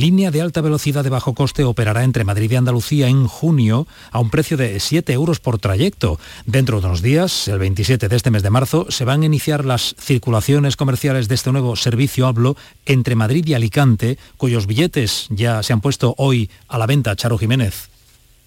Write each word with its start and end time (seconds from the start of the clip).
Línea 0.00 0.30
de 0.30 0.40
alta 0.40 0.62
velocidad 0.62 1.04
de 1.04 1.10
bajo 1.10 1.34
coste 1.34 1.62
operará 1.62 2.04
entre 2.04 2.24
Madrid 2.24 2.50
y 2.50 2.56
Andalucía 2.56 3.08
en 3.08 3.26
junio 3.26 3.86
a 4.10 4.18
un 4.18 4.30
precio 4.30 4.56
de 4.56 4.80
7 4.80 5.12
euros 5.12 5.40
por 5.40 5.58
trayecto. 5.58 6.18
Dentro 6.46 6.80
de 6.80 6.86
unos 6.86 7.02
días, 7.02 7.48
el 7.48 7.58
27 7.58 8.08
de 8.08 8.16
este 8.16 8.30
mes 8.30 8.42
de 8.42 8.48
marzo, 8.48 8.86
se 8.88 9.04
van 9.04 9.20
a 9.20 9.26
iniciar 9.26 9.66
las 9.66 9.94
circulaciones 9.98 10.76
comerciales 10.76 11.28
de 11.28 11.34
este 11.34 11.52
nuevo 11.52 11.76
servicio 11.76 12.26
hablo 12.26 12.56
entre 12.86 13.14
Madrid 13.14 13.46
y 13.46 13.52
Alicante, 13.52 14.16
cuyos 14.38 14.66
billetes 14.66 15.26
ya 15.28 15.62
se 15.62 15.74
han 15.74 15.82
puesto 15.82 16.14
hoy 16.16 16.48
a 16.66 16.78
la 16.78 16.86
venta. 16.86 17.14
Charo 17.14 17.36
Jiménez. 17.36 17.89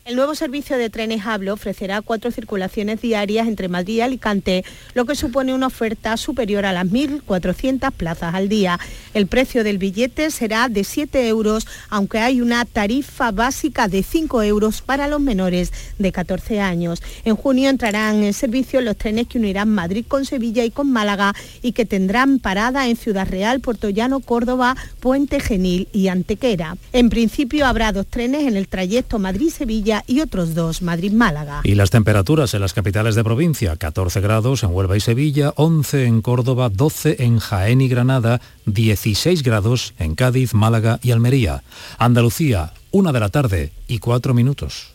El 0.05 0.17
nuevo 0.17 0.35
servicio 0.35 0.77
de 0.77 0.89
trenes 0.89 1.25
Hablo 1.25 1.54
ofrecerá 1.54 2.01
cuatro 2.01 2.29
circulaciones 2.29 2.99
diarias 2.99 3.47
entre 3.47 3.70
Madrid 3.70 3.95
y 3.95 4.02
Alicante, 4.02 4.65
lo 4.95 5.05
que 5.05 5.15
supone 5.15 5.53
una 5.53 5.67
oferta 5.67 6.17
superior 6.17 6.65
a 6.65 6.73
las 6.73 6.88
1.400 6.88 7.89
plazas 7.93 8.35
al 8.35 8.49
día. 8.49 8.77
El 9.13 9.27
precio 9.27 9.63
del 9.63 9.77
billete 9.77 10.29
será 10.29 10.67
de 10.67 10.84
7 10.84 11.25
euros, 11.29 11.67
aunque 11.89 12.20
hay 12.20 12.41
una 12.41 12.66
tarifa 12.66 13.31
básica 13.31 13.88
de 13.88 14.03
5 14.03 14.43
euros 14.43 14.81
para 14.81 15.07
los 15.07 15.21
menores 15.21 15.71
de 15.98 16.12
14 16.12 16.59
años. 16.59 17.01
En 17.23 17.38
junio 17.38 17.70
entrarán 17.70 18.26
en 18.26 18.34
servicio 18.34 18.81
los 18.81 18.98
trenes 18.98 19.29
que 19.29 19.38
unirán 19.38 19.70
Madrid 19.70 20.04
con 20.05 20.26
Sevilla 20.26 20.65
y 20.65 20.71
con 20.71 20.91
Málaga 20.91 21.34
y 21.62 21.71
que 21.71 21.85
tendrán 21.85 22.40
parada 22.40 22.90
en 22.90 22.98
Ciudad 22.98 23.29
Real, 23.29 23.62
Puerto 23.62 23.90
Llano, 23.90 24.20
Córdoba, 24.20 24.76
Puente 24.99 25.40
Genil 25.40 25.88
y 25.93 26.09
Antequera. 26.09 26.76
En 26.91 27.09
principio 27.09 27.65
habrá 27.65 27.93
dos 27.93 28.07
trenes 28.07 28.45
en 28.45 28.57
el 28.57 28.67
trayecto 28.67 29.17
Madrid-Sevilla 29.17 29.92
y 30.07 30.21
otros 30.21 30.55
dos 30.55 30.81
Madrid-Málaga. 30.81 31.61
Y 31.63 31.75
las 31.75 31.91
temperaturas 31.91 32.53
en 32.53 32.61
las 32.61 32.73
capitales 32.73 33.15
de 33.15 33.23
provincia, 33.23 33.75
14 33.75 34.21
grados 34.21 34.63
en 34.63 34.71
Huelva 34.71 34.97
y 34.97 34.99
Sevilla, 34.99 35.53
11 35.55 36.05
en 36.05 36.21
Córdoba, 36.21 36.70
12 36.70 37.17
en 37.20 37.39
Jaén 37.39 37.81
y 37.81 37.88
Granada, 37.88 38.41
16 38.65 39.43
grados 39.43 39.93
en 39.99 40.15
Cádiz, 40.15 40.53
Málaga 40.53 40.99
y 41.03 41.11
Almería. 41.11 41.63
Andalucía, 41.98 42.73
una 42.91 43.11
de 43.11 43.20
la 43.20 43.29
tarde 43.29 43.71
y 43.87 43.99
cuatro 43.99 44.34
minutos. 44.34 44.93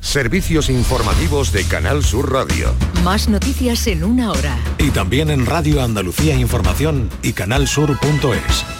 Servicios 0.00 0.70
informativos 0.70 1.52
de 1.52 1.64
Canal 1.64 2.02
Sur 2.02 2.32
Radio. 2.32 2.74
Más 3.04 3.28
noticias 3.28 3.86
en 3.86 4.02
una 4.02 4.32
hora. 4.32 4.58
Y 4.78 4.90
también 4.90 5.28
en 5.30 5.44
Radio 5.44 5.82
Andalucía 5.82 6.34
Información 6.34 7.10
y 7.22 7.34
canalsur.es. 7.34 8.79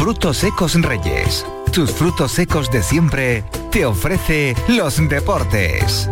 Frutos 0.00 0.38
secos 0.38 0.72
Reyes. 0.80 1.44
Tus 1.74 1.90
frutos 1.90 2.32
secos 2.32 2.70
de 2.70 2.82
siempre 2.82 3.44
te 3.70 3.84
ofrece 3.84 4.56
los 4.66 4.96
deportes. 5.10 6.08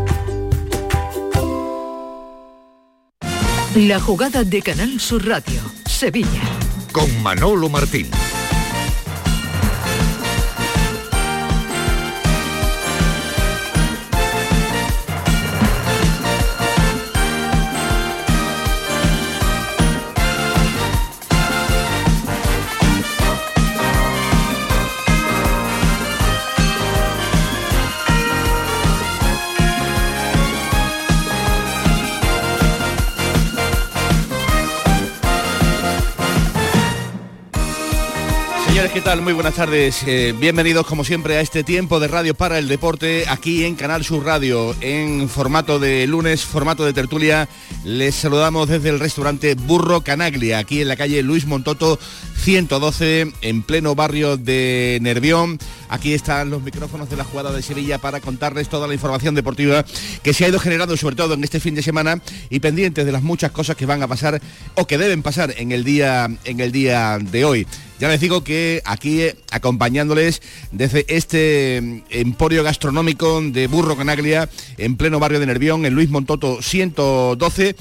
La 3.75 3.99
jugada 3.99 4.45
de 4.45 4.61
Canal 4.61 5.01
Sur 5.01 5.27
Radio, 5.27 5.63
Sevilla. 5.87 6.43
Con 6.93 7.23
Manolo 7.23 7.71
Martín. 7.71 8.11
Muy 39.09 39.33
buenas 39.33 39.55
tardes. 39.55 40.03
Eh, 40.07 40.35
bienvenidos 40.39 40.87
como 40.87 41.03
siempre 41.03 41.39
a 41.39 41.41
este 41.41 41.65
tiempo 41.65 41.99
de 41.99 42.09
radio 42.09 42.35
para 42.35 42.59
el 42.59 42.69
deporte 42.69 43.25
aquí 43.27 43.65
en 43.65 43.75
Canal 43.75 44.05
Sur 44.05 44.23
Radio 44.23 44.77
en 44.83 45.31
formato 45.31 45.79
de 45.79 46.07
lunes, 46.07 46.45
formato 46.45 46.85
de 46.85 46.93
tertulia. 46.93 47.49
Les 47.85 48.15
saludamos 48.15 48.69
desde 48.69 48.91
el 48.91 49.01
restaurante 49.01 49.55
Burro 49.55 50.03
Canaglia, 50.03 50.59
aquí 50.59 50.83
en 50.83 50.89
la 50.89 50.97
calle 50.97 51.23
Luis 51.23 51.47
Montoto 51.47 51.99
112, 52.39 53.33
en 53.43 53.63
pleno 53.63 53.95
barrio 53.95 54.37
de 54.37 54.99
Nervión. 55.03 55.59
Aquí 55.89 56.15
están 56.15 56.51
los 56.51 56.63
micrófonos 56.63 57.11
de 57.11 57.17
la 57.17 57.25
jugada 57.25 57.53
de 57.53 57.63
Sevilla 57.63 57.99
para 57.99 58.21
contarles 58.21 58.69
toda 58.69 58.87
la 58.87 58.95
información 58.95 59.35
deportiva 59.35 59.85
que 60.23 60.33
se 60.33 60.45
ha 60.45 60.49
ido 60.49 60.59
generando 60.59 60.97
sobre 60.97 61.17
todo 61.17 61.35
en 61.35 61.45
este 61.45 61.61
fin 61.61 61.75
de 61.75 61.83
semana 61.83 62.23
y 62.51 62.61
pendientes 62.61 63.05
de 63.05 63.13
las 63.13 63.23
muchas 63.23 63.53
cosas 63.53 63.77
que 63.77 63.87
van 63.87 64.03
a 64.03 64.09
pasar 64.09 64.41
o 64.75 64.87
que 64.87 64.99
deben 64.99 65.23
pasar 65.23 65.55
en 65.57 65.73
el 65.73 65.85
día 65.85 66.29
en 66.45 66.61
el 66.61 66.73
día 66.73 67.19
de 67.21 67.45
hoy. 67.45 67.67
Ya 67.99 68.09
les 68.09 68.21
digo 68.21 68.45
que 68.45 68.81
aquí 68.85 69.23
eh, 69.23 69.37
acompañándoles 69.51 70.41
desde 70.71 71.05
este 71.09 71.81
mm, 71.83 72.03
emporio 72.11 72.63
gastronómico 72.63 73.41
de 73.43 73.67
Burro 73.67 73.97
Canaglia 73.97 74.49
en 74.77 74.97
pleno 74.97 75.19
barrio 75.19 75.41
de 75.41 75.47
Nervión, 75.47 75.85
en 75.85 75.95
Luis 75.95 76.09
Montoto 76.09 76.63
112, 76.63 77.75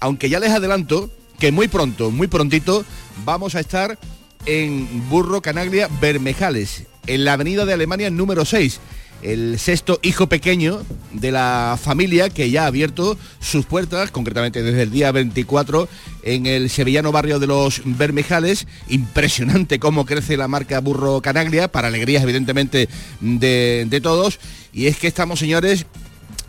aunque 0.00 0.28
ya 0.28 0.40
les 0.40 0.50
adelanto 0.50 1.10
que 1.40 1.50
muy 1.50 1.68
pronto, 1.68 2.10
muy 2.10 2.28
prontito, 2.28 2.84
vamos 3.24 3.54
a 3.54 3.60
estar 3.60 3.98
en 4.46 5.08
Burro 5.08 5.40
Canaglia 5.40 5.88
Bermejales, 6.00 6.84
en 7.06 7.24
la 7.24 7.32
avenida 7.32 7.64
de 7.64 7.72
Alemania 7.72 8.10
número 8.10 8.44
6 8.44 8.78
el 9.22 9.58
sexto 9.58 9.98
hijo 10.02 10.28
pequeño 10.28 10.82
de 11.12 11.30
la 11.30 11.78
familia 11.82 12.30
que 12.30 12.50
ya 12.50 12.64
ha 12.64 12.66
abierto 12.66 13.18
sus 13.38 13.66
puertas, 13.66 14.10
concretamente 14.10 14.62
desde 14.62 14.82
el 14.82 14.90
día 14.90 15.12
24, 15.12 15.88
en 16.22 16.46
el 16.46 16.70
sevillano 16.70 17.12
barrio 17.12 17.38
de 17.38 17.46
los 17.46 17.82
Bermejales. 17.84 18.66
Impresionante 18.88 19.78
cómo 19.78 20.06
crece 20.06 20.36
la 20.36 20.48
marca 20.48 20.80
Burro 20.80 21.20
Canaglia, 21.20 21.68
para 21.68 21.88
alegrías 21.88 22.22
evidentemente 22.22 22.88
de, 23.20 23.86
de 23.88 24.00
todos. 24.00 24.40
Y 24.72 24.86
es 24.86 24.96
que 24.96 25.08
estamos, 25.08 25.38
señores, 25.38 25.86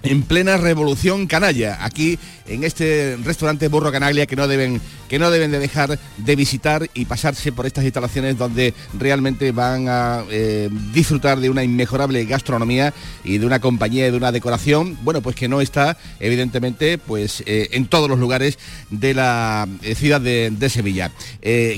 en 0.04 0.24
plena 0.24 0.58
revolución 0.58 1.28
canalla, 1.28 1.84
aquí 1.84 2.18
en 2.48 2.64
este 2.64 3.18
restaurante 3.24 3.68
Burro 3.68 3.92
Canaglia 3.92 4.26
que 4.26 4.36
no 4.36 4.48
deben 4.48 4.82
que 5.12 5.20
no 5.20 5.30
deben 5.30 5.52
de 5.52 5.60
dejar 5.60 6.00
de 6.16 6.36
visitar 6.38 6.90
y 6.94 7.04
pasarse 7.04 7.52
por 7.52 7.66
estas 7.66 7.84
instalaciones 7.84 8.38
donde 8.38 8.74
realmente 8.98 9.52
van 9.52 9.90
a 9.90 10.24
eh, 10.30 10.70
disfrutar 10.94 11.42
de 11.42 11.50
una 11.50 11.66
inmejorable 11.66 12.24
gastronomía 12.24 12.94
y 13.26 13.38
de 13.38 13.46
una 13.46 13.60
compañía 13.60 14.08
y 14.08 14.12
de 14.12 14.16
una 14.16 14.32
decoración, 14.32 14.98
bueno, 15.04 15.22
pues 15.22 15.36
que 15.36 15.50
no 15.50 15.60
está 15.60 15.98
evidentemente 16.22 16.98
pues 16.98 17.44
eh, 17.46 17.68
en 17.74 17.88
todos 17.88 18.10
los 18.10 18.20
lugares 18.20 18.58
de 18.90 19.14
la 19.14 19.68
eh, 19.82 19.96
ciudad 19.96 20.22
de, 20.22 20.70
Sevilla. 20.70 21.12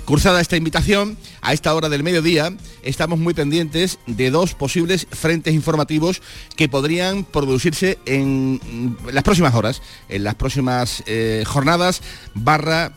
cursada 0.06 0.40
esta 0.40 0.56
invitación, 0.56 1.18
a 1.42 1.54
esta 1.54 1.74
hora 1.74 1.90
del 1.90 2.04
mediodía 2.04 2.54
estamos 2.84 3.18
muy 3.18 3.34
pendientes 3.34 3.98
de 4.06 4.30
dos 4.30 4.54
posibles 4.54 5.08
frentes 5.10 5.56
informativos 5.56 6.22
que 6.56 6.70
podrían 6.70 7.24
producirse 7.24 7.98
en 8.06 8.96
las 9.12 9.24
próximas 9.24 9.56
horas, 9.56 9.82
en 10.10 10.24
las 10.24 10.36
próximas 10.36 11.04
jornadas, 11.46 12.02
barra, 12.36 12.94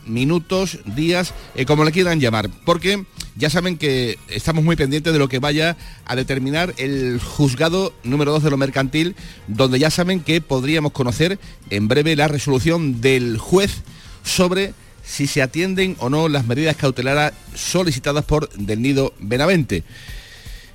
días, 0.95 1.33
eh, 1.55 1.65
como 1.65 1.83
le 1.83 1.91
quieran 1.91 2.19
llamar, 2.19 2.49
porque 2.65 3.05
ya 3.35 3.49
saben 3.49 3.77
que 3.77 4.17
estamos 4.29 4.63
muy 4.63 4.75
pendientes 4.75 5.13
de 5.13 5.19
lo 5.19 5.29
que 5.29 5.39
vaya 5.39 5.77
a 6.05 6.15
determinar 6.15 6.73
el 6.77 7.19
juzgado 7.19 7.93
número 8.03 8.31
2 8.31 8.43
de 8.43 8.49
lo 8.49 8.57
mercantil, 8.57 9.15
donde 9.47 9.79
ya 9.79 9.89
saben 9.89 10.21
que 10.21 10.41
podríamos 10.41 10.91
conocer 10.91 11.39
en 11.69 11.87
breve 11.87 12.15
la 12.15 12.27
resolución 12.27 13.01
del 13.01 13.37
juez 13.37 13.83
sobre 14.23 14.73
si 15.03 15.27
se 15.27 15.41
atienden 15.41 15.95
o 15.99 16.09
no 16.09 16.27
las 16.27 16.45
medidas 16.45 16.75
cautelares 16.75 17.33
solicitadas 17.55 18.25
por 18.25 18.49
Del 18.49 18.81
Nido 18.81 19.13
Benavente. 19.19 19.83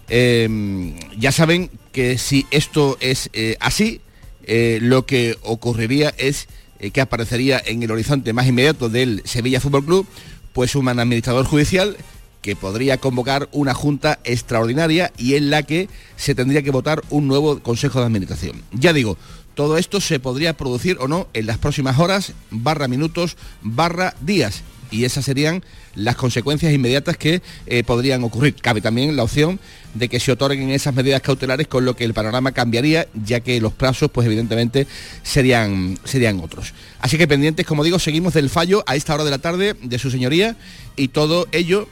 Em, 0.08 0.94
ya 1.18 1.32
saben 1.32 1.70
que 1.92 2.18
si 2.18 2.46
esto 2.50 2.96
es 3.00 3.30
eh, 3.32 3.56
así, 3.60 4.00
eh, 4.44 4.78
lo 4.82 5.06
que 5.06 5.36
ocurriría 5.42 6.12
es 6.16 6.48
eh, 6.82 6.90
que 6.90 7.00
aparecería 7.00 7.62
en 7.64 7.82
el 7.82 7.90
horizonte 7.90 8.32
más 8.32 8.46
inmediato 8.46 8.88
del 8.88 9.22
Sevilla 9.24 9.60
Fútbol 9.60 9.84
Club, 9.84 10.06
pues 10.52 10.74
un 10.74 10.88
administrador 10.88 11.46
judicial 11.46 11.96
que 12.42 12.56
podría 12.56 12.98
convocar 12.98 13.48
una 13.52 13.72
junta 13.72 14.18
extraordinaria 14.24 15.12
y 15.16 15.34
en 15.34 15.48
la 15.48 15.62
que 15.62 15.88
se 16.16 16.34
tendría 16.34 16.62
que 16.62 16.72
votar 16.72 17.02
un 17.08 17.28
nuevo 17.28 17.60
Consejo 17.60 18.00
de 18.00 18.06
Administración. 18.06 18.62
Ya 18.72 18.92
digo, 18.92 19.16
todo 19.54 19.78
esto 19.78 20.00
se 20.00 20.18
podría 20.18 20.56
producir 20.56 20.96
o 20.98 21.06
no 21.06 21.28
en 21.34 21.46
las 21.46 21.58
próximas 21.58 21.98
horas, 22.00 22.32
barra 22.50 22.88
minutos, 22.88 23.36
barra 23.62 24.14
días. 24.20 24.62
y 24.90 25.04
esas 25.04 25.24
serían 25.24 25.64
las 25.94 26.16
consecuencias 26.16 26.70
inmediatas 26.70 27.16
que 27.16 27.40
eh, 27.66 27.82
podrían 27.82 28.24
ocurrir. 28.24 28.56
Cabe 28.56 28.82
también 28.82 29.16
la 29.16 29.22
opción 29.22 29.58
de 29.94 30.08
que 30.08 30.20
se 30.20 30.32
otorguen 30.32 30.70
esas 30.70 30.94
medidas 30.94 31.20
cautelares 31.20 31.68
con 31.68 31.84
lo 31.84 31.94
que 31.96 32.04
el 32.04 32.14
panorama 32.14 32.52
cambiaría, 32.52 33.08
ya 33.24 33.40
que 33.40 33.60
los 33.60 33.72
plazos, 33.72 34.10
pues 34.10 34.26
evidentemente, 34.26 34.86
serían, 35.22 35.98
serían 36.04 36.40
otros. 36.40 36.74
Así 37.00 37.18
que 37.18 37.28
pendientes, 37.28 37.66
como 37.66 37.84
digo, 37.84 37.98
seguimos 37.98 38.34
del 38.34 38.50
fallo 38.50 38.84
a 38.86 38.96
esta 38.96 39.14
hora 39.14 39.24
de 39.24 39.30
la 39.30 39.38
tarde 39.38 39.74
de 39.80 39.98
su 39.98 40.10
señoría 40.10 40.56
y 40.96 41.08
todo 41.08 41.46
ello 41.52 41.88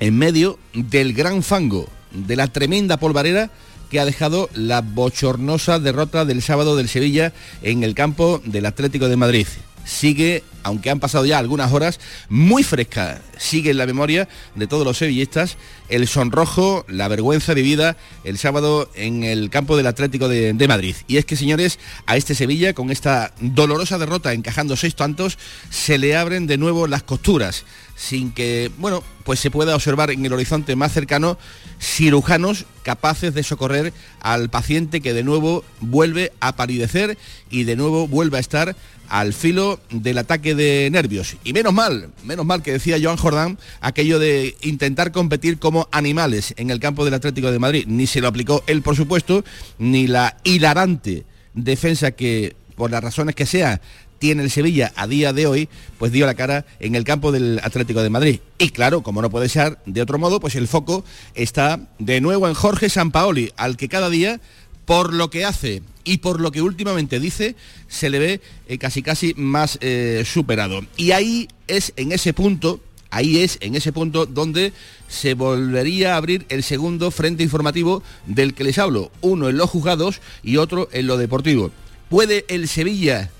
en 0.00 0.16
medio 0.18 0.58
del 0.72 1.12
gran 1.14 1.42
fango, 1.42 1.88
de 2.12 2.36
la 2.36 2.48
tremenda 2.48 2.96
polvareda 2.96 3.50
que 3.90 4.00
ha 4.00 4.04
dejado 4.04 4.50
la 4.54 4.80
bochornosa 4.80 5.78
derrota 5.78 6.24
del 6.24 6.42
sábado 6.42 6.76
del 6.76 6.88
Sevilla 6.88 7.32
en 7.62 7.84
el 7.84 7.94
campo 7.94 8.42
del 8.44 8.66
Atlético 8.66 9.08
de 9.08 9.16
Madrid 9.16 9.46
sigue, 9.84 10.42
aunque 10.62 10.90
han 10.90 11.00
pasado 11.00 11.24
ya 11.24 11.38
algunas 11.38 11.72
horas, 11.72 12.00
muy 12.28 12.62
fresca. 12.62 13.20
Sigue 13.38 13.70
en 13.70 13.78
la 13.78 13.86
memoria 13.86 14.28
de 14.54 14.66
todos 14.66 14.84
los 14.84 14.98
sevillistas 14.98 15.56
el 15.88 16.08
sonrojo, 16.08 16.84
la 16.88 17.08
vergüenza 17.08 17.54
vivida 17.54 17.96
el 18.24 18.38
sábado 18.38 18.90
en 18.94 19.22
el 19.24 19.50
campo 19.50 19.76
del 19.76 19.86
Atlético 19.86 20.28
de, 20.28 20.68
Madrid. 20.68 20.96
Y 21.06 21.18
es 21.18 21.24
que, 21.24 21.36
señores, 21.36 21.78
a 22.06 22.16
este 22.16 22.34
Sevilla, 22.34 22.72
con 22.72 22.90
esta 22.90 23.32
dolorosa 23.40 23.98
derrota 23.98 24.32
encajando 24.32 24.76
seis 24.76 24.94
tantos, 24.94 25.38
se 25.70 25.98
le 25.98 26.16
abren 26.16 26.46
de 26.46 26.56
nuevo 26.56 26.86
las 26.86 27.02
costuras 27.02 27.64
sin 27.96 28.32
que, 28.32 28.70
bueno, 28.78 29.04
pues 29.24 29.38
se 29.38 29.50
pueda 29.50 29.74
observar 29.74 30.10
en 30.10 30.24
el 30.24 30.32
horizonte 30.32 30.74
más 30.74 30.92
cercano 30.92 31.38
cirujanos 31.80 32.66
capaces 32.82 33.34
de 33.34 33.42
socorrer 33.42 33.92
al 34.20 34.50
paciente 34.50 35.00
que 35.00 35.14
de 35.14 35.22
nuevo 35.22 35.64
vuelve 35.80 36.32
a 36.40 36.56
palidecer 36.56 37.16
y 37.50 37.64
de 37.64 37.76
nuevo 37.76 38.08
vuelve 38.08 38.38
a 38.38 38.40
estar 38.40 38.76
al 39.08 39.32
filo 39.32 39.80
del 39.90 40.18
ataque 40.18 40.54
de 40.54 40.88
nervios. 40.90 41.36
Y 41.44 41.52
menos 41.52 41.72
mal, 41.72 42.10
menos 42.24 42.46
mal 42.46 42.62
que 42.62 42.72
decía 42.72 42.98
Joan 43.02 43.16
Jordán 43.16 43.58
aquello 43.80 44.18
de 44.18 44.56
intentar 44.62 45.12
competir 45.12 45.58
como 45.58 45.88
animales 45.92 46.54
en 46.56 46.70
el 46.70 46.80
campo 46.80 47.04
del 47.04 47.14
Atlético 47.14 47.50
de 47.50 47.58
Madrid. 47.58 47.84
Ni 47.86 48.06
se 48.06 48.20
lo 48.20 48.28
aplicó 48.28 48.62
él, 48.66 48.82
por 48.82 48.96
supuesto, 48.96 49.44
ni 49.78 50.06
la 50.06 50.36
hilarante 50.44 51.24
defensa 51.54 52.12
que, 52.12 52.56
por 52.76 52.90
las 52.90 53.02
razones 53.02 53.34
que 53.34 53.46
sea, 53.46 53.80
tiene 54.18 54.42
el 54.42 54.50
Sevilla 54.50 54.92
a 54.96 55.06
día 55.06 55.34
de 55.34 55.46
hoy, 55.46 55.68
pues 55.98 56.10
dio 56.10 56.24
la 56.24 56.34
cara 56.34 56.64
en 56.80 56.94
el 56.94 57.04
campo 57.04 57.30
del 57.30 57.60
Atlético 57.62 58.02
de 58.02 58.10
Madrid. 58.10 58.40
Y 58.58 58.70
claro, 58.70 59.02
como 59.02 59.20
no 59.20 59.28
puede 59.28 59.48
ser 59.48 59.78
de 59.84 60.00
otro 60.00 60.18
modo, 60.18 60.40
pues 60.40 60.54
el 60.54 60.66
foco 60.66 61.04
está 61.34 61.80
de 61.98 62.22
nuevo 62.22 62.48
en 62.48 62.54
Jorge 62.54 62.88
Sampaoli, 62.88 63.52
al 63.56 63.76
que 63.76 63.88
cada 63.88 64.08
día, 64.08 64.40
por 64.84 65.14
lo 65.14 65.30
que 65.30 65.44
hace 65.44 65.82
y 66.04 66.18
por 66.18 66.40
lo 66.40 66.52
que 66.52 66.62
últimamente 66.62 67.20
dice, 67.20 67.56
se 67.88 68.10
le 68.10 68.18
ve 68.18 68.40
eh, 68.68 68.78
casi 68.78 69.02
casi 69.02 69.34
más 69.34 69.78
eh, 69.80 70.24
superado. 70.26 70.84
Y 70.96 71.12
ahí 71.12 71.48
es 71.66 71.92
en 71.96 72.12
ese 72.12 72.32
punto 72.32 72.80
ahí 73.14 73.38
es 73.38 73.58
en 73.60 73.76
ese 73.76 73.92
punto 73.92 74.26
donde 74.26 74.72
se 75.06 75.34
volvería 75.34 76.14
a 76.14 76.16
abrir 76.16 76.46
el 76.48 76.64
segundo 76.64 77.12
frente 77.12 77.44
informativo 77.44 78.02
del 78.26 78.54
que 78.54 78.64
les 78.64 78.78
hablo, 78.78 79.12
uno 79.20 79.48
en 79.48 79.56
los 79.56 79.70
juzgados 79.70 80.20
y 80.42 80.56
otro 80.56 80.88
en 80.92 81.06
lo 81.06 81.16
deportivo. 81.16 81.70
¿Puede 82.10 82.44
el 82.48 82.66
Sevilla 82.66 83.30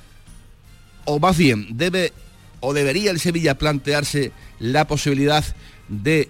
o 1.06 1.18
más 1.18 1.36
bien 1.36 1.66
debe 1.76 2.12
o 2.60 2.72
debería 2.72 3.10
el 3.10 3.18
Sevilla 3.18 3.58
plantearse 3.58 4.30
la 4.60 4.86
posibilidad 4.86 5.44
de 5.88 6.28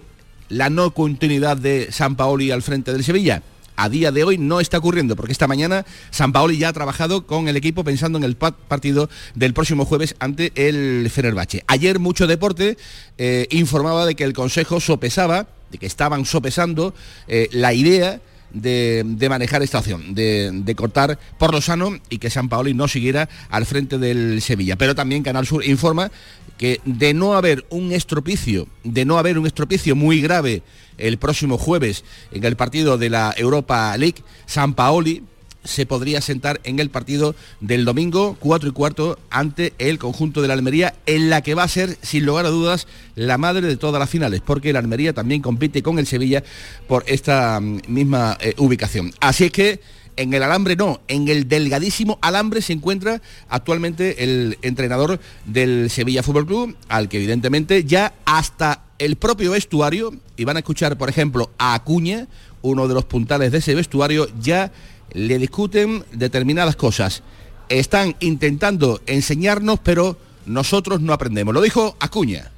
la 0.49 0.71
no 0.71 0.91
continuidad 0.91 1.55
de 1.55 1.91
San 1.91 2.15
Paoli 2.15 2.49
al 2.49 2.63
frente 2.63 2.91
del 2.91 3.03
Sevilla? 3.03 3.43
A 3.75 3.89
día 3.89 4.11
de 4.11 4.23
hoy 4.23 4.37
no 4.37 4.59
está 4.59 4.77
ocurriendo, 4.77 5.15
porque 5.15 5.31
esta 5.31 5.47
mañana 5.47 5.85
San 6.11 6.31
Paoli 6.31 6.57
ya 6.57 6.69
ha 6.69 6.73
trabajado 6.73 7.25
con 7.25 7.47
el 7.47 7.57
equipo 7.57 7.83
pensando 7.83 8.17
en 8.17 8.23
el 8.23 8.35
partido 8.35 9.09
del 9.35 9.53
próximo 9.53 9.85
jueves 9.85 10.15
ante 10.19 10.51
el 10.55 11.09
Fenerbahce. 11.09 11.63
Ayer 11.67 11.99
mucho 11.99 12.27
deporte 12.27 12.77
eh, 13.17 13.47
informaba 13.51 14.05
de 14.05 14.15
que 14.15 14.23
el 14.23 14.33
Consejo 14.33 14.79
sopesaba, 14.79 15.47
de 15.71 15.77
que 15.77 15.85
estaban 15.85 16.25
sopesando 16.25 16.93
eh, 17.27 17.49
la 17.51 17.73
idea 17.73 18.21
de, 18.55 19.27
manejar 19.29 19.61
esta 19.61 19.79
opción, 19.79 20.15
de, 20.15 20.75
cortar 20.75 21.19
por 21.37 21.53
lo 21.53 21.61
sano 21.61 21.99
y 22.09 22.17
que 22.17 22.29
San 22.29 22.49
Paoli 22.49 22.73
no 22.73 22.87
siguiera 22.87 23.29
al 23.49 23.65
frente 23.65 23.97
del 23.97 24.41
Sevilla. 24.41 24.75
Pero 24.75 24.95
también 24.95 25.23
Canal 25.23 25.45
Sur 25.45 25.65
informa 25.65 26.11
que 26.57 26.79
de 26.85 27.13
no 27.13 27.33
haber 27.33 27.65
un 27.69 27.91
estropicio, 27.91 28.67
de 28.83 29.05
no 29.05 29.17
haber 29.17 29.37
un 29.37 29.45
estropicio 29.45 29.95
muy 29.95 30.21
grave 30.21 30.63
el 30.97 31.17
próximo 31.17 31.57
jueves 31.57 32.05
en 32.31 32.43
el 32.45 32.55
partido 32.55 32.97
de 32.97 33.09
la 33.09 33.33
Europa 33.37 33.95
League, 33.97 34.23
San 34.45 34.73
Paoli 34.73 35.23
se 35.65 35.85
podría 35.85 36.21
sentar 36.21 36.61
en 36.63 36.79
el 36.79 36.89
partido 36.89 37.35
del 37.59 37.83
domingo 37.83 38.37
4 38.39 38.69
y 38.69 38.71
cuarto 38.71 39.19
ante 39.29 39.73
el 39.77 39.99
conjunto 39.99 40.41
de 40.41 40.47
la 40.47 40.53
Almería, 40.53 40.95
en 41.05 41.29
la 41.29 41.41
que 41.41 41.55
va 41.55 41.63
a 41.63 41.67
ser, 41.67 41.97
sin 42.01 42.25
lugar 42.25 42.45
a 42.45 42.49
dudas, 42.49 42.87
la 43.15 43.37
madre 43.37 43.67
de 43.67 43.77
todas 43.77 43.99
las 43.99 44.09
finales, 44.09 44.41
porque 44.41 44.71
la 44.71 44.79
Almería 44.79 45.13
también 45.13 45.41
compite 45.41 45.83
con 45.83 45.99
el 45.99 46.07
Sevilla 46.07 46.43
por 46.87 47.03
esta 47.07 47.59
mm, 47.59 47.81
misma 47.87 48.37
eh, 48.39 48.53
ubicación. 48.57 49.11
Así 49.19 49.45
es 49.45 49.51
que 49.51 49.81
en 50.17 50.33
el 50.33 50.43
alambre 50.43 50.75
no, 50.75 51.01
en 51.07 51.27
el 51.27 51.49
delgadísimo 51.49 52.19
alambre 52.21 52.61
se 52.61 52.73
encuentra 52.73 53.21
actualmente 53.49 54.23
el 54.23 54.57
entrenador 54.61 55.19
del 55.45 55.89
Sevilla 55.89 56.23
Fútbol 56.23 56.45
Club, 56.45 56.77
al 56.87 57.09
que 57.09 57.17
evidentemente 57.17 57.83
ya 57.83 58.13
hasta 58.25 58.83
el 58.97 59.17
propio 59.17 59.51
vestuario, 59.51 60.13
y 60.37 60.45
van 60.45 60.55
a 60.55 60.59
escuchar 60.59 60.97
por 60.97 61.09
ejemplo 61.09 61.51
a 61.57 61.73
Acuña, 61.73 62.27
uno 62.61 62.87
de 62.87 62.93
los 62.93 63.05
puntales 63.05 63.51
de 63.51 63.57
ese 63.57 63.75
vestuario, 63.75 64.27
ya 64.39 64.71
le 65.11 65.37
discuten 65.37 66.03
determinadas 66.11 66.75
cosas. 66.75 67.23
Están 67.69 68.15
intentando 68.19 69.01
enseñarnos, 69.07 69.79
pero 69.81 70.17
nosotros 70.45 71.01
no 71.01 71.13
aprendemos. 71.13 71.53
Lo 71.53 71.61
dijo 71.61 71.95
Acuña. 71.99 72.51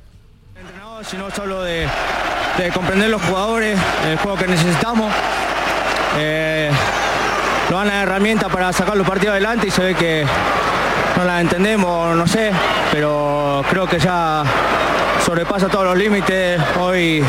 Entrenador, 0.56 1.06
sino 1.06 1.32
solo 1.32 1.64
de, 1.64 1.88
comprender 2.74 3.10
los 3.10 3.22
jugadores, 3.22 3.80
el 4.06 4.18
juego 4.18 4.38
que 4.38 4.48
necesitamos. 4.48 5.14
Eh, 6.18 6.72
nos 7.70 7.80
dan 7.80 7.88
la 7.88 8.04
herramienta 8.04 8.50
para 8.50 8.72
sacar 8.74 8.98
los 8.98 9.08
partidos 9.08 9.34
adelante 9.34 9.68
y 9.68 9.72
se 9.72 9.84
ve 9.84 9.96
que 9.96 10.26
no 11.18 11.26
la 11.26 11.42
entendemos, 11.42 12.16
no 12.16 12.28
sé, 12.28 12.52
pero 12.92 13.64
creo 13.70 13.88
que 13.88 14.00
ya 14.00 14.44
sobrepasa 15.26 15.68
todos 15.68 15.86
los 15.86 15.98
límites. 15.98 16.62
Hoy 16.80 17.24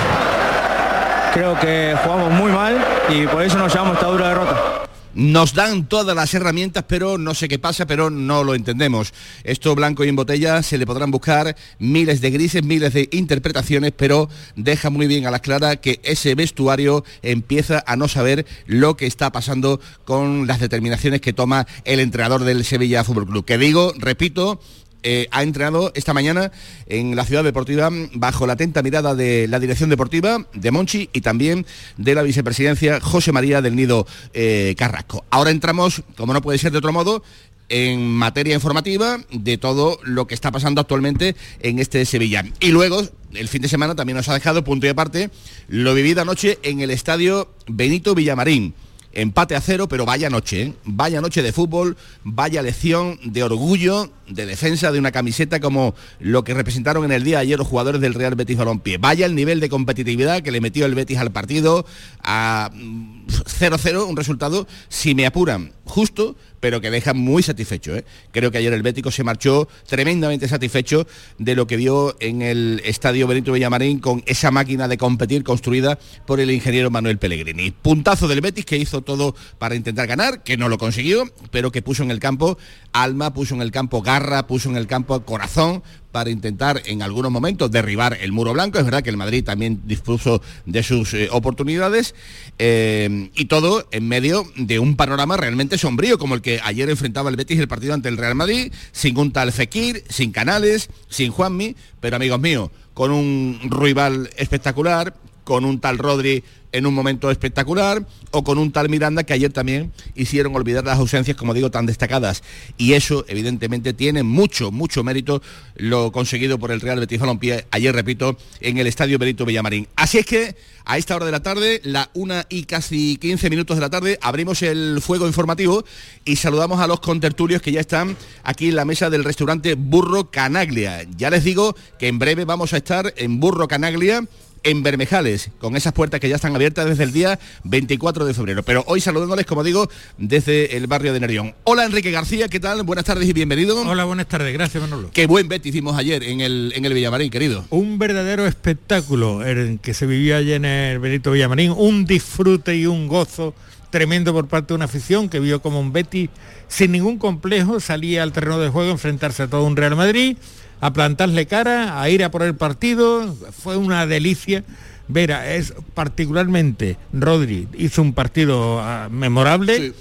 creo 1.35 1.59
que 1.59 1.97
jugamos 2.03 2.31
muy 2.33 2.53
mal 2.53 2.79
y 3.09 3.27
por 3.27 3.43
eso 3.43 3.59
nos 3.59 3.73
llevamos 3.73 3.95
esta 3.95 4.07
dura 4.07 4.29
derrota. 4.29 4.88
Nos 5.15 5.55
dan 5.55 5.89
todas 5.89 6.15
las 6.15 6.33
herramientas, 6.35 6.85
pero 6.87 7.19
no 7.19 7.35
sé 7.35 7.49
qué 7.49 7.59
pasa, 7.59 7.87
pero 7.87 8.11
no 8.11 8.45
lo 8.45 8.55
entendemos. 8.55 9.13
Esto 9.45 9.75
blanco 9.75 10.05
y 10.05 10.09
en 10.09 10.17
botella 10.17 10.63
se 10.63 10.79
le 10.79 10.87
podrán 10.87 11.11
buscar 11.11 11.57
miles 11.79 12.21
de 12.21 12.31
grises, 12.31 12.63
miles 12.63 12.93
de 12.93 13.09
interpretaciones, 13.13 13.93
pero 13.97 14.29
deja 14.57 14.91
muy 14.91 15.07
bien 15.07 15.27
a 15.27 15.31
las 15.31 15.41
claras 15.41 15.79
que 15.79 16.01
ese 16.03 16.35
vestuario 16.35 17.05
empieza 17.23 17.83
a 17.87 17.97
no 17.97 18.09
saber 18.09 18.47
lo 18.67 18.97
que 18.97 19.07
está 19.07 19.33
pasando 19.33 19.81
con 20.05 20.47
las 20.47 20.61
determinaciones 20.61 21.21
que 21.21 21.33
toma 21.33 21.67
el 21.85 22.01
entrenador 22.01 22.45
del 22.45 22.65
Sevilla 22.65 23.05
Fútbol 23.05 23.27
Club. 23.27 23.45
Que 23.45 23.59
digo, 23.59 23.93
repito, 23.99 24.61
eh, 25.03 25.29
ha 25.31 25.43
entrenado 25.43 25.93
esta 25.95 26.13
mañana 26.13 26.51
en 26.87 27.15
la 27.15 27.25
ciudad 27.25 27.45
deportiva 27.45 27.89
bajo 28.15 28.47
la 28.47 28.55
atenta 28.55 28.83
mirada 28.83 29.15
de 29.15 29.47
la 29.49 29.61
dirección 29.61 29.91
deportiva 29.91 30.47
de 30.55 30.71
Monchi 30.71 31.09
y 31.13 31.21
también 31.21 31.67
de 31.97 32.15
la 32.15 32.23
vicepresidencia 32.23 33.01
José 33.01 33.33
María 33.33 33.63
del 33.63 33.77
Nido 33.77 34.07
eh, 34.35 34.75
Carrasco. 34.77 35.25
Ahora 35.31 35.51
entramos, 35.51 36.03
como 36.17 36.33
no 36.33 36.43
puede 36.43 36.59
ser 36.59 36.73
de 36.73 36.79
otro 36.79 36.93
modo, 36.93 37.23
en 37.69 38.11
materia 38.11 38.55
informativa 38.55 39.19
de 39.31 39.59
todo 39.59 40.01
lo 40.03 40.27
que 40.27 40.35
está 40.35 40.51
pasando 40.51 40.81
actualmente 40.81 41.37
en 41.61 41.79
este 41.79 42.05
Sevilla. 42.05 42.45
Y 42.61 42.69
luego, 42.69 43.03
el 43.35 43.49
fin 43.49 43.63
de 43.63 43.69
semana 43.69 43.95
también 43.95 44.17
nos 44.17 44.29
ha 44.29 44.35
dejado 44.35 44.65
punto 44.65 44.87
y 44.87 44.91
aparte 44.91 45.31
lo 45.69 45.95
vivido 45.95 46.23
anoche 46.23 46.59
en 46.63 46.81
el 46.81 46.91
estadio 46.91 47.51
Benito 47.67 48.15
Villamarín 48.15 48.75
empate 49.13 49.57
a 49.57 49.61
cero, 49.61 49.89
pero 49.89 50.07
vaya 50.07 50.31
noche, 50.31 50.63
¿eh? 50.63 50.73
vaya 50.85 51.21
noche 51.21 51.43
de 51.43 51.53
fútbol, 51.53 51.97
vaya 52.25 52.63
lección 52.63 53.19
de 53.25 53.43
orgullo, 53.43 54.11
de 54.29 54.47
defensa 54.47 54.93
de 54.93 54.99
una 54.99 55.13
camiseta 55.13 55.61
como 55.61 55.95
lo 56.21 56.45
que 56.45 56.55
representaron 56.55 57.05
en 57.05 57.13
el 57.13 57.25
día 57.25 57.39
de 57.39 57.43
ayer 57.43 57.59
los 57.59 57.67
jugadores 57.67 58.01
del 58.01 58.15
Real 58.15 58.35
Betis 58.35 58.57
Balompié. 58.57 58.99
Vaya 58.99 59.27
el 59.27 59.35
nivel 59.35 59.61
de 59.61 59.69
competitividad 59.69 60.43
que 60.43 60.51
le 60.51 60.61
metió 60.61 60.87
el 60.87 60.95
Betis 60.95 61.19
al 61.19 61.33
partido 61.33 61.87
a 62.23 62.71
0-0, 62.73 64.07
mm, 64.07 64.11
un 64.11 64.17
resultado, 64.17 64.67
si 64.89 65.15
me 65.15 65.27
apuran, 65.27 65.73
justo, 65.85 66.37
pero 66.61 66.81
que 66.81 66.91
deja 66.91 67.15
muy 67.15 67.43
satisfecho. 67.43 67.95
¿eh? 67.97 68.05
Creo 68.33 68.51
que 68.51 68.59
ayer 68.59 68.73
el 68.73 68.83
Bético 68.83 69.11
se 69.11 69.25
marchó 69.25 69.69
tremendamente 69.87 70.49
satisfecho 70.49 71.07
de 71.39 71.55
lo 71.55 71.67
que 71.67 71.77
vio 71.77 72.17
en 72.21 72.43
el 72.43 72.83
Estadio 72.85 73.27
Benito 73.27 73.53
Villamarín 73.53 74.01
con 74.01 74.23
esa 74.27 74.51
máquina 74.51 74.89
de 74.89 74.99
competir 74.99 75.45
construida 75.45 75.99
por 76.27 76.41
el 76.41 76.51
ingeniero 76.51 76.91
Manuel 76.91 77.19
Pellegrini. 77.19 77.71
Puntazo 77.71 78.29
del 78.29 78.41
Betis 78.41 78.65
que 78.65 78.77
hizo 78.77 79.03
todo 79.03 79.35
para 79.59 79.75
intentar 79.75 80.07
ganar, 80.07 80.43
que 80.43 80.57
no 80.57 80.69
lo 80.69 80.79
consiguió, 80.79 81.25
pero 81.51 81.73
que 81.73 81.83
puso 81.83 82.03
en 82.03 82.11
el 82.11 82.21
campo 82.21 82.59
alma, 82.93 83.33
puso 83.33 83.55
en 83.55 83.63
el 83.63 83.71
campo 83.71 84.03
puso 84.47 84.69
en 84.71 84.77
el 84.77 84.87
campo 84.87 85.21
corazón 85.25 85.83
para 86.13 86.31
intentar 86.31 86.83
en 86.87 87.03
algunos 87.03 87.31
momentos 87.31 87.71
derribar 87.71 88.17
el 88.21 88.33
muro 88.33 88.53
blanco. 88.53 88.79
Es 88.79 88.85
verdad 88.85 89.03
que 89.03 89.11
el 89.11 89.17
Madrid 89.17 89.45
también 89.45 89.83
dispuso 89.85 90.41
de 90.67 90.83
sus 90.83 91.15
eh, 91.15 91.29
oportunidades 91.31 92.15
eh, 92.59 93.31
y 93.35 93.45
todo 93.45 93.87
en 93.91 94.09
medio 94.09 94.45
de 94.57 94.79
un 94.79 94.97
panorama 94.97 95.37
realmente 95.37 95.79
sombrío 95.79 96.19
como 96.19 96.35
el 96.35 96.43
que 96.43 96.61
ayer 96.65 96.89
enfrentaba 96.89 97.31
el 97.31 97.37
Betis 97.37 97.59
el 97.59 97.69
partido 97.69 97.95
ante 97.95 98.09
el 98.09 98.17
Real 98.17 98.35
Madrid, 98.35 98.73
sin 98.93 99.19
un 99.19 99.33
tal 99.33 99.53
Fekir, 99.53 100.05
sin 100.09 100.33
Canales, 100.33 100.91
sin 101.09 101.31
Juanmi, 101.31 101.77
pero 102.01 102.17
amigos 102.17 102.41
míos, 102.41 102.71
con 102.95 103.13
un 103.13 103.61
rival 103.71 104.31
espectacular, 104.37 105.15
con 105.45 105.65
un 105.65 105.81
tal 105.81 105.99
Rodri 105.99 106.45
en 106.73 106.87
un 106.87 106.95
momento 106.95 107.31
espectacular 107.31 108.07
o 108.31 108.45
con 108.45 108.59
un 108.59 108.73
tal 108.73 108.89
Miranda 108.89 109.25
que 109.25 109.33
ayer 109.33 109.53
también 109.53 109.93
hicieron 110.15 110.55
olvidar 110.55 110.85
las 110.85 110.99
ausencias, 110.99 111.37
como 111.37 111.55
digo, 111.55 111.71
tan 111.71 111.87
destacadas. 111.87 112.43
Y 112.77 112.93
eso, 112.93 113.25
evidentemente, 113.29 113.93
tiene 113.95 114.23
mucho, 114.23 114.71
mucho 114.71 115.05
mérito 115.05 115.43
lo 115.77 116.13
conseguido 116.13 116.59
por 116.59 116.71
el 116.71 116.81
Real 116.81 117.01
Betis 117.01 117.21
Balompié, 117.21 117.67
ayer, 117.71 117.95
repito, 117.95 118.37
en 118.61 118.79
el 118.79 118.87
Estadio 118.87 119.19
Benito 119.19 119.45
Villamarín. 119.45 119.89
Así 119.97 120.19
es 120.19 120.27
que 120.27 120.57
a 120.85 120.97
esta 120.97 121.17
hora 121.17 121.27
de 121.27 121.33
la 121.33 121.43
tarde, 121.43 121.83
la 121.85 122.11
una 122.15 122.47
y 122.49 122.65
casi 122.65 123.19
15 123.19 123.51
minutos 123.51 123.77
de 123.77 123.83
la 123.83 123.91
tarde, 123.91 124.19
abrimos 124.23 124.63
el 124.63 125.01
fuego 125.03 125.27
informativo 125.27 125.85
y 126.25 126.37
saludamos 126.37 126.81
a 126.81 126.87
los 126.87 127.01
contertulios 127.01 127.61
que 127.61 127.73
ya 127.73 127.81
están 127.81 128.17
aquí 128.43 128.69
en 128.69 128.77
la 128.77 128.87
mesa 128.87 129.11
del 129.11 129.23
restaurante 129.23 129.75
Burro 129.75 130.31
Canaglia. 130.31 131.07
Ya 131.17 131.29
les 131.29 131.45
digo 131.45 131.77
que 131.99 132.09
en 132.09 132.19
breve 132.19 132.47
vamos 132.47 132.73
a 132.73 132.79
estar 132.79 133.13
en 133.19 133.39
Burro 133.39 133.69
Canaglia 133.69 134.27
en 134.63 134.83
Bermejales, 134.83 135.51
con 135.59 135.77
esas 135.77 135.93
puertas 135.93 136.21
que 136.21 136.29
ya 136.29 136.37
están 136.37 136.55
abiertas 136.55 136.87
desde 136.87 137.05
el 137.05 137.13
día 137.13 137.39
24 137.65 138.25
de 138.25 138.35
febrero. 138.35 138.63
Pero 138.63 138.85
hoy 138.87 139.01
saludándoles, 139.01 139.47
como 139.47 139.65
digo, 139.65 139.89
desde 140.17 140.77
el 140.77 140.87
barrio 140.87 141.13
de 141.13 141.21
Nervión. 141.21 141.55
Hola 141.65 141.85
Enrique 141.85 142.11
García, 142.11 142.49
¿qué 142.49 142.61
tal? 142.61 142.83
Buenas 142.83 143.05
tardes 143.05 143.29
y 143.29 143.33
bienvenido. 143.33 143.81
Hola, 143.83 144.05
buenas 144.05 144.27
tardes, 144.27 144.53
gracias 144.53 144.83
Manolo. 144.83 145.11
Qué 145.13 145.27
buen 145.27 145.49
bet 145.49 145.65
hicimos 145.67 145.97
ayer 145.97 146.23
en 146.23 146.41
el, 146.41 146.73
en 146.75 146.85
el 146.85 146.95
Villamarín, 146.95 147.31
querido. 147.31 147.65
Un 147.71 147.99
verdadero 147.99 148.47
espectáculo 148.47 149.45
el 149.45 149.79
que 149.81 149.95
se 149.95 150.07
vivía 150.07 150.37
ayer 150.37 150.57
en 150.57 150.65
el 150.65 150.99
Benito 150.99 151.31
Villamarín, 151.31 151.73
un 151.73 152.05
disfrute 152.05 152.77
y 152.77 152.87
un 152.87 153.09
gozo 153.09 153.55
tremendo 153.91 154.33
por 154.33 154.49
parte 154.49 154.69
de 154.69 154.75
una 154.75 154.85
afición 154.85 155.29
que 155.29 155.41
vio 155.41 155.63
como 155.63 155.81
un 155.81 155.93
Betty 155.93 156.29
sin 156.69 156.93
ningún 156.93 157.19
complejo 157.19 157.81
salía 157.81 158.23
al 158.23 158.33
terreno 158.33 158.59
de 158.59 158.69
juego 158.69 158.91
a 158.91 158.93
enfrentarse 158.93 159.45
a 159.45 159.49
todo 159.49 159.65
un 159.65 159.77
Real 159.77 159.97
Madrid 159.97 160.37
a 160.81 160.93
plantarle 160.93 161.47
cara, 161.47 162.01
a 162.01 162.09
ir 162.11 162.25
a 162.25 162.31
por 162.31 162.43
el 162.43 162.55
partido. 162.55 163.35
Fue 163.53 163.77
una 163.77 164.07
delicia. 164.07 164.65
Ver, 165.09 165.31
es 165.31 165.73
particularmente 165.95 166.99
Rodri 167.15 167.67
hizo 167.79 168.03
un 168.03 168.13
partido 168.13 168.79
ah, 168.81 169.09
memorable, 169.11 169.95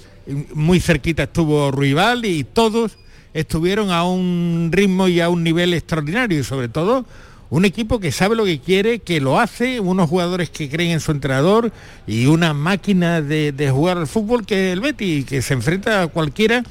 muy 0.52 0.80
cerquita 0.80 1.22
estuvo 1.22 1.70
Ruibal 1.70 2.26
y 2.26 2.44
todos 2.44 2.98
estuvieron 3.32 3.90
a 3.90 4.04
un 4.04 4.68
ritmo 4.70 5.08
y 5.08 5.20
a 5.20 5.30
un 5.30 5.42
nivel 5.42 5.72
extraordinario. 5.72 6.40
Y 6.40 6.44
sobre 6.44 6.68
todo 6.68 7.06
un 7.50 7.64
equipo 7.64 7.98
que 7.98 8.12
sabe 8.12 8.36
lo 8.36 8.44
que 8.44 8.60
quiere, 8.60 8.98
que 8.98 9.20
lo 9.20 9.40
hace, 9.40 9.80
unos 9.80 10.10
jugadores 10.10 10.50
que 10.50 10.68
creen 10.68 10.90
en 10.90 11.00
su 11.00 11.12
entrenador 11.12 11.72
y 12.06 12.26
una 12.26 12.52
máquina 12.52 13.22
de, 13.22 13.70
jugar 13.72 13.96
al 13.96 14.06
fútbol 14.06 14.44
que 14.44 14.72
el 14.72 14.80
Betty, 14.80 15.24
que 15.24 15.40
se 15.40 15.54
enfrenta 15.54 16.02
a 16.02 16.06
cualquiera 16.08 16.62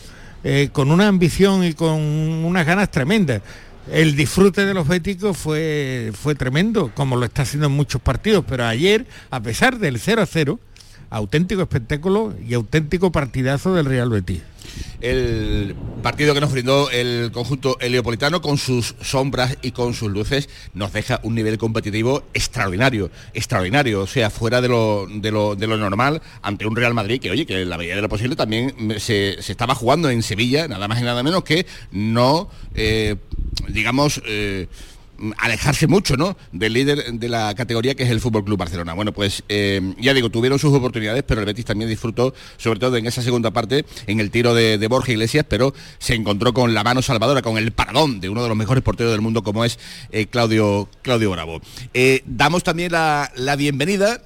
eh, 0.43 0.69
con 0.71 0.91
una 0.91 1.07
ambición 1.07 1.63
y 1.63 1.73
con 1.73 1.99
unas 1.99 2.65
ganas 2.65 2.91
tremendas 2.91 3.41
el 3.91 4.15
disfrute 4.15 4.65
de 4.65 4.73
los 4.73 4.87
béticos 4.87 5.37
fue, 5.37 6.11
fue 6.13 6.35
tremendo, 6.35 6.91
como 6.93 7.15
lo 7.15 7.25
está 7.25 7.43
haciendo 7.43 7.67
en 7.67 7.73
muchos 7.73 8.01
partidos, 8.01 8.43
pero 8.47 8.65
ayer, 8.65 9.05
a 9.29 9.39
pesar 9.39 9.79
del 9.79 9.99
0 9.99 10.21
a 10.21 10.25
0, 10.25 10.59
auténtico 11.09 11.61
espectáculo 11.61 12.33
y 12.47 12.53
auténtico 12.53 13.11
partidazo 13.11 13.73
del 13.73 13.85
Real 13.85 14.09
Betis 14.09 14.41
el 15.01 15.75
partido 16.01 16.33
que 16.33 16.41
nos 16.41 16.51
brindó 16.51 16.89
el 16.89 17.31
conjunto 17.31 17.77
heliopolitano 17.79 18.41
con 18.41 18.57
sus 18.57 18.95
sombras 19.01 19.57
y 19.61 19.71
con 19.71 19.93
sus 19.93 20.11
luces 20.11 20.49
nos 20.73 20.93
deja 20.93 21.19
un 21.23 21.35
nivel 21.35 21.57
competitivo 21.57 22.23
extraordinario, 22.33 23.11
extraordinario, 23.33 24.01
o 24.01 24.07
sea, 24.07 24.29
fuera 24.29 24.61
de 24.61 24.67
lo, 24.67 25.07
de 25.07 25.31
lo, 25.31 25.77
normal 25.77 26.21
ante 26.41 26.65
un 26.65 26.75
Real 26.75 26.93
Madrid 26.93 27.19
que, 27.19 27.31
oye, 27.31 27.45
que 27.45 27.61
en 27.61 27.69
la 27.69 27.77
medida 27.77 27.95
de 27.95 28.01
lo 28.01 28.09
posible 28.09 28.35
también 28.35 28.73
se, 28.99 29.39
estaba 29.39 29.75
jugando 29.75 30.09
en 30.09 30.23
Sevilla, 30.23 30.67
nada 30.67 30.87
más 30.87 30.99
y 30.99 31.03
nada 31.03 31.23
menos 31.23 31.43
que 31.43 31.65
no, 31.91 32.49
eh, 32.75 33.15
digamos, 33.67 34.21
eh, 34.25 34.67
alejarse 35.37 35.87
mucho 35.87 36.17
¿no? 36.17 36.37
del 36.51 36.73
líder 36.73 37.13
de 37.13 37.29
la 37.29 37.53
categoría 37.55 37.95
que 37.95 38.03
es 38.03 38.09
el 38.09 38.21
Fútbol 38.21 38.43
Club 38.43 38.57
Barcelona. 38.57 38.93
Bueno, 38.93 39.11
pues 39.11 39.43
eh, 39.49 39.93
ya 39.99 40.13
digo, 40.13 40.29
tuvieron 40.29 40.59
sus 40.59 40.73
oportunidades, 40.73 41.23
pero 41.23 41.41
el 41.41 41.45
Betis 41.45 41.65
también 41.65 41.89
disfrutó, 41.89 42.33
sobre 42.57 42.79
todo 42.79 42.97
en 42.97 43.05
esa 43.05 43.21
segunda 43.21 43.51
parte, 43.51 43.85
en 44.07 44.19
el 44.19 44.31
tiro 44.31 44.53
de, 44.53 44.87
Borja 44.87 45.11
Iglesias, 45.11 45.45
pero 45.49 45.73
se 45.99 46.15
encontró 46.15 46.53
con 46.53 46.73
la 46.73 46.83
mano 46.83 47.01
salvadora, 47.01 47.41
con 47.41 47.57
el 47.57 47.71
paradón 47.71 48.21
de 48.21 48.29
uno 48.29 48.41
de 48.41 48.47
los 48.47 48.57
mejores 48.57 48.83
porteros 48.83 49.11
del 49.11 49.21
mundo 49.21 49.43
como 49.43 49.65
es 49.65 49.79
eh, 50.11 50.27
Claudio, 50.27 50.87
Claudio 51.01 51.31
Bravo. 51.31 51.61
Eh, 51.93 52.21
damos 52.25 52.63
también 52.63 52.91
la, 52.93 53.31
la 53.35 53.55
bienvenida 53.57 54.21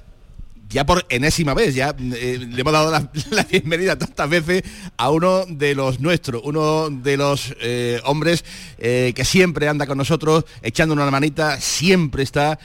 ya 0.72 0.86
por 0.86 1.04
enésima 1.08 1.54
vez, 1.54 1.74
ya 1.74 1.94
eh, 1.98 2.38
le 2.50 2.60
hemos 2.60 2.72
dado 2.72 2.90
la, 3.30 3.44
bienvenida 3.44 3.96
tantas 3.96 4.28
veces 4.28 4.62
a 4.96 5.10
uno 5.10 5.44
de 5.46 5.74
los 5.74 6.00
nuestros, 6.00 6.42
uno 6.44 6.88
de 6.90 7.16
los 7.16 7.54
eh, 7.60 8.00
hombres 8.04 8.44
eh, 8.78 9.12
que 9.14 9.24
siempre 9.24 9.68
anda 9.68 9.86
con 9.86 9.98
nosotros, 9.98 10.44
echando 10.62 10.94
una 10.94 11.10
manita, 11.10 11.60
siempre 11.60 12.22
está 12.22 12.58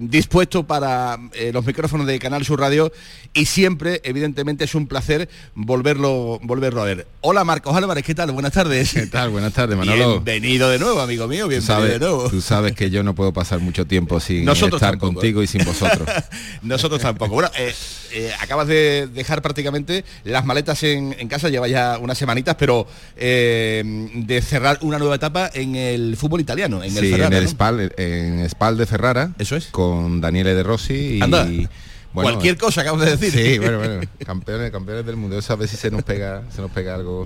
dispuesto 0.00 0.66
para 0.66 1.18
los 1.52 1.64
micrófonos 1.64 2.06
de 2.06 2.18
Canal 2.18 2.44
Sur 2.44 2.60
Radio 2.60 2.90
y 3.34 3.44
siempre, 3.44 4.00
evidentemente, 4.04 4.64
es 4.64 4.74
un 4.74 4.86
placer 4.86 5.28
volverlo, 5.54 6.40
volverlo 6.42 6.82
a 6.82 6.84
ver. 6.84 7.06
Hola 7.20 7.44
Marcos 7.44 7.76
Álvarez, 7.76 8.04
¿qué 8.04 8.14
tal? 8.14 8.32
Buenas 8.32 8.52
tardes. 8.52 8.94
¿Qué 8.94 9.06
tal? 9.06 9.30
Buenas 9.30 9.52
tardes, 9.52 9.76
Manolo. 9.76 10.20
Bienvenido 10.20 10.70
de 10.70 10.78
nuevo, 10.78 11.00
amigo 11.00 11.28
mío, 11.28 11.48
bienvenido 11.48 11.84
de 11.84 11.98
nuevo. 11.98 12.30
Tú 12.30 12.40
sabes 12.40 12.74
que 12.74 12.90
yo 12.90 13.02
no 13.02 13.14
puedo 13.14 13.32
pasar 13.32 13.60
mucho 13.60 13.86
tiempo 13.86 14.20
sin 14.20 14.48
estar 14.48 14.98
contigo 14.98 15.42
y 15.42 15.46
sin 15.46 15.64
vosotros. 15.64 16.09
Nosotros 16.62 17.00
tampoco. 17.00 17.34
Bueno, 17.34 17.50
eh, 17.56 17.74
eh, 18.12 18.32
acabas 18.40 18.66
de 18.68 19.08
dejar 19.12 19.42
prácticamente 19.42 20.04
las 20.24 20.44
maletas 20.44 20.82
en, 20.82 21.12
casa, 21.28 21.48
lleva 21.48 21.68
ya 21.68 21.98
unas 21.98 22.18
semanitas, 22.18 22.56
pero 22.58 22.86
eh, 23.16 23.82
de 24.14 24.42
cerrar 24.42 24.78
una 24.82 24.98
nueva 24.98 25.16
etapa 25.16 25.50
en 25.52 25.76
el 25.76 26.16
fútbol 26.16 26.40
italiano, 26.40 26.82
en 26.82 26.96
el 26.96 27.14
en 27.14 27.32
el 27.32 27.48
Spal, 27.48 27.92
en 27.96 28.48
Spal 28.48 28.76
de 28.76 28.86
Ferrara. 28.86 29.32
Eso 29.38 29.56
es. 29.56 29.66
Con 29.66 30.20
Daniele 30.20 30.54
De 30.54 30.62
Rossi 30.62 31.18
y... 31.18 31.68
Cualquier 32.12 32.56
cosa 32.56 32.80
acabas 32.80 33.04
de 33.04 33.16
decir. 33.16 33.30
Sí, 33.30 33.58
bueno, 33.58 33.78
bueno, 33.78 34.00
campeones, 34.24 34.70
campeones 34.70 35.06
del 35.06 35.16
mundo. 35.16 35.38
Eso 35.38 35.54
a 35.54 35.66
si 35.66 35.76
se 35.76 35.90
nos 35.90 36.02
pega, 36.02 36.42
se 36.50 36.60
nos 36.60 36.70
pega 36.70 36.94
algo 36.94 37.24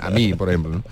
a 0.00 0.10
mí, 0.10 0.34
por 0.34 0.48
ejemplo. 0.48 0.82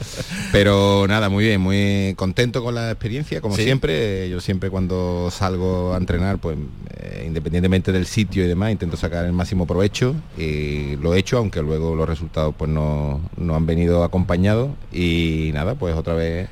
Pero 0.53 1.07
nada, 1.09 1.29
muy 1.29 1.45
bien, 1.45 1.61
muy 1.61 2.15
contento 2.17 2.63
con 2.63 2.75
la 2.75 2.91
experiencia, 2.91 3.41
como 3.41 3.57
siempre. 3.57 4.29
Yo 4.31 4.41
siempre 4.41 4.71
cuando 4.71 5.31
salgo 5.31 5.95
a 5.95 5.99
entrenar, 5.99 6.39
pues 6.39 6.57
eh, 6.97 7.25
independientemente 7.27 7.93
del 7.93 8.07
sitio 8.07 8.45
y 8.45 8.49
demás, 8.49 8.73
intento 8.73 8.97
sacar 8.97 9.25
el 9.25 9.33
máximo 9.33 9.67
provecho. 9.67 10.15
Y 10.37 10.97
lo 10.97 11.15
he 11.15 11.19
hecho, 11.19 11.39
aunque 11.39 11.63
luego 11.63 11.95
los 11.95 12.09
resultados 12.09 12.55
pues 12.57 12.71
no, 12.71 13.21
no 13.37 13.55
han 13.55 13.67
venido 13.67 14.05
acompañados. 14.05 14.71
Y 14.93 15.51
nada, 15.53 15.75
pues 15.75 15.95
otra 15.95 16.15
vez 16.15 16.49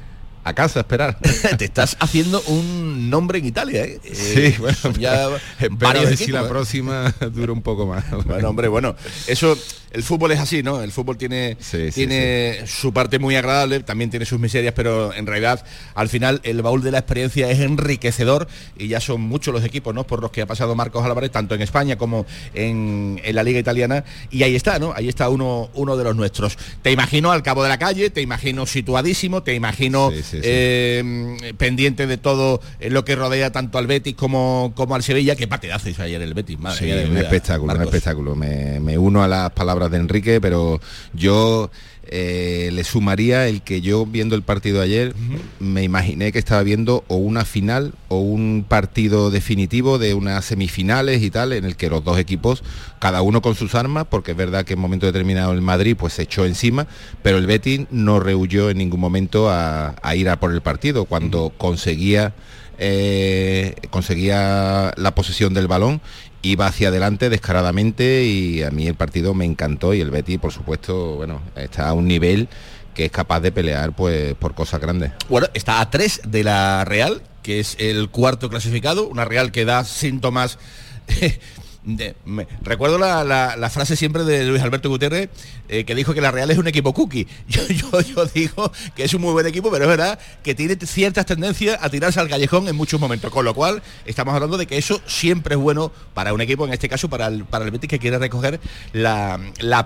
a 0.46 0.54
casa 0.54 0.78
a 0.78 0.82
esperar. 0.82 1.18
Te 1.58 1.64
estás 1.64 1.96
haciendo 1.98 2.40
un 2.42 3.10
nombre 3.10 3.40
en 3.40 3.46
Italia, 3.46 3.84
¿eh? 3.84 4.00
Sí, 4.04 4.40
eh, 4.40 4.56
bueno, 4.58 4.78
ya 4.96 5.28
espero 5.58 6.16
si 6.16 6.30
la 6.30 6.42
¿eh? 6.42 6.48
próxima 6.48 7.12
dura 7.32 7.52
un 7.52 7.62
poco 7.62 7.86
más. 7.86 8.04
Bueno, 8.24 8.50
hombre, 8.50 8.68
bueno, 8.68 8.94
eso 9.26 9.58
el 9.96 10.02
fútbol 10.02 10.30
es 10.32 10.40
así, 10.40 10.62
¿no? 10.62 10.82
El 10.82 10.92
fútbol 10.92 11.16
tiene, 11.16 11.56
tiene 11.94 12.66
su 12.66 12.92
parte 12.92 13.18
muy 13.18 13.34
agradable, 13.34 13.80
también 13.80 14.10
tiene 14.10 14.26
sus 14.26 14.38
miserias, 14.38 14.74
pero 14.74 15.14
en 15.14 15.26
realidad 15.26 15.64
al 15.94 16.10
final 16.10 16.42
el 16.44 16.60
baúl 16.60 16.82
de 16.82 16.90
la 16.90 16.98
experiencia 16.98 17.50
es 17.50 17.60
enriquecedor 17.60 18.46
y 18.76 18.88
ya 18.88 19.00
son 19.00 19.22
muchos 19.22 19.54
los 19.54 19.64
equipos, 19.64 19.94
¿no? 19.94 20.06
Por 20.06 20.20
los 20.20 20.30
que 20.30 20.42
ha 20.42 20.46
pasado 20.46 20.74
Marcos 20.74 21.02
Álvarez, 21.02 21.30
tanto 21.30 21.54
en 21.54 21.62
España 21.62 21.96
como 21.96 22.26
en, 22.52 23.22
la 23.32 23.42
Liga 23.42 23.58
Italiana, 23.58 24.04
y 24.30 24.42
ahí 24.42 24.54
está, 24.54 24.78
¿no? 24.78 24.92
Ahí 24.94 25.08
está 25.08 25.30
uno, 25.30 25.70
uno 25.72 25.96
de 25.96 26.04
los 26.04 26.14
nuestros. 26.14 26.58
Te 26.82 26.92
imagino 26.92 27.32
al 27.32 27.42
cabo 27.42 27.62
de 27.62 27.70
la 27.70 27.78
calle, 27.78 28.10
te 28.10 28.20
imagino 28.20 28.66
situadísimo, 28.66 29.42
te 29.42 29.54
imagino 29.54 30.12
eh, 30.12 31.54
pendiente 31.56 32.06
de 32.06 32.18
todo 32.18 32.60
lo 32.80 33.02
que 33.06 33.16
rodea 33.16 33.50
tanto 33.50 33.78
al 33.78 33.86
Betis 33.86 34.14
como, 34.14 34.72
como 34.74 34.94
al 34.94 35.02
Sevilla, 35.02 35.36
que 35.36 35.48
partidazo 35.48 35.88
ayer 36.02 36.20
el 36.20 36.34
Betis, 36.34 36.58
madre 36.58 37.06
un 37.08 37.16
espectáculo, 37.16 37.72
un 37.72 37.82
espectáculo. 37.82 38.36
me 38.36 38.98
uno 38.98 39.22
a 39.22 39.28
las 39.28 39.52
palabras 39.52 39.85
de 39.90 39.98
Enrique, 39.98 40.40
pero 40.40 40.80
yo 41.12 41.70
eh, 42.08 42.70
le 42.72 42.84
sumaría 42.84 43.48
el 43.48 43.62
que 43.62 43.80
yo 43.80 44.06
viendo 44.06 44.36
el 44.36 44.42
partido 44.42 44.80
ayer 44.80 45.12
me 45.58 45.82
imaginé 45.82 46.30
que 46.30 46.38
estaba 46.38 46.62
viendo 46.62 47.02
o 47.08 47.16
una 47.16 47.44
final 47.44 47.94
o 48.06 48.20
un 48.20 48.64
partido 48.68 49.32
definitivo 49.32 49.98
de 49.98 50.14
unas 50.14 50.44
semifinales 50.44 51.20
y 51.22 51.30
tal 51.32 51.52
en 51.52 51.64
el 51.64 51.74
que 51.74 51.90
los 51.90 52.04
dos 52.04 52.20
equipos 52.20 52.62
cada 53.00 53.22
uno 53.22 53.42
con 53.42 53.56
sus 53.56 53.74
armas 53.74 54.06
porque 54.08 54.30
es 54.32 54.36
verdad 54.36 54.64
que 54.64 54.74
en 54.74 54.78
un 54.78 54.82
momento 54.82 55.06
determinado 55.06 55.52
el 55.52 55.62
Madrid 55.62 55.96
pues 55.98 56.12
se 56.12 56.22
echó 56.22 56.46
encima 56.46 56.86
pero 57.24 57.38
el 57.38 57.46
Betis 57.46 57.86
no 57.90 58.20
rehuyó 58.20 58.70
en 58.70 58.78
ningún 58.78 59.00
momento 59.00 59.50
a, 59.50 59.94
ir 60.14 60.28
a 60.28 60.38
por 60.38 60.52
el 60.52 60.60
partido. 60.60 61.04
Cuando 61.04 61.52
conseguía 61.56 62.34
eh, 62.78 63.74
conseguía 63.90 64.92
la 64.96 65.14
posesión 65.14 65.54
del 65.54 65.66
balón 65.66 66.02
iba 66.50 66.66
hacia 66.66 66.88
adelante 66.88 67.28
descaradamente 67.28 68.24
y 68.24 68.62
a 68.62 68.70
mí 68.70 68.86
el 68.86 68.94
partido 68.94 69.34
me 69.34 69.44
encantó 69.44 69.94
y 69.94 70.00
el 70.00 70.10
Betty, 70.10 70.38
por 70.38 70.52
supuesto, 70.52 71.16
bueno, 71.16 71.42
está 71.56 71.88
a 71.88 71.92
un 71.92 72.06
nivel 72.06 72.48
que 72.94 73.06
es 73.06 73.10
capaz 73.10 73.40
de 73.40 73.52
pelear 73.52 73.94
pues 73.94 74.34
por 74.34 74.54
cosas 74.54 74.80
grandes. 74.80 75.12
Bueno, 75.28 75.48
está 75.54 75.80
a 75.80 75.90
tres 75.90 76.22
de 76.26 76.44
la 76.44 76.84
Real, 76.84 77.22
que 77.42 77.60
es 77.60 77.76
el 77.78 78.08
cuarto 78.08 78.48
clasificado, 78.48 79.06
una 79.06 79.24
Real 79.24 79.52
que 79.52 79.64
da 79.64 79.84
síntomas 79.84 80.58
recuerdo 82.62 82.98
la, 82.98 83.70
frase 83.70 83.96
siempre 83.96 84.24
de 84.24 84.44
Luis 84.44 84.62
Alberto 84.62 84.88
Gutiérrez 84.88 85.30
eh, 85.68 85.84
que 85.84 85.94
dijo 85.94 86.14
que 86.14 86.20
la 86.20 86.30
Real 86.30 86.50
es 86.50 86.58
un 86.58 86.66
equipo 86.66 86.92
cookie. 86.92 87.26
Yo, 87.48 87.62
digo 88.34 88.72
que 88.94 89.04
es 89.04 89.14
un 89.14 89.22
muy 89.22 89.32
buen 89.32 89.46
equipo, 89.46 89.70
pero 89.70 89.84
es 89.84 89.88
verdad 89.88 90.18
que 90.42 90.54
tiene 90.54 90.76
ciertas 90.84 91.26
tendencias 91.26 91.78
a 91.80 91.90
tirarse 91.90 92.20
al 92.20 92.28
callejón 92.28 92.68
en 92.68 92.76
muchos 92.76 93.00
momentos. 93.00 93.30
Con 93.30 93.44
lo 93.44 93.54
cual 93.54 93.82
estamos 94.04 94.34
hablando 94.34 94.56
de 94.56 94.66
que 94.66 94.78
eso 94.78 95.00
siempre 95.06 95.54
es 95.54 95.60
bueno 95.60 95.92
para 96.14 96.32
un 96.32 96.40
equipo, 96.40 96.66
en 96.66 96.72
este 96.72 96.88
caso 96.88 97.08
para 97.08 97.26
el, 97.26 97.44
para 97.44 97.64
el 97.64 97.70
Betis 97.70 97.88
que 97.88 97.98
quiere 97.98 98.18
recoger 98.18 98.60
la, 98.92 99.38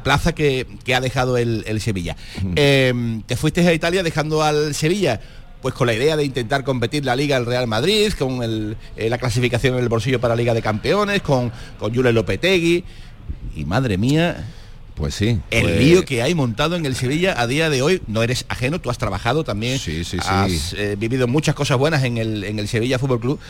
plaza 0.03 0.35
que, 0.35 0.67
ha 0.95 1.01
dejado 1.01 1.37
el, 1.37 1.81
Sevilla. 1.81 2.17
Eh, 2.57 3.23
te 3.27 3.37
fuiste 3.37 3.67
a 3.67 3.73
Italia 3.73 4.03
dejando 4.03 4.43
al 4.43 4.75
Sevilla 4.75 5.21
pues 5.63 5.75
con 5.75 5.87
la 5.87 5.95
idea 5.95 6.17
de 6.17 6.25
intentar 6.25 6.65
competir 6.65 7.05
la 7.05 7.17
Liga 7.17 7.37
del 7.37 7.47
Real 7.47 7.67
Madrid, 7.67 8.13
con 8.19 8.41
eh, 8.43 9.11
la 9.11 9.19
clasificación 9.19 9.75
en 9.75 9.81
el 9.81 9.89
bolsillo 9.89 10.21
para 10.21 10.35
la 10.35 10.39
Liga 10.39 10.55
de 10.55 10.63
Campeones, 10.63 11.23
con, 11.23 11.53
con 11.79 11.95
Julio 11.95 12.13
Lopetegui. 12.13 12.85
Y 13.57 13.65
madre 13.65 13.99
mía, 13.99 14.47
pues 15.01 15.15
sí. 15.15 15.41
El 15.51 15.63
pues 15.63 15.79
lío 15.79 16.05
que 16.05 16.23
hay 16.23 16.35
montado 16.35 16.77
en 16.77 16.85
el 16.85 16.95
Sevilla 16.95 17.41
a 17.41 17.47
día 17.47 17.71
de 17.71 17.81
hoy, 17.81 18.03
no 18.07 18.23
eres 18.23 18.45
ajeno, 18.49 18.81
tú 18.81 18.91
has 18.91 18.99
trabajado 18.99 19.45
también, 19.45 19.79
sí, 19.79 20.05
sí, 20.05 20.19
has 20.21 20.75
eh, 20.75 20.95
vivido 20.99 21.27
muchas 21.27 21.55
cosas 21.55 21.79
buenas 21.79 22.05
en 22.05 22.19
el, 22.19 22.45
en 22.45 22.59
el 22.59 22.69
Sevilla 22.69 22.99
Fútbol 22.99 23.19
Club 23.19 23.41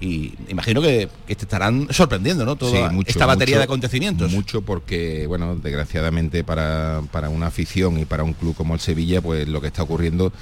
y 0.00 0.34
imagino 0.48 0.80
que, 0.80 1.08
te 1.26 1.32
estarán 1.32 1.88
sorprendiendo, 1.90 2.44
¿no? 2.44 2.54
Toda 2.54 2.92
esta 3.06 3.26
batería 3.26 3.58
de 3.58 3.64
acontecimientos. 3.64 4.30
Mucho 4.30 4.62
porque, 4.62 5.26
bueno, 5.26 5.56
desgraciadamente 5.56 6.44
para, 6.44 7.02
para 7.10 7.28
una 7.28 7.48
afición 7.48 7.98
y 7.98 8.04
para 8.04 8.22
un 8.22 8.32
club 8.32 8.54
como 8.54 8.74
el 8.74 8.80
Sevilla, 8.80 9.20
pues 9.20 9.48
lo 9.48 9.60
que 9.60 9.66
está 9.66 9.82
ocurriendo 9.82 10.32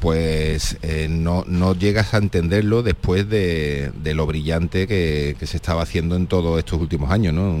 pues 0.00 0.78
eh, 0.82 1.08
no, 1.10 1.44
llegas 1.74 2.14
a 2.14 2.18
entenderlo 2.18 2.82
después 2.82 3.28
de, 3.28 3.92
lo 4.14 4.26
brillante 4.26 4.86
que, 4.86 5.36
se 5.42 5.56
estaba 5.56 5.82
haciendo 5.82 6.16
en 6.16 6.26
todos 6.26 6.58
estos 6.58 6.80
últimos 6.80 7.10
años, 7.10 7.34
¿no? 7.34 7.54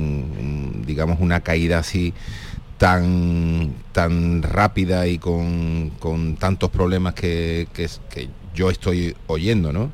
digamos 0.86 1.18
una 1.20 1.40
caída 1.40 1.78
así 1.78 2.14
tan, 2.78 3.74
tan 3.92 4.42
rápida 4.42 5.06
y 5.06 5.18
con, 5.18 5.92
tantos 6.38 6.70
problemas 6.70 7.12
que, 7.12 7.68
yo 8.54 8.70
estoy 8.70 9.14
oyendo, 9.26 9.72
¿no? 9.72 9.92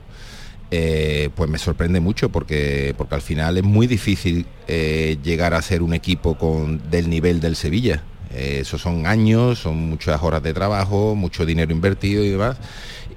Eh, 0.71 1.31
pues 1.35 1.51
me 1.51 1.59
sorprende 1.59 2.01
mucho 2.01 2.31
porque, 2.31 2.95
porque 2.97 3.15
al 3.17 3.23
final 3.23 3.57
es 3.57 3.65
muy 3.65 3.87
difícil 3.87 4.47
eh, 4.67 5.19
llegar 5.23 5.55
a 5.55 5.63
ser 5.63 5.83
un 5.83 5.95
equipo 5.95 6.39
con, 6.39 6.91
del 6.91 7.11
nivel 7.11 7.41
del 7.41 7.57
Sevilla. 7.57 8.03
Eh, 8.33 8.59
esos 8.61 8.81
son 8.81 9.07
años, 9.07 9.61
son 9.61 9.77
muchas 9.89 10.23
horas 10.23 10.43
de 10.43 10.53
trabajo, 10.53 11.15
mucho 11.15 11.47
dinero 11.47 11.73
invertido 11.73 12.25
y 12.25 12.31
demás. 12.31 12.57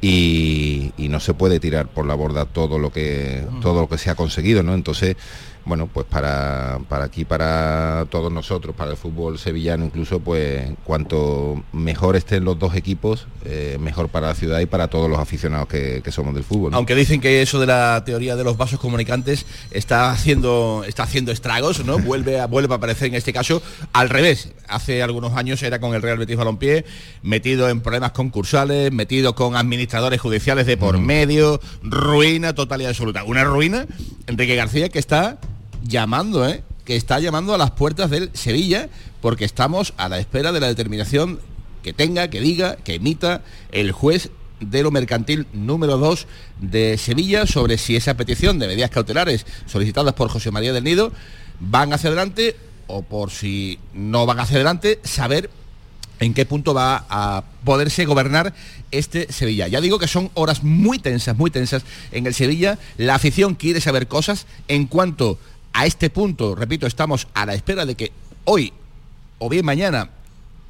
Y, 0.01 0.93
y, 0.97 1.09
no 1.09 1.19
se 1.19 1.33
puede 1.33 1.59
tirar 1.59 1.87
por 1.87 2.05
la 2.05 2.15
borda 2.15 2.45
todo 2.45 2.79
lo 2.79 2.89
que 2.89 3.43
todo 3.61 3.81
lo 3.81 3.89
que 3.89 3.97
se 3.97 4.09
ha 4.09 4.15
conseguido, 4.15 4.63
¿no? 4.63 4.73
Entonces 4.73 5.17
bueno, 5.65 5.87
pues 5.87 6.05
para, 6.07 6.79
para 6.87 7.05
aquí, 7.05 7.25
para 7.25 8.05
todos 8.09 8.31
nosotros, 8.31 8.75
para 8.75 8.91
el 8.91 8.97
fútbol 8.97 9.37
sevillano 9.37 9.85
incluso, 9.85 10.19
pues 10.19 10.71
cuanto 10.83 11.63
mejor 11.73 12.15
estén 12.15 12.43
los 12.43 12.57
dos 12.57 12.75
equipos, 12.75 13.27
eh, 13.45 13.77
mejor 13.79 14.09
para 14.09 14.27
la 14.27 14.35
ciudad 14.35 14.59
y 14.59 14.65
para 14.65 14.87
todos 14.87 15.09
los 15.09 15.19
aficionados 15.19 15.67
que, 15.67 16.01
somos 16.09 16.33
del 16.33 16.43
fútbol. 16.43 16.73
Aunque 16.73 16.95
dicen 16.95 17.21
que 17.21 17.43
eso 17.43 17.59
de 17.59 17.67
la 17.67 18.03
teoría 18.03 18.35
de 18.35 18.43
los 18.43 18.57
vasos 18.57 18.79
comunicantes 18.79 19.45
está 19.69 20.09
haciendo, 20.09 20.83
está 20.87 21.03
haciendo 21.03 21.31
estragos, 21.31 21.85
¿no? 21.85 21.99
Vuelve 22.09 22.39
a, 22.39 22.47
vuelve 22.47 22.73
a 22.73 22.77
aparecer 22.77 23.09
en 23.09 23.15
este 23.15 23.31
caso 23.31 23.61
al 23.93 24.09
revés. 24.09 24.49
Hace 24.67 25.03
algunos 25.03 25.35
años 25.35 25.61
era 25.61 25.79
con 25.79 25.93
el 25.93 26.01
Real 26.01 26.17
Betis 26.17 26.35
Balompié, 26.35 26.85
metido 27.21 27.69
en 27.69 27.81
problemas 27.81 28.11
concursales, 28.11 28.91
metido 28.91 29.35
con 29.35 29.55
administradores 29.55 30.19
judiciales 30.19 30.65
de 30.65 30.77
por 30.77 30.97
medio, 30.97 31.59
ruina 31.83 32.53
total 32.55 32.81
y 32.81 32.85
absoluta. 32.85 33.23
Una 33.23 33.43
ruina, 33.43 33.85
Enrique 34.25 34.55
García, 34.55 34.89
que 34.89 34.99
está 34.99 35.39
llamando, 35.83 36.48
¿eh? 36.48 36.63
que 36.86 36.95
está 36.95 37.19
llamando 37.19 37.53
a 37.53 37.57
las 37.57 37.71
puertas 37.71 38.09
del 38.09 38.31
Sevilla, 38.33 38.89
porque 39.21 39.45
estamos 39.45 39.93
a 39.98 40.09
la 40.09 40.19
espera 40.19 40.51
de 40.51 40.59
la 40.59 40.67
determinación 40.67 41.39
que 41.83 41.93
tenga, 41.93 42.29
que 42.29 42.41
diga, 42.41 42.77
que 42.77 42.95
emita 42.95 43.41
el 43.71 43.91
juez 43.91 44.31
de 44.59 44.83
lo 44.83 44.91
mercantil 44.91 45.48
número 45.53 45.98
2 45.98 46.27
de 46.59 46.98
Sevilla 46.98 47.45
sobre 47.45 47.77
si 47.77 47.95
esa 47.95 48.15
petición 48.15 48.59
de 48.59 48.67
medidas 48.67 48.89
cautelares 48.89 49.45
solicitadas 49.65 50.13
por 50.13 50.29
José 50.29 50.51
María 50.51 50.74
del 50.74 50.83
Nido 50.83 51.12
van 51.59 51.93
hacia 51.93 52.09
adelante 52.09 52.57
o 52.88 53.03
por 53.03 53.31
si 53.31 53.79
no 53.94 54.25
van 54.25 54.39
hacia 54.39 54.55
adelante, 54.55 55.00
saber 55.03 55.50
en 56.20 56.33
qué 56.33 56.46
punto 56.46 56.74
va 56.74 57.05
a 57.09 57.44
poderse 57.63 58.05
gobernar 58.05 58.53
este 58.92 59.31
Sevilla. 59.31 59.68
Ya 59.68 59.79
digo 59.79 60.00
que 60.00 60.07
son 60.07 60.31
horas 60.33 60.63
muy 60.63 61.00
tensas, 61.00 61.37
muy 61.37 61.51
tensas 61.51 61.83
en 62.11 62.25
el 62.25 62.33
Sevilla. 62.33 62.77
La 62.98 63.15
afición 63.15 63.55
quiere 63.55 63.79
saber 63.79 64.07
cosas 64.07 64.46
en 64.68 64.87
cuanto 64.87 65.37
a 65.74 65.86
este 65.86 66.10
punto, 66.10 66.55
repito, 66.55 66.88
estamos 66.88 67.27
a 67.34 67.46
la 67.46 67.53
espera 67.53 67.86
de 67.86 67.96
que 67.96 68.12
hoy 68.46 68.74
o 69.38 69.50
bien 69.50 69.66
mañana 69.66 70.10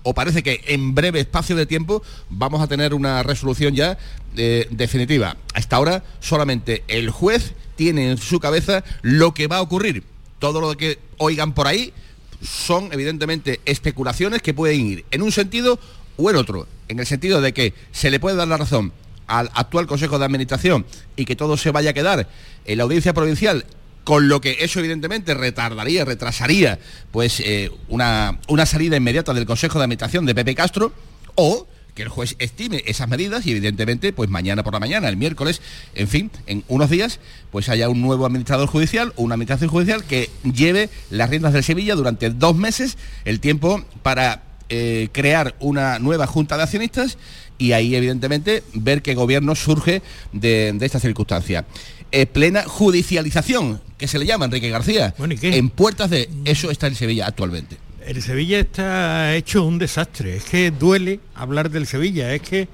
o 0.03 0.13
parece 0.13 0.43
que 0.43 0.61
en 0.67 0.95
breve 0.95 1.19
espacio 1.19 1.55
de 1.55 1.65
tiempo 1.65 2.01
vamos 2.29 2.61
a 2.61 2.67
tener 2.67 2.93
una 2.93 3.23
resolución 3.23 3.75
ya 3.75 3.97
eh, 4.37 4.67
definitiva. 4.71 5.35
Hasta 5.53 5.75
ahora 5.75 6.03
solamente 6.19 6.83
el 6.87 7.09
juez 7.09 7.53
tiene 7.75 8.11
en 8.11 8.17
su 8.17 8.39
cabeza 8.39 8.83
lo 9.01 9.33
que 9.33 9.47
va 9.47 9.57
a 9.57 9.61
ocurrir. 9.61 10.03
Todo 10.39 10.61
lo 10.61 10.75
que 10.77 10.99
oigan 11.17 11.53
por 11.53 11.67
ahí 11.67 11.93
son 12.41 12.89
evidentemente 12.93 13.59
especulaciones 13.65 14.41
que 14.41 14.53
pueden 14.53 14.85
ir 14.85 15.05
en 15.11 15.21
un 15.21 15.31
sentido 15.31 15.79
o 16.17 16.29
en 16.29 16.37
otro. 16.37 16.67
En 16.87 16.99
el 16.99 17.05
sentido 17.05 17.41
de 17.41 17.53
que 17.53 17.73
se 17.91 18.09
le 18.09 18.19
puede 18.19 18.37
dar 18.37 18.47
la 18.47 18.57
razón 18.57 18.93
al 19.27 19.51
actual 19.53 19.85
Consejo 19.85 20.17
de 20.17 20.25
Administración 20.25 20.85
y 21.15 21.25
que 21.25 21.35
todo 21.35 21.57
se 21.57 21.71
vaya 21.71 21.91
a 21.91 21.93
quedar 21.93 22.27
en 22.65 22.77
la 22.77 22.83
audiencia 22.83 23.13
provincial 23.13 23.65
con 24.09 24.27
lo 24.27 24.41
que 24.41 24.57
eso 24.61 24.79
evidentemente 24.79 25.35
retardaría, 25.35 26.03
retrasaría 26.03 26.79
pues 27.11 27.39
eh, 27.41 27.69
una, 27.89 28.39
una 28.47 28.65
salida 28.65 28.97
inmediata 28.97 29.35
del 29.35 29.45
Consejo 29.45 29.77
de 29.77 29.83
Administración 29.83 30.25
de 30.25 30.33
Pepe 30.33 30.55
Castro, 30.55 30.91
o 31.35 31.67
que 31.93 32.01
el 32.01 32.09
juez 32.09 32.35
estime 32.39 32.81
esas 32.87 33.07
medidas 33.07 33.45
y 33.45 33.51
evidentemente 33.51 34.11
pues 34.11 34.27
mañana 34.27 34.63
por 34.63 34.73
la 34.73 34.79
mañana, 34.79 35.09
el 35.09 35.15
miércoles, 35.15 35.61
en 35.93 36.07
fin, 36.07 36.31
en 36.47 36.63
unos 36.69 36.89
días, 36.89 37.19
pues 37.51 37.69
haya 37.69 37.87
un 37.87 38.01
nuevo 38.01 38.25
administrador 38.25 38.67
judicial 38.67 39.13
o 39.15 39.21
una 39.21 39.35
administración 39.35 39.69
judicial 39.69 40.03
que 40.03 40.31
lleve 40.41 40.89
las 41.11 41.29
riendas 41.29 41.53
de 41.53 41.61
Sevilla 41.61 41.93
durante 41.93 42.31
dos 42.31 42.55
meses, 42.55 42.97
el 43.25 43.39
tiempo 43.39 43.85
para 44.01 44.41
eh, 44.69 45.09
crear 45.11 45.53
una 45.59 45.99
nueva 45.99 46.25
junta 46.25 46.57
de 46.57 46.63
accionistas 46.63 47.19
y 47.59 47.73
ahí 47.73 47.93
evidentemente 47.93 48.63
ver 48.73 49.03
qué 49.03 49.13
gobierno 49.13 49.53
surge 49.53 50.01
de, 50.31 50.73
de 50.73 50.85
esta 50.87 50.99
circunstancia. 50.99 51.65
Eh, 52.11 52.25
plena 52.25 52.63
judicialización, 52.63 53.79
que 53.99 54.07
se 54.07 54.17
le 54.17 54.25
llama 54.25 54.45
Enrique 54.45 54.69
García. 54.71 55.13
En 55.19 55.69
puertas 55.69 56.09
de 56.09 56.27
eso 56.45 56.71
está 56.71 56.87
en 56.87 56.95
Sevilla 56.95 57.27
actualmente. 57.27 57.77
El 58.03 58.23
Sevilla 58.23 58.59
está 58.59 59.35
hecho 59.35 59.63
un 59.63 59.77
desastre. 59.77 60.37
Es 60.37 60.45
que 60.45 60.71
duele 60.71 61.19
hablar 61.35 61.69
del 61.69 61.85
Sevilla. 61.85 62.33
Es 62.33 62.41
que 62.41 62.67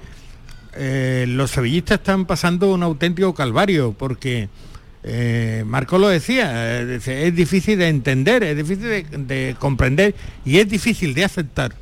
eh, 0.74 1.26
los 1.28 1.50
sevillistas 1.50 1.98
están 1.98 2.24
pasando 2.24 2.72
un 2.72 2.82
auténtico 2.82 3.34
calvario 3.34 3.92
porque 3.92 4.48
eh, 5.02 5.64
Marco 5.66 5.98
lo 5.98 6.08
decía, 6.08 6.80
es 6.80 7.34
difícil 7.36 7.78
de 7.78 7.88
entender, 7.88 8.42
es 8.42 8.56
difícil 8.56 8.88
de, 8.88 9.04
de, 9.18 9.56
comprender 9.58 10.14
y 10.46 10.58
es 10.58 10.68
difícil 10.68 11.12
de 11.12 11.24
aceptar 11.26 11.74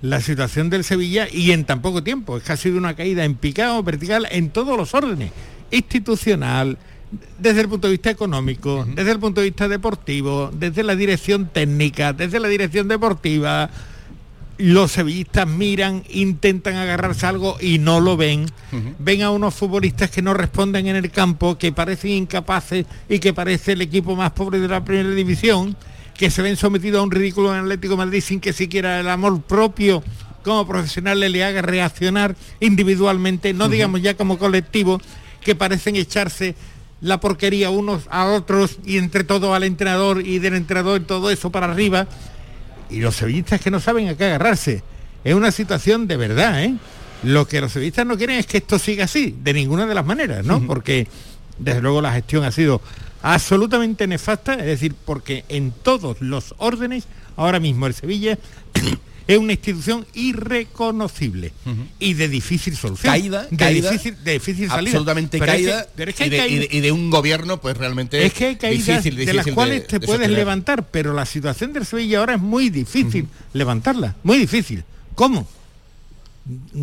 la 0.00 0.20
situación 0.20 0.70
del 0.70 0.84
Sevilla 0.84 1.26
y 1.28 1.50
en 1.50 1.64
tan 1.64 1.82
poco 1.82 2.04
tiempo. 2.04 2.36
Es 2.36 2.44
que 2.44 2.52
ha 2.52 2.56
sido 2.56 2.78
una 2.78 2.94
caída 2.94 3.24
en 3.24 3.34
picado 3.34 3.82
vertical 3.82 4.28
en 4.30 4.50
todos 4.50 4.76
los 4.76 4.94
órdenes 4.94 5.32
institucional, 5.74 6.78
desde 7.38 7.60
el 7.60 7.68
punto 7.68 7.86
de 7.86 7.92
vista 7.92 8.10
económico, 8.10 8.86
desde 8.94 9.12
el 9.12 9.20
punto 9.20 9.40
de 9.40 9.48
vista 9.48 9.68
deportivo, 9.68 10.50
desde 10.52 10.82
la 10.82 10.96
dirección 10.96 11.46
técnica, 11.46 12.12
desde 12.12 12.40
la 12.40 12.48
dirección 12.48 12.88
deportiva. 12.88 13.70
Los 14.56 14.92
sevillistas 14.92 15.48
miran, 15.48 16.04
intentan 16.10 16.76
agarrarse 16.76 17.26
algo 17.26 17.56
y 17.60 17.78
no 17.78 18.00
lo 18.00 18.16
ven. 18.16 18.46
Ven 19.00 19.22
a 19.22 19.30
unos 19.30 19.54
futbolistas 19.54 20.10
que 20.10 20.22
no 20.22 20.32
responden 20.32 20.86
en 20.86 20.96
el 20.96 21.10
campo, 21.10 21.58
que 21.58 21.72
parecen 21.72 22.12
incapaces 22.12 22.86
y 23.08 23.18
que 23.18 23.34
parece 23.34 23.72
el 23.72 23.82
equipo 23.82 24.14
más 24.14 24.30
pobre 24.30 24.60
de 24.60 24.68
la 24.68 24.84
primera 24.84 25.10
división, 25.10 25.76
que 26.16 26.30
se 26.30 26.40
ven 26.42 26.56
sometidos 26.56 27.00
a 27.00 27.02
un 27.02 27.10
ridículo 27.10 27.52
en 27.52 27.62
Atlético 27.62 27.96
Madrid 27.96 28.20
sin 28.20 28.38
que 28.38 28.52
siquiera 28.52 29.00
el 29.00 29.08
amor 29.08 29.42
propio 29.42 30.04
como 30.44 30.66
profesional 30.66 31.18
le 31.18 31.42
haga 31.42 31.62
reaccionar 31.62 32.36
individualmente, 32.60 33.54
no 33.54 33.68
digamos 33.68 34.02
ya 34.02 34.14
como 34.14 34.38
colectivo, 34.38 35.00
que 35.44 35.54
parecen 35.54 35.96
echarse 35.96 36.54
la 37.00 37.20
porquería 37.20 37.70
unos 37.70 38.04
a 38.10 38.26
otros 38.26 38.78
y 38.84 38.96
entre 38.96 39.24
todo 39.24 39.54
al 39.54 39.64
entrenador 39.64 40.26
y 40.26 40.38
del 40.38 40.54
entrenador 40.54 41.00
y 41.00 41.04
todo 41.04 41.30
eso 41.30 41.50
para 41.50 41.70
arriba. 41.70 42.06
Y 42.90 43.00
los 43.00 43.16
sevillistas 43.16 43.60
que 43.60 43.70
no 43.70 43.78
saben 43.78 44.08
a 44.08 44.16
qué 44.16 44.24
agarrarse. 44.24 44.82
Es 45.22 45.34
una 45.34 45.50
situación 45.50 46.06
de 46.06 46.16
verdad, 46.16 46.64
¿eh? 46.64 46.74
Lo 47.22 47.46
que 47.46 47.60
los 47.60 47.72
sevillistas 47.72 48.06
no 48.06 48.16
quieren 48.16 48.38
es 48.38 48.46
que 48.46 48.58
esto 48.58 48.78
siga 48.78 49.04
así, 49.04 49.36
de 49.42 49.54
ninguna 49.54 49.86
de 49.86 49.94
las 49.94 50.04
maneras, 50.04 50.44
¿no? 50.44 50.66
Porque 50.66 51.08
desde 51.58 51.80
luego 51.80 52.02
la 52.02 52.12
gestión 52.12 52.44
ha 52.44 52.52
sido 52.52 52.80
absolutamente 53.22 54.06
nefasta, 54.06 54.54
es 54.54 54.66
decir, 54.66 54.94
porque 55.04 55.44
en 55.48 55.72
todos 55.72 56.20
los 56.20 56.54
órdenes, 56.58 57.04
ahora 57.36 57.60
mismo 57.60 57.86
el 57.86 57.94
Sevilla 57.94 58.38
es 59.26 59.38
una 59.38 59.52
institución 59.52 60.06
irreconocible 60.14 61.52
y 61.98 62.14
de 62.14 62.28
difícil 62.28 62.76
solución. 62.76 63.10
Caída, 63.12 63.46
de 63.50 63.56
caída, 63.56 63.90
difícil, 63.90 64.16
de 64.22 64.32
difícil 64.32 64.68
salida. 64.68 64.90
absolutamente 64.90 65.38
Pero 65.38 65.52
es 65.52 65.58
que- 65.58 65.64
caída 65.66 65.86
pero 65.96 66.10
es 66.10 66.16
que 66.16 66.26
y, 66.26 66.30
de, 66.30 66.36
caída- 66.36 66.54
y 66.64 66.68
de- 66.68 66.76
y 66.76 66.80
de 66.80 66.92
un 66.92 67.10
gobierno 67.10 67.60
pues 67.60 67.76
realmente 67.76 68.24
es 68.24 68.32
que 68.32 68.46
hay 68.46 68.56
caídas 68.56 68.86
difícil, 69.04 69.16
de 69.26 69.32
las 69.34 69.46
cuales 69.48 69.86
te 69.86 69.98
de 69.98 70.06
puedes 70.06 70.20
sostener. 70.22 70.38
levantar, 70.38 70.88
pero 70.90 71.12
la 71.14 71.24
situación 71.26 71.72
del 71.72 71.86
Sevilla 71.86 72.18
ahora 72.20 72.34
es 72.34 72.40
muy 72.40 72.70
difícil 72.70 73.26
levantarla, 73.52 74.14
muy 74.22 74.38
difícil. 74.38 74.84
¿Cómo? 75.14 75.46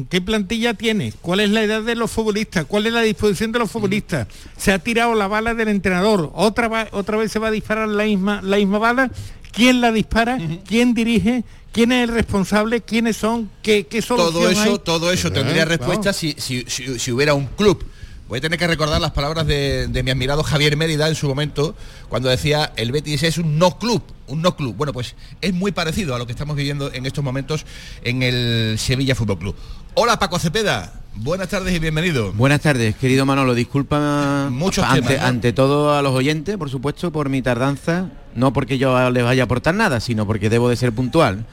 ¿Qué 0.10 0.22
plantilla 0.22 0.74
tiene? 0.74 1.14
¿Cuál 1.22 1.42
es 1.42 1.52
la 1.52 1.62
edad 1.62 1.84
de 1.84 1.94
los 1.96 2.10
futbolistas? 2.10 2.66
¿Cuál 2.66 2.88
es 2.88 2.94
la 2.94 3.02
disposición 3.04 3.52
de 3.52 3.60
los 3.60 3.70
futbolistas? 3.70 4.28
Se 4.58 4.72
ha 4.72 4.80
tirado 4.80 5.14
la 5.14 5.28
bala 5.28 5.54
del 5.54 5.68
entrenador. 5.68 6.32
Otra, 6.34 6.68
va- 6.68 6.88
otra 6.94 7.18
vez 7.18 7.32
se 7.32 7.38
va 7.38 7.50
a 7.50 7.52
disparar 7.52 7.88
la 7.88 8.06
misma, 8.06 8.42
la 8.42 8.58
misma 8.58 8.80
bala. 8.80 9.12
¿Quién 9.52 9.82
la 9.82 9.92
dispara? 9.92 10.38
¿Quién 10.68 10.94
dirige? 10.94 11.44
¿Quién 11.72 11.92
es 11.92 12.10
el 12.10 12.14
responsable? 12.16 12.82
¿Quiénes 12.82 13.18
son? 13.18 13.50
¿Qué, 13.62 13.86
qué 13.88 14.02
solución 14.02 14.34
todo 14.34 14.50
eso, 14.50 14.62
hay? 14.62 14.80
todo 14.84 15.12
eso 15.12 15.32
tendría 15.32 15.66
respuesta 15.66 16.12
si, 16.14 16.36
si- 16.38 16.66
si- 16.68 17.00
si 17.00 17.12
hubiera 17.12 17.34
un 17.34 17.48
club. 17.48 17.86
Voy 18.28 18.38
a 18.38 18.42
tener 18.42 18.58
que 18.58 18.68
recordar 18.68 19.02
las 19.02 19.12
palabras 19.12 19.46
de, 19.46 19.88
de 19.88 20.04
mi 20.04 20.12
admirado 20.12 20.42
Javier 20.44 20.78
Mérida 20.78 21.10
en 21.10 21.16
su 21.16 21.28
momento, 21.28 21.76
cuando 22.08 22.30
decía 22.30 22.72
el 22.78 22.94
Betis 22.94 23.24
es 23.24 23.38
un 23.38 23.58
no 23.60 23.78
club, 23.78 24.02
un 24.28 24.42
no 24.42 24.56
club. 24.56 24.74
Bueno, 24.76 24.94
pues 24.94 25.16
es 25.42 25.54
muy 25.54 25.74
parecido 25.74 26.16
a 26.16 26.18
lo 26.18 26.26
que 26.26 26.32
estamos 26.32 26.56
viviendo 26.56 26.92
en 26.94 27.06
estos 27.06 27.24
momentos 27.26 27.66
en 28.04 28.24
el 28.24 28.78
Sevilla 28.80 29.16
Fútbol 29.16 29.38
Club. 29.40 29.56
Hola 29.96 30.18
Paco 30.18 30.40
Cepeda, 30.40 31.01
buenas 31.16 31.50
tardes 31.50 31.76
y 31.76 31.80
bienvenido. 31.80 32.32
Buenas 32.34 32.62
tardes, 32.62 32.96
querido 32.96 33.26
Manolo. 33.26 33.54
Disculpa 33.54 34.50
Muchos 34.52 34.86
ante, 34.86 35.02
temas, 35.02 35.22
¿no? 35.22 35.28
ante 35.28 35.54
todo 35.54 35.94
a 35.96 36.02
los 36.02 36.14
oyentes, 36.14 36.58
por 36.58 36.70
supuesto, 36.70 37.12
por 37.12 37.30
mi 37.30 37.42
tardanza. 37.42 38.10
No 38.36 38.54
porque 38.54 38.78
yo 38.78 39.10
les 39.12 39.24
vaya 39.24 39.44
a 39.44 39.46
aportar 39.46 39.76
nada, 39.76 40.00
sino 40.00 40.26
porque 40.26 40.50
debo 40.50 40.70
de 40.70 40.76
ser 40.76 40.94
puntual. 40.94 41.46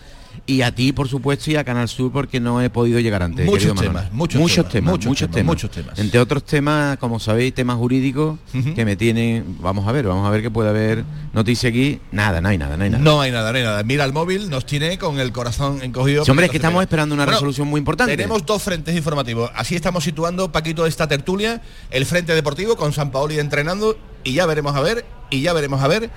Y 0.47 0.63
a 0.63 0.75
ti, 0.75 0.93
por 0.93 1.09
supuesto, 1.09 1.51
y 1.51 1.57
a 1.57 1.65
Canal 1.65 1.89
Sur 1.89 2.13
porque 2.13 2.41
no 2.41 2.61
he 2.63 2.71
podido 2.71 3.01
llegar 3.01 3.23
antes. 3.23 3.47
Muchos 3.47 3.75
temas, 3.75 4.13
muchos 4.13 4.41
muchos 4.41 4.69
temas, 4.69 4.99
temas, 4.99 5.07
muchos 5.07 5.31
temas, 5.31 5.35
temas, 5.35 5.47
muchos 5.47 5.71
temas. 5.71 5.99
Entre 5.99 6.21
otros 6.21 6.45
temas, 6.45 6.99
como 6.99 7.21
sabéis, 7.21 7.55
temas 7.55 7.77
jurídicos 7.77 8.39
que 8.75 8.85
me 8.85 8.97
tienen. 8.97 9.57
Vamos 9.61 9.87
a 9.87 9.93
ver, 9.93 10.07
vamos 10.07 10.27
a 10.27 10.31
ver 10.31 10.43
que 10.43 10.51
puede 10.51 10.69
haber 10.71 11.05
noticia 11.33 11.69
aquí. 11.69 12.01
Nada, 12.13 12.41
no 12.41 12.49
hay 12.49 12.59
nada, 12.59 12.77
no 12.77 12.85
hay 12.85 12.91
nada. 12.91 13.03
No 13.03 13.21
hay 13.21 13.31
nada, 13.31 13.53
no 13.53 13.59
hay 13.59 13.65
nada. 13.65 13.83
Mira 13.83 14.05
el 14.05 14.13
móvil, 14.13 14.51
nos 14.51 14.67
tiene 14.67 14.99
con 14.99 15.21
el 15.21 15.33
corazón 15.33 15.81
encogido. 15.83 16.25
Sí, 16.25 16.31
hombre, 16.31 16.47
es 16.47 16.51
que 16.51 16.59
estamos 16.59 16.83
esperando 16.83 17.15
una 17.15 17.25
Bueno, 17.25 17.37
resolución 17.37 17.69
muy 17.69 17.79
importante. 17.79 18.17
Tenemos 18.17 18.45
dos 18.45 18.63
frentes 18.63 18.97
informativos. 18.97 19.51
Así 19.55 19.75
estamos 19.75 20.05
situando, 20.05 20.51
Paquito, 20.53 20.87
esta 20.87 21.07
tertulia, 21.07 21.63
el 21.91 22.07
frente 22.07 22.35
deportivo 22.35 22.77
con 22.77 22.93
San 22.93 23.11
Paoli 23.11 23.39
entrenando 23.39 23.99
y 24.25 24.33
ya 24.35 24.47
veremos 24.47 24.75
a 24.75 24.81
ver, 24.81 25.05
y 25.31 25.43
ya 25.43 25.53
veremos 25.53 25.83
a 25.83 25.89
ver, 25.89 26.11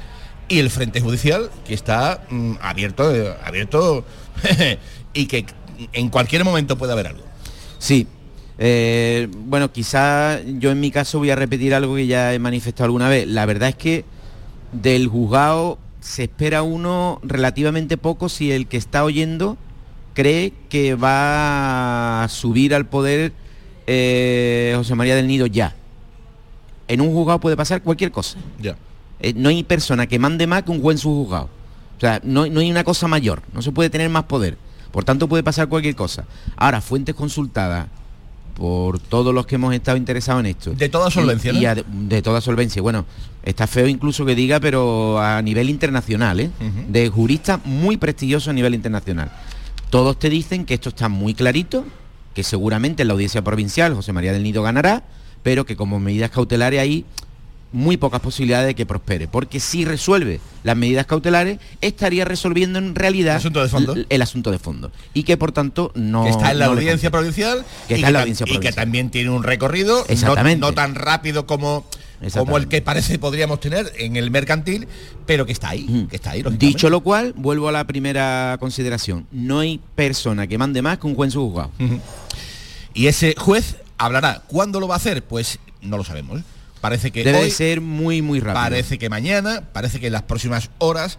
y 0.51 0.59
el 0.59 0.69
frente 0.69 0.99
judicial 0.99 1.49
que 1.65 1.73
está 1.73 2.25
mm, 2.29 2.55
abierto, 2.61 3.15
eh, 3.15 3.33
abierto 3.45 4.03
y 5.13 5.25
que 5.25 5.45
en 5.93 6.09
cualquier 6.09 6.43
momento 6.43 6.77
puede 6.77 6.91
haber 6.91 7.07
algo. 7.07 7.23
Sí. 7.79 8.05
Eh, 8.59 9.29
bueno, 9.31 9.71
quizá 9.71 10.41
yo 10.43 10.71
en 10.71 10.79
mi 10.81 10.91
caso 10.91 11.19
voy 11.19 11.29
a 11.29 11.37
repetir 11.37 11.73
algo 11.73 11.95
que 11.95 12.05
ya 12.05 12.33
he 12.33 12.39
manifestado 12.39 12.85
alguna 12.85 13.07
vez. 13.07 13.27
La 13.27 13.45
verdad 13.45 13.69
es 13.69 13.75
que 13.75 14.03
del 14.73 15.07
juzgado 15.07 15.79
se 16.01 16.23
espera 16.23 16.63
uno 16.63 17.21
relativamente 17.23 17.95
poco 17.95 18.27
si 18.27 18.51
el 18.51 18.67
que 18.67 18.75
está 18.75 19.05
oyendo 19.05 19.57
cree 20.13 20.51
que 20.67 20.95
va 20.95 22.23
a 22.23 22.27
subir 22.27 22.75
al 22.75 22.87
poder 22.87 23.31
eh, 23.87 24.73
José 24.75 24.95
María 24.95 25.15
del 25.15 25.27
Nido 25.27 25.45
ya. 25.45 25.75
En 26.89 26.99
un 26.99 27.13
juzgado 27.13 27.39
puede 27.39 27.55
pasar 27.55 27.81
cualquier 27.81 28.11
cosa. 28.11 28.37
Ya. 28.59 28.75
Eh, 29.21 29.33
no 29.35 29.49
hay 29.49 29.63
persona 29.63 30.07
que 30.07 30.19
mande 30.19 30.47
más 30.47 30.63
que 30.63 30.71
un 30.71 30.81
juez 30.81 30.95
en 30.95 30.99
su 30.99 31.09
juzgado. 31.09 31.49
O 31.97 31.99
sea, 32.01 32.19
no, 32.23 32.47
no 32.47 32.59
hay 32.59 32.71
una 32.71 32.83
cosa 32.83 33.07
mayor, 33.07 33.43
no 33.53 33.61
se 33.61 33.71
puede 33.71 33.89
tener 33.89 34.09
más 34.09 34.23
poder. 34.23 34.57
Por 34.91 35.03
tanto, 35.03 35.27
puede 35.29 35.43
pasar 35.43 35.67
cualquier 35.69 35.95
cosa. 35.95 36.25
Ahora, 36.57 36.81
fuentes 36.81 37.15
consultadas 37.15 37.87
por 38.55 38.99
todos 38.99 39.33
los 39.33 39.45
que 39.45 39.55
hemos 39.55 39.73
estado 39.73 39.97
interesados 39.97 40.41
en 40.41 40.47
esto. 40.47 40.73
De 40.73 40.89
toda 40.89 41.09
solvencia, 41.09 41.53
Y- 41.53 41.57
y 41.57 41.61
¿no? 41.61 41.69
a- 41.69 41.75
de 41.75 42.21
toda 42.21 42.41
solvencia. 42.41 42.81
Bueno, 42.81 43.05
está 43.43 43.65
feo 43.67 43.87
incluso 43.87 44.25
que 44.25 44.35
diga, 44.35 44.59
pero 44.59 45.19
a 45.19 45.41
nivel 45.41 45.69
internacional, 45.69 46.39
¿eh? 46.39 46.51
De 46.89 47.09
juristas 47.09 47.59
muy 47.65 47.97
prestigiosos 47.97 48.49
a 48.49 48.53
nivel 48.53 48.73
internacional. 48.75 49.31
Todos 49.89 50.19
te 50.19 50.29
dicen 50.29 50.65
que 50.65 50.73
esto 50.73 50.89
está 50.89 51.07
muy 51.09 51.33
clarito, 51.33 51.85
que 52.33 52.43
seguramente 52.43 53.01
en 53.03 53.07
la 53.07 53.13
audiencia 53.13 53.41
provincial 53.41 53.93
José 53.95 54.13
María 54.13 54.33
del 54.33 54.43
Nido 54.43 54.63
ganará, 54.63 55.03
pero 55.43 55.65
que 55.65 55.75
como 55.75 55.99
medidas 55.99 56.31
cautelares 56.31 56.79
hay 56.79 57.05
muy 57.73 57.95
pocas 57.97 58.19
posibilidades 58.19 58.67
de 58.67 58.75
que 58.75 58.85
prospere, 58.85 59.27
porque 59.27 59.59
si 59.59 59.85
resuelve 59.85 60.39
las 60.63 60.75
medidas 60.75 61.05
cautelares, 61.05 61.57
estaría 61.79 62.25
resolviendo 62.25 62.79
en 62.79 62.95
realidad 62.95 63.37
¿Asunto 63.37 63.61
de 63.63 63.69
fondo? 63.69 63.93
l- 63.93 64.05
el 64.09 64.21
asunto 64.21 64.51
de 64.51 64.59
fondo. 64.59 64.91
Y 65.13 65.23
que 65.23 65.37
por 65.37 65.51
tanto 65.53 65.91
no... 65.95 66.23
que 66.25 66.29
está 66.31 66.51
en 66.51 66.59
la 66.59 66.65
no 66.65 66.73
audiencia 66.73 67.09
provincial 67.11 67.63
Que 67.87 67.93
y, 67.93 67.97
está 67.97 68.07
en 68.07 68.13
la 68.13 68.19
audiencia 68.21 68.45
y 68.49 68.57
que 68.59 68.71
también 68.73 69.09
tiene 69.09 69.29
un 69.29 69.43
recorrido 69.43 70.05
Exactamente. 70.09 70.59
no 70.59 70.73
tan 70.73 70.95
rápido 70.95 71.45
como, 71.47 71.85
como 72.33 72.57
el 72.57 72.67
que 72.67 72.81
parece 72.81 73.17
podríamos 73.19 73.59
tener 73.61 73.91
en 73.97 74.17
el 74.17 74.31
mercantil, 74.31 74.87
pero 75.25 75.45
que 75.45 75.53
está 75.53 75.69
ahí, 75.69 76.07
que 76.09 76.17
está 76.17 76.31
ahí. 76.31 76.43
Dicho 76.57 76.89
lo 76.89 76.99
cual, 76.99 77.33
vuelvo 77.37 77.69
a 77.69 77.71
la 77.71 77.85
primera 77.87 78.57
consideración. 78.59 79.27
No 79.31 79.59
hay 79.59 79.79
persona 79.95 80.45
que 80.45 80.57
mande 80.57 80.81
más 80.81 80.97
que 80.99 81.07
un 81.07 81.15
juez 81.15 81.33
juzgado. 81.33 81.71
Y 82.93 83.07
ese 83.07 83.33
juez 83.37 83.77
hablará. 83.97 84.43
¿Cuándo 84.47 84.79
lo 84.81 84.87
va 84.89 84.95
a 84.95 84.97
hacer? 84.97 85.23
Pues 85.23 85.57
no 85.81 85.97
lo 85.97 86.03
sabemos. 86.03 86.41
Parece 86.81 87.11
que 87.11 87.23
Debe 87.23 87.39
hoy, 87.39 87.51
ser 87.51 87.79
muy, 87.79 88.21
muy 88.21 88.39
rápido. 88.39 88.63
parece 88.63 88.97
que 88.97 89.09
mañana, 89.09 89.61
parece 89.71 89.99
que 89.99 90.07
en 90.07 90.13
las 90.13 90.23
próximas 90.23 90.71
horas. 90.79 91.17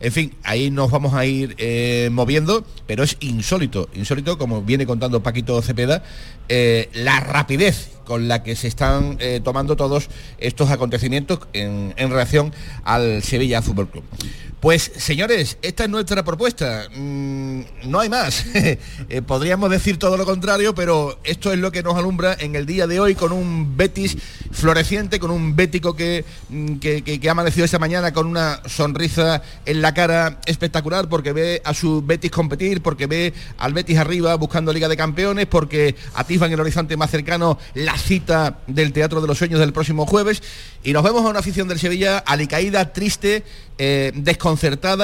En 0.00 0.10
fin, 0.10 0.34
ahí 0.42 0.72
nos 0.72 0.90
vamos 0.90 1.14
a 1.14 1.24
ir 1.26 1.54
eh, 1.58 2.08
moviendo, 2.10 2.66
pero 2.88 3.04
es 3.04 3.16
insólito, 3.20 3.88
insólito, 3.94 4.36
como 4.36 4.62
viene 4.62 4.84
contando 4.84 5.22
Paquito 5.22 5.62
Cepeda, 5.62 6.02
eh, 6.48 6.90
la 6.92 7.20
rapidez 7.20 7.90
con 8.04 8.26
la 8.26 8.42
que 8.42 8.56
se 8.56 8.66
están 8.66 9.16
eh, 9.20 9.40
tomando 9.44 9.76
todos 9.76 10.08
estos 10.38 10.70
acontecimientos 10.70 11.38
en, 11.52 11.94
en 11.96 12.10
relación 12.10 12.52
al 12.82 13.22
Sevilla 13.22 13.62
Fútbol 13.62 13.90
Club. 13.90 14.02
Pues 14.62 14.92
señores, 14.96 15.58
esta 15.60 15.82
es 15.82 15.90
nuestra 15.90 16.22
propuesta. 16.24 16.86
Mm, 16.94 17.62
no 17.86 17.98
hay 17.98 18.08
más. 18.08 18.44
Eh, 19.08 19.20
podríamos 19.20 19.68
decir 19.68 19.98
todo 19.98 20.16
lo 20.16 20.24
contrario, 20.24 20.74
pero 20.74 21.18
esto 21.24 21.52
es 21.52 21.58
lo 21.58 21.72
que 21.72 21.82
nos 21.82 21.96
alumbra 21.96 22.34
en 22.38 22.54
el 22.54 22.64
día 22.64 22.86
de 22.86 23.00
hoy 23.00 23.14
con 23.14 23.32
un 23.32 23.76
Betis 23.76 24.16
floreciente, 24.52 25.18
con 25.18 25.30
un 25.30 25.54
Bético 25.56 25.94
que, 25.96 26.24
mm, 26.48 26.76
que, 26.76 27.02
que- 27.02 27.28
ha 27.28 27.32
amanecido 27.32 27.64
esta 27.64 27.78
mañana 27.78 28.12
con 28.12 28.26
una 28.26 28.62
sonrisa 28.66 29.42
en 29.66 29.82
la 29.82 29.92
cara 29.92 30.40
espectacular 30.46 31.08
porque 31.08 31.32
ve 31.32 31.60
a 31.64 31.74
su 31.74 32.02
Betis 32.02 32.30
competir, 32.30 32.80
porque 32.80 33.06
ve 33.06 33.34
al 33.58 33.74
Betis 33.74 33.98
arriba 33.98 34.34
buscando 34.36 34.72
Liga 34.72 34.88
de 34.88 34.96
Campeones, 34.96 35.46
porque 35.46 35.96
atisba 36.14 36.46
en 36.46 36.52
el 36.52 36.60
horizonte 36.60 36.96
más 36.96 37.10
cercano 37.10 37.58
la 37.74 37.98
cita 37.98 38.60
del 38.68 38.92
Teatro 38.92 39.20
de 39.20 39.26
los 39.26 39.36
Sueños 39.36 39.60
del 39.60 39.72
próximo 39.72 40.06
jueves. 40.06 40.42
Y 40.84 40.92
nos 40.92 41.02
vemos 41.02 41.24
a 41.26 41.28
una 41.28 41.40
afición 41.40 41.68
del 41.68 41.78
Sevilla 41.80 42.18
alicaída, 42.18 42.92
triste, 42.92 43.42
eh, 43.78 44.12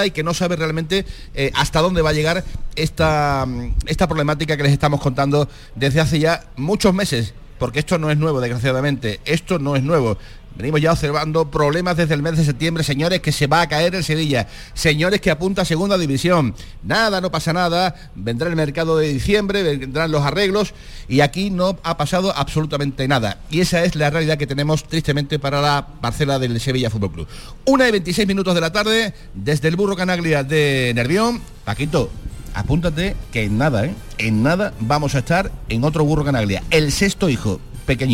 y 0.07 0.11
que 0.11 0.23
no 0.23 0.35
sabe 0.35 0.57
realmente 0.57 1.05
eh, 1.35 1.51
hasta 1.55 1.81
dónde 1.81 2.03
va 2.03 2.11
a 2.11 2.13
llegar 2.13 2.45
esta, 2.77 3.45
mm, 3.47 3.75
esta 3.87 4.07
problemática 4.07 4.57
que 4.57 4.63
les 4.63 4.73
estamos 4.73 5.01
contando 5.01 5.49
desde 5.75 6.01
hace 6.01 6.19
ya 6.19 6.45
muchos 6.57 6.95
meses. 6.95 7.35
Porque 7.59 7.81
esto 7.81 7.99
no 7.99 8.11
es 8.11 8.17
nuevo, 8.17 8.41
desgraciadamente. 8.41 9.21
Esto 9.25 9.59
no 9.59 9.75
es 9.75 9.83
nuevo. 9.83 10.17
Venimos 10.57 10.81
ya 10.81 10.93
observando 10.93 11.51
problemas 11.51 11.97
desde 11.97 12.15
el 12.15 12.23
mes 12.23 12.37
de 12.37 12.45
septiembre, 12.45 12.83
señores, 12.83 13.21
que 13.21 13.31
se 13.31 13.47
va 13.47 13.61
a 13.61 13.69
caer 13.69 13.95
el 13.95 14.03
Sevilla. 14.03 14.49
Señores 14.75 15.21
que 15.21 15.31
apunta 15.31 15.63
a 15.63 15.65
segunda 15.65 15.97
división. 15.97 16.55
Nada, 16.83 17.21
no 17.21 17.31
pasa 17.31 17.53
nada. 17.53 17.95
Vendrá 18.17 18.49
el 18.49 18.57
mercado 18.57 18.99
de 18.99 19.13
diciembre, 19.13 19.63
vendrán 19.63 20.11
los 20.11 20.25
arreglos 20.25 20.75
y 21.09 21.21
aquí 21.21 21.51
no 21.51 21.79
ha 21.85 21.97
pasado 21.97 22.37
absolutamente 22.37 23.07
nada. 23.07 23.39
Y 23.51 23.61
esa 23.61 23.85
es 23.85 23.95
la 23.95 24.11
realidad 24.11 24.37
que 24.37 24.49
tenemos 24.49 24.85
tristemente 24.85 25.39
para 25.39 25.61
la 25.61 25.87
parcela 26.01 26.39
del 26.39 26.61
Sevilla 26.61 26.91
Fútbol 26.91 27.13
Club. 27.13 27.29
Una 27.65 27.89
y 27.89 27.93
26 27.93 28.27
minutos 28.27 28.55
de 28.55 28.61
la 28.61 28.73
tarde, 28.73 29.15
desde 29.35 29.69
el 29.69 29.77
Burro 29.77 29.95
Canaglia 29.95 30.43
de 30.43 30.93
Nervión. 30.95 31.41
Paquito, 31.65 32.11
apúntate 32.55 33.15
que 33.33 33.45
en 33.45 33.59
nada, 33.59 33.87
¿eh? 33.87 33.95
En 34.19 34.43
nada 34.43 34.75
vamos 34.81 35.15
a 35.15 35.19
estar 35.19 35.53
en 35.69 35.85
otro 35.85 36.05
Burro 36.05 36.25
Canaglia. 36.25 36.63
El 36.71 36.91
sexto 36.91 37.29
hijo, 37.29 37.61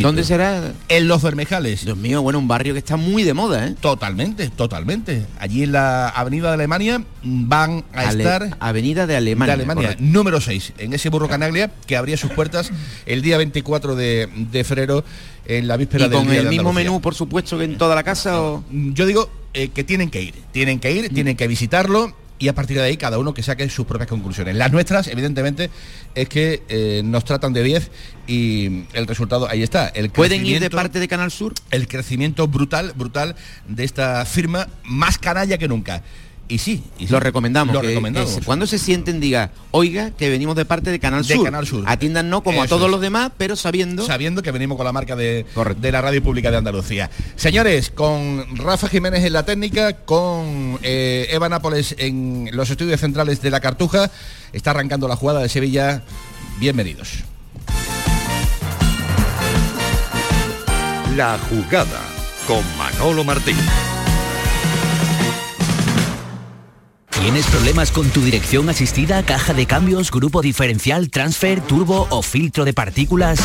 ¿Dónde 0.03 0.25
será? 0.25 0.73
En 0.89 1.09
Los 1.09 1.23
Bermejales. 1.23 1.85
Dios 1.85 1.97
mío, 1.97 2.23
bueno, 2.23 2.39
un 2.39 2.47
barrio 2.49 2.73
que 2.75 2.79
está 2.79 2.97
muy 2.97 3.23
de 3.25 3.35
moda, 3.35 3.67
¿eh? 3.67 3.75
Totalmente, 3.81 4.49
totalmente. 4.51 5.27
Allí 5.39 5.63
en 5.65 5.73
la 5.73 6.09
Avenida 6.09 6.49
de 6.49 6.55
Alemania 6.55 6.99
mm, 7.01 7.49
van 7.49 7.85
a 7.93 8.09
Ale- 8.09 8.23
estar 8.23 8.57
Avenida 8.61 9.07
de 9.07 9.17
Alemania. 9.17 9.57
de 9.57 9.63
Alemania, 9.63 9.83
correcto. 9.89 10.05
número 10.05 10.41
6, 10.41 10.73
en 10.79 10.93
ese 10.95 11.09
burro 11.09 11.29
canaglia 11.29 11.71
que 11.87 11.97
abría 11.97 12.17
sus 12.17 12.31
puertas 12.31 12.71
el 13.07 13.23
día 13.23 13.37
24 13.39 13.97
de, 13.97 14.29
de 14.51 14.65
febrero 14.65 15.05
en 15.47 15.69
la 15.69 15.77
víspera 15.77 16.07
Y 16.07 16.09
del 16.09 16.19
con 16.19 16.29
Día 16.29 16.39
el 16.39 16.45
de 16.45 16.51
mismo 16.51 16.73
menú, 16.73 17.01
por 17.01 17.15
supuesto, 17.15 17.59
que 17.59 17.65
en 17.65 17.77
toda 17.77 17.95
la 17.95 18.03
casa 18.03 18.41
o... 18.41 18.65
Mm, 18.71 18.93
Yo 18.95 19.07
digo 19.07 19.29
eh, 19.55 19.69
que 19.69 19.85
tienen 19.85 20.11
que 20.11 20.23
ir, 20.23 20.35
tienen 20.53 20.81
que 20.81 20.91
ir, 20.93 21.13
tienen 21.13 21.37
que 21.37 21.47
visitarlo 21.49 22.15
y 22.45 22.49
a 22.49 22.55
partir 22.55 22.77
de 22.77 22.83
ahí 22.83 22.99
cada 22.99 23.19
uno 23.19 23.33
que 23.33 23.43
saque 23.43 23.67
sus 23.71 23.87
propias 23.87 24.07
conclusiones. 24.07 24.55
Las 24.55 24.71
nuestras, 24.71 25.09
evidentemente, 25.09 25.71
es 26.15 26.29
que 26.29 26.63
eh, 26.69 27.01
nos 27.03 27.25
tratan 27.25 27.55
de 27.55 27.63
10 27.63 27.91
y 28.27 28.85
el 28.93 29.07
resultado 29.07 29.49
ahí 29.49 29.63
está. 29.63 29.89
El 29.89 30.11
¿Pueden 30.11 30.45
ir 30.45 30.61
de 30.61 30.69
parte 30.69 31.01
de 31.01 31.09
Canal 31.09 31.31
Sur? 31.31 31.55
el 31.71 31.89
crecimiento 31.89 32.47
brutal, 32.47 32.93
brutal 32.95 33.35
de 33.67 33.85
esta 33.85 34.27
firma 34.27 34.69
más 34.83 35.17
canalla 35.17 35.57
que 35.57 35.69
nunca. 35.69 36.03
Y 36.47 36.59
sí, 36.59 36.83
y 36.99 37.07
sí. 37.07 37.13
lo 37.13 37.21
recomendamos. 37.21 37.75
Lo 37.75 37.81
que- 37.81 37.89
recomendamos. 37.89 38.29
que 38.31 38.41
se- 38.41 38.45
cuando 38.45 38.67
se 38.67 38.79
sienten 38.79 39.19
diga, 39.19 39.51
oiga, 39.71 40.11
que 40.11 40.29
venimos 40.29 40.55
de 40.57 40.67
parte 40.67 40.91
de 40.91 41.01
Canal 41.01 41.25
De 41.27 41.35
Sur. 41.37 41.45
Canal 41.45 41.67
Sur. 41.67 41.85
Atiéndanos 41.87 42.43
como 42.43 42.63
a 42.63 42.69
todos 42.69 42.85
es. 42.85 42.91
los 42.91 43.01
demás, 43.01 43.33
pero 43.39 43.57
sabiendo. 43.57 44.05
sabiendo 44.07 44.43
que 44.43 44.51
venimos 44.51 44.77
con 44.77 44.85
la 44.85 44.93
marca 44.93 45.17
de, 45.17 45.47
de 45.81 45.93
la 45.93 46.03
radio 46.03 46.23
pública 46.23 46.51
de 46.51 46.59
Andalucía. 46.59 47.11
Señores, 47.37 47.91
con 47.91 48.45
Rafa 48.59 48.89
Jiménez 48.89 49.25
en 49.25 49.33
la 49.33 49.45
técnica, 49.47 49.95
con 50.05 50.79
eh, 50.83 51.29
Eva 51.31 51.49
Nápoles 51.49 51.95
en 51.99 52.51
los 52.53 52.69
estudios 52.69 53.01
centrales 53.01 53.41
de 53.41 53.51
la 53.51 53.61
Cartuja, 53.61 54.11
está 54.53 54.73
arrancando 54.73 55.09
la 55.09 55.17
jugada 55.17 55.41
de 55.41 55.49
Sevilla. 55.49 56.03
Bienvenidos. 56.59 57.21
La 61.17 61.39
jugada 61.49 62.01
con 62.47 62.63
Manolo 62.77 63.25
Martín. 63.25 63.57
¿Tienes 67.25 67.47
problemas 67.47 67.91
con 67.91 68.07
tu 68.11 68.21
dirección 68.21 68.69
asistida, 68.69 69.25
caja 69.25 69.55
de 69.55 69.65
cambios, 69.65 70.11
grupo 70.11 70.43
diferencial, 70.43 71.09
transfer, 71.09 71.63
turbo 71.63 72.07
o 72.11 72.21
filtro 72.21 72.67
de 72.67 72.75
partículas? 72.75 73.41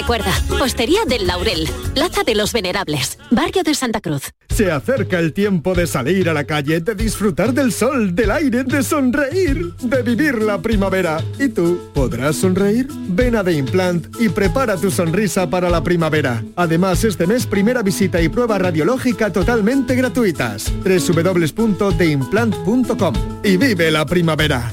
Recuerda, 0.00 0.32
Hostería 0.62 1.04
del 1.04 1.26
Laurel, 1.26 1.68
Plaza 1.92 2.22
de 2.24 2.34
los 2.34 2.54
Venerables, 2.54 3.18
Barrio 3.30 3.62
de 3.62 3.74
Santa 3.74 4.00
Cruz. 4.00 4.30
Se 4.48 4.72
acerca 4.72 5.18
el 5.18 5.34
tiempo 5.34 5.74
de 5.74 5.86
salir 5.86 6.30
a 6.30 6.32
la 6.32 6.44
calle, 6.44 6.80
de 6.80 6.94
disfrutar 6.94 7.52
del 7.52 7.70
sol, 7.70 8.14
del 8.14 8.30
aire, 8.30 8.64
de 8.64 8.82
sonreír, 8.82 9.74
de 9.76 10.02
vivir 10.02 10.40
la 10.40 10.62
primavera. 10.62 11.22
¿Y 11.38 11.50
tú 11.50 11.90
podrás 11.92 12.36
sonreír? 12.36 12.88
Ven 13.08 13.36
a 13.36 13.44
The 13.44 13.52
Implant 13.52 14.06
y 14.18 14.30
prepara 14.30 14.78
tu 14.78 14.90
sonrisa 14.90 15.50
para 15.50 15.68
la 15.68 15.84
primavera. 15.84 16.42
Además, 16.56 17.04
este 17.04 17.26
mes 17.26 17.44
primera 17.44 17.82
visita 17.82 18.22
y 18.22 18.30
prueba 18.30 18.58
radiológica 18.58 19.30
totalmente 19.30 19.96
gratuitas. 19.96 20.72
www.theimplant.com 20.82 23.14
y 23.44 23.58
vive 23.58 23.90
la 23.90 24.06
primavera. 24.06 24.72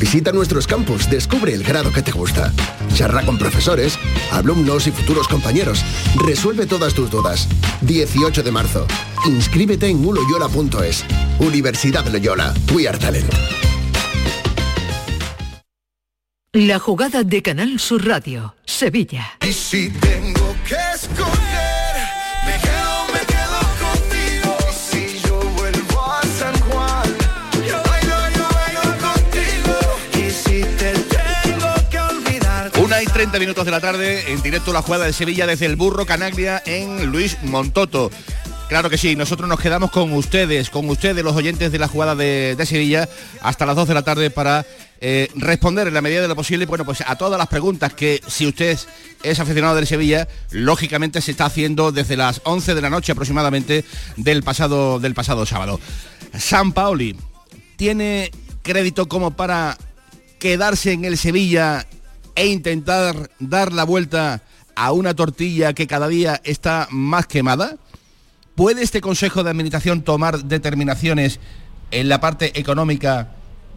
Visita 0.00 0.32
nuestros 0.32 0.66
campus, 0.66 1.10
descubre 1.10 1.52
el 1.52 1.62
grado 1.62 1.92
que 1.92 2.00
te 2.00 2.10
gusta. 2.10 2.50
Charla 2.94 3.22
con 3.24 3.36
profesores, 3.36 3.98
alumnos 4.32 4.86
y 4.86 4.92
futuros 4.92 5.28
compañeros. 5.28 5.84
Resuelve 6.26 6.64
todas 6.66 6.94
tus 6.94 7.10
dudas. 7.10 7.46
18 7.82 8.42
de 8.42 8.50
marzo. 8.50 8.86
Inscríbete 9.26 9.88
en 9.88 10.04
uloyola.es. 10.04 11.04
Universidad 11.38 12.06
Loyola. 12.06 12.54
We 12.74 12.88
are 12.88 12.96
talent. 12.96 13.30
La 16.54 16.78
jugada 16.78 17.22
de 17.22 17.42
Canal 17.42 17.78
Sur 17.78 18.06
Radio, 18.06 18.56
Sevilla. 18.64 19.38
Y 19.46 19.52
si 19.52 19.90
tengo 19.90 20.56
que 20.66 20.76
escoger, 20.94 21.49
30 33.20 33.38
minutos 33.38 33.66
de 33.66 33.70
la 33.70 33.80
tarde, 33.80 34.32
en 34.32 34.40
directo 34.40 34.72
la 34.72 34.80
jugada 34.80 35.04
de 35.04 35.12
Sevilla 35.12 35.46
desde 35.46 35.66
el 35.66 35.76
Burro 35.76 36.06
Canaglia 36.06 36.62
en 36.64 37.04
Luis 37.10 37.36
Montoto. 37.42 38.10
Claro 38.66 38.88
que 38.88 38.96
sí, 38.96 39.14
nosotros 39.14 39.46
nos 39.46 39.60
quedamos 39.60 39.90
con 39.90 40.14
ustedes, 40.14 40.70
con 40.70 40.88
ustedes 40.88 41.22
los 41.22 41.36
oyentes 41.36 41.70
de 41.70 41.78
la 41.78 41.86
jugada 41.86 42.14
de, 42.14 42.56
Sevilla 42.64 43.10
hasta 43.42 43.66
las 43.66 43.76
2 43.76 43.88
de 43.88 43.92
la 43.94 44.04
tarde 44.04 44.30
para 44.30 44.64
eh, 45.02 45.28
responder 45.34 45.86
en 45.86 45.92
la 45.92 46.00
medida 46.00 46.22
de 46.22 46.28
lo 46.28 46.34
posible 46.34 46.64
bueno, 46.64 46.86
pues 46.86 47.02
a 47.06 47.14
todas 47.16 47.36
las 47.36 47.48
preguntas 47.48 47.92
que 47.92 48.22
si 48.26 48.46
usted 48.46 48.78
es 49.22 49.38
aficionado 49.38 49.74
del 49.74 49.86
Sevilla, 49.86 50.26
lógicamente 50.50 51.20
se 51.20 51.32
está 51.32 51.44
haciendo 51.44 51.92
desde 51.92 52.16
las 52.16 52.40
11 52.44 52.74
de 52.74 52.80
la 52.80 52.88
noche 52.88 53.12
aproximadamente 53.12 53.84
del 54.16 54.42
pasado, 54.42 54.98
del 54.98 55.12
pasado 55.12 55.44
sábado. 55.44 55.78
San 56.38 56.72
Paoli 56.72 57.14
tiene 57.76 58.30
crédito 58.62 59.10
como 59.10 59.32
para 59.32 59.76
quedarse 60.38 60.92
en 60.92 61.04
el 61.04 61.18
Sevilla 61.18 61.86
e 62.34 62.46
intentar 62.46 63.30
dar 63.38 63.72
la 63.72 63.84
vuelta 63.84 64.42
a 64.74 64.92
una 64.92 65.14
tortilla 65.14 65.72
que 65.72 65.86
cada 65.86 66.08
día 66.08 66.40
está 66.44 66.88
más 66.90 67.26
quemada? 67.26 67.76
¿Puede 68.54 68.82
este 68.82 69.00
Consejo 69.00 69.42
de 69.42 69.50
Administración 69.50 70.02
tomar 70.02 70.44
determinaciones 70.44 71.40
en 71.90 72.08
la 72.08 72.20
parte 72.20 72.58
económica 72.58 73.30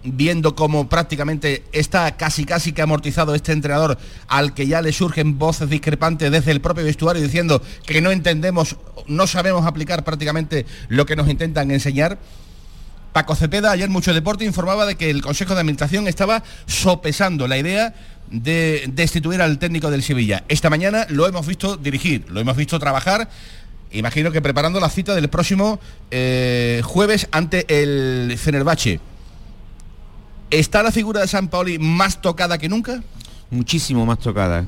viendo 0.04 0.56
cómo 0.56 0.90
prácticamente 0.90 1.64
está 1.72 2.18
casi 2.18 2.46
casi 2.46 2.74
que 2.74 2.82
amortizado 2.82 3.36
este 3.36 3.54
entrenador 3.54 3.98
al 4.28 4.54
que 4.54 4.68
ya 4.68 4.82
le 4.82 4.92
surgen 4.92 5.40
voces 5.40 5.70
discrepantes 5.70 6.32
desde 6.32 6.52
el 6.52 6.62
propio 6.62 6.84
vestuario 6.84 7.22
diciendo 7.22 7.62
que 7.86 8.02
no 8.02 8.12
entendemos, 8.12 8.76
no 9.08 9.28
sabemos 9.28 9.66
aplicar 9.66 10.04
prácticamente 10.04 10.66
lo 10.90 11.06
que 11.06 11.16
nos 11.16 11.30
intentan 11.30 11.72
enseñar? 11.72 12.20
Paco 13.14 13.36
Cepeda, 13.36 13.72
ayer 13.72 13.90
Mucho 13.90 14.14
Deporte 14.14 14.44
informaba 14.44 14.88
de 14.88 14.96
que 14.96 15.12
el 15.12 15.22
Consejo 15.22 15.54
de 15.54 15.62
Administración 15.62 16.08
estaba 16.08 16.44
sopesando 16.66 17.48
la 17.48 17.60
idea 17.60 17.94
de 18.32 18.86
destituir 18.92 19.42
al 19.42 19.60
técnico 19.60 19.92
del 19.92 20.02
Sevilla. 20.02 20.44
Esta 20.48 20.72
mañana 20.72 21.06
lo 21.10 21.28
hemos 21.28 21.46
visto 21.46 21.78
dirigir, 21.78 22.26
lo 22.30 22.40
hemos 22.40 22.58
visto 22.58 22.80
trabajar, 22.80 23.30
imagino 23.92 24.32
que 24.32 24.42
preparando 24.42 24.80
la 24.80 24.90
cita 24.90 25.14
del 25.14 25.30
próximo 25.30 25.80
eh, 26.10 26.82
jueves 26.84 27.28
ante 27.32 27.66
el 27.70 28.36
Fenerbahce. 28.38 29.00
¿Está 30.50 30.82
la 30.82 30.92
figura 30.92 31.22
de 31.22 31.28
San 31.28 31.50
Paoli 31.50 31.78
más 31.78 32.20
tocada 32.20 32.58
que 32.58 32.68
nunca? 32.68 33.04
Muchísimo 33.52 34.08
más 34.08 34.20
tocada. 34.20 34.66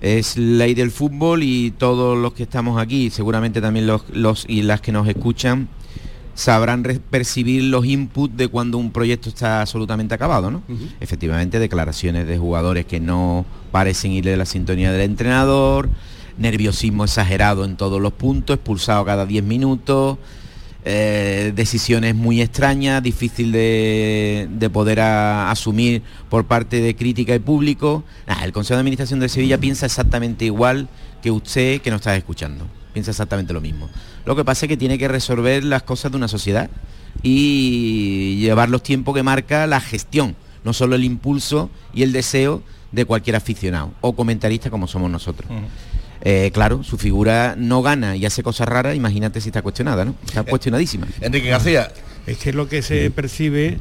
Es 0.00 0.36
ley 0.36 0.74
del 0.74 0.90
fútbol 0.90 1.44
y 1.44 1.70
todos 1.70 2.18
los 2.18 2.34
que 2.34 2.42
estamos 2.42 2.80
aquí, 2.80 3.10
seguramente 3.10 3.60
también 3.60 3.86
los, 3.86 4.02
los 4.10 4.44
y 4.48 4.62
las 4.62 4.80
que 4.80 4.90
nos 4.90 5.08
escuchan, 5.08 5.68
sabrán 6.34 6.82
percibir 7.10 7.62
los 7.64 7.86
inputs 7.86 8.36
de 8.36 8.48
cuando 8.48 8.76
un 8.78 8.90
proyecto 8.90 9.28
está 9.28 9.60
absolutamente 9.60 10.14
acabado, 10.14 10.50
¿no? 10.50 10.62
Efectivamente, 11.00 11.58
declaraciones 11.58 12.26
de 12.26 12.38
jugadores 12.38 12.86
que 12.86 12.98
no 13.00 13.44
parecen 13.70 14.12
irle 14.12 14.32
de 14.32 14.36
la 14.36 14.46
sintonía 14.46 14.90
del 14.92 15.02
entrenador, 15.02 15.88
nerviosismo 16.36 17.04
exagerado 17.04 17.64
en 17.64 17.76
todos 17.76 18.00
los 18.00 18.12
puntos, 18.12 18.56
expulsado 18.56 19.04
cada 19.04 19.26
10 19.26 19.44
minutos, 19.44 20.18
eh, 20.86 21.52
decisiones 21.54 22.14
muy 22.14 22.42
extrañas, 22.42 23.02
difícil 23.02 23.52
de, 23.52 24.48
de 24.50 24.70
poder 24.70 25.00
a- 25.00 25.50
asumir 25.50 26.02
por 26.28 26.44
parte 26.46 26.80
de 26.80 26.94
crítica 26.94 27.34
y 27.34 27.38
público. 27.38 28.04
Nah, 28.26 28.42
el 28.44 28.52
Consejo 28.52 28.74
de 28.76 28.80
Administración 28.80 29.20
de 29.20 29.28
Sevilla 29.28 29.58
piensa 29.58 29.86
exactamente 29.86 30.44
igual 30.44 30.88
que 31.22 31.30
usted 31.30 31.80
que 31.80 31.90
nos 31.90 32.00
está 32.00 32.14
escuchando. 32.16 32.66
Piensa 32.94 33.10
exactamente 33.10 33.52
lo 33.52 33.60
mismo. 33.60 33.90
Lo 34.24 34.34
que 34.34 34.44
pasa 34.44 34.64
es 34.64 34.68
que 34.68 34.78
tiene 34.78 34.96
que 34.96 35.08
resolver 35.08 35.64
las 35.64 35.82
cosas 35.82 36.10
de 36.12 36.16
una 36.16 36.28
sociedad 36.28 36.70
y 37.22 38.38
llevar 38.38 38.70
los 38.70 38.82
tiempos 38.82 39.14
que 39.14 39.22
marca 39.22 39.66
la 39.66 39.80
gestión, 39.80 40.36
no 40.64 40.72
solo 40.72 40.94
el 40.94 41.04
impulso 41.04 41.68
y 41.92 42.04
el 42.04 42.12
deseo 42.12 42.62
de 42.92 43.04
cualquier 43.04 43.36
aficionado 43.36 43.92
o 44.00 44.14
comentarista 44.14 44.70
como 44.70 44.86
somos 44.86 45.10
nosotros. 45.10 45.50
Eh, 46.22 46.50
claro, 46.54 46.82
su 46.84 46.96
figura 46.96 47.54
no 47.58 47.82
gana 47.82 48.16
y 48.16 48.24
hace 48.24 48.42
cosas 48.42 48.68
raras, 48.68 48.96
imagínate 48.96 49.40
si 49.40 49.50
está 49.50 49.60
cuestionada, 49.60 50.04
¿no? 50.04 50.14
Está 50.24 50.42
cuestionadísima. 50.44 51.06
Enrique 51.20 51.48
García. 51.48 51.90
Es 52.26 52.38
que 52.38 52.54
lo 52.54 52.68
que 52.68 52.80
se 52.80 53.10
percibe 53.10 53.78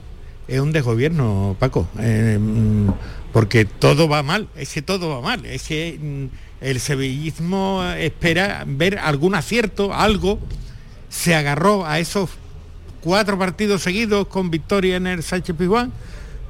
es 0.47 0.59
un 0.59 0.73
desgobierno, 0.73 1.55
Paco. 1.59 1.87
eh, 1.99 2.37
mm, 2.41 2.89
porque 3.31 3.65
todo 3.65 4.07
va 4.07 4.21
mal, 4.23 4.47
es 4.55 4.73
que 4.73 4.81
todo 4.81 5.09
va 5.09 5.21
mal, 5.21 5.45
es 5.45 5.63
que 5.63 5.97
mm, 5.99 6.25
el 6.63 6.79
sevillismo 6.79 7.83
espera 7.97 8.63
ver 8.65 8.97
algún 8.99 9.35
acierto, 9.35 9.93
algo, 9.93 10.39
se 11.09 11.35
agarró 11.35 11.85
a 11.85 11.99
esos 11.99 12.29
cuatro 13.01 13.37
partidos 13.37 13.83
seguidos 13.83 14.27
con 14.27 14.49
victoria 14.49 14.95
en 14.95 15.07
el 15.07 15.23
Sánchez 15.23 15.55
Pizjuán, 15.57 15.91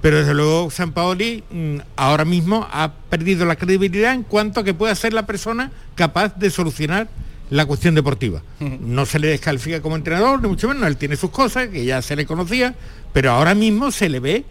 pero 0.02 0.20
desde 0.20 0.34
luego 0.34 0.70
San 0.70 0.92
Paoli 0.92 1.44
mm, 1.50 1.78
ahora 1.96 2.26
mismo 2.26 2.68
ha 2.72 2.94
perdido 3.10 3.46
la 3.46 3.56
credibilidad 3.56 4.14
en 4.14 4.24
cuanto 4.24 4.60
a 4.60 4.64
que 4.64 4.74
pueda 4.74 4.94
ser 4.94 5.14
la 5.14 5.26
persona 5.26 5.72
capaz 5.96 6.38
de 6.38 6.52
solucionar 6.52 7.08
la 7.50 7.66
cuestión 7.66 7.96
deportiva. 7.96 8.42
No 8.60 9.06
se 9.06 9.20
le 9.20 9.28
descalifica 9.28 9.82
como 9.82 9.96
entrenador, 9.96 10.42
ni 10.42 10.48
mucho 10.48 10.68
menos, 10.68 10.88
él 10.88 10.98
tiene 10.98 11.16
sus 11.16 11.30
cosas, 11.30 11.68
que 11.68 11.86
ya 11.86 12.02
se 12.02 12.16
le 12.16 12.26
conocía, 12.26 12.76
pero 13.12 13.32
ahora 13.32 13.54
mismo 13.54 13.92
se 13.92 14.10
le 14.10 14.20
ve 14.20 14.46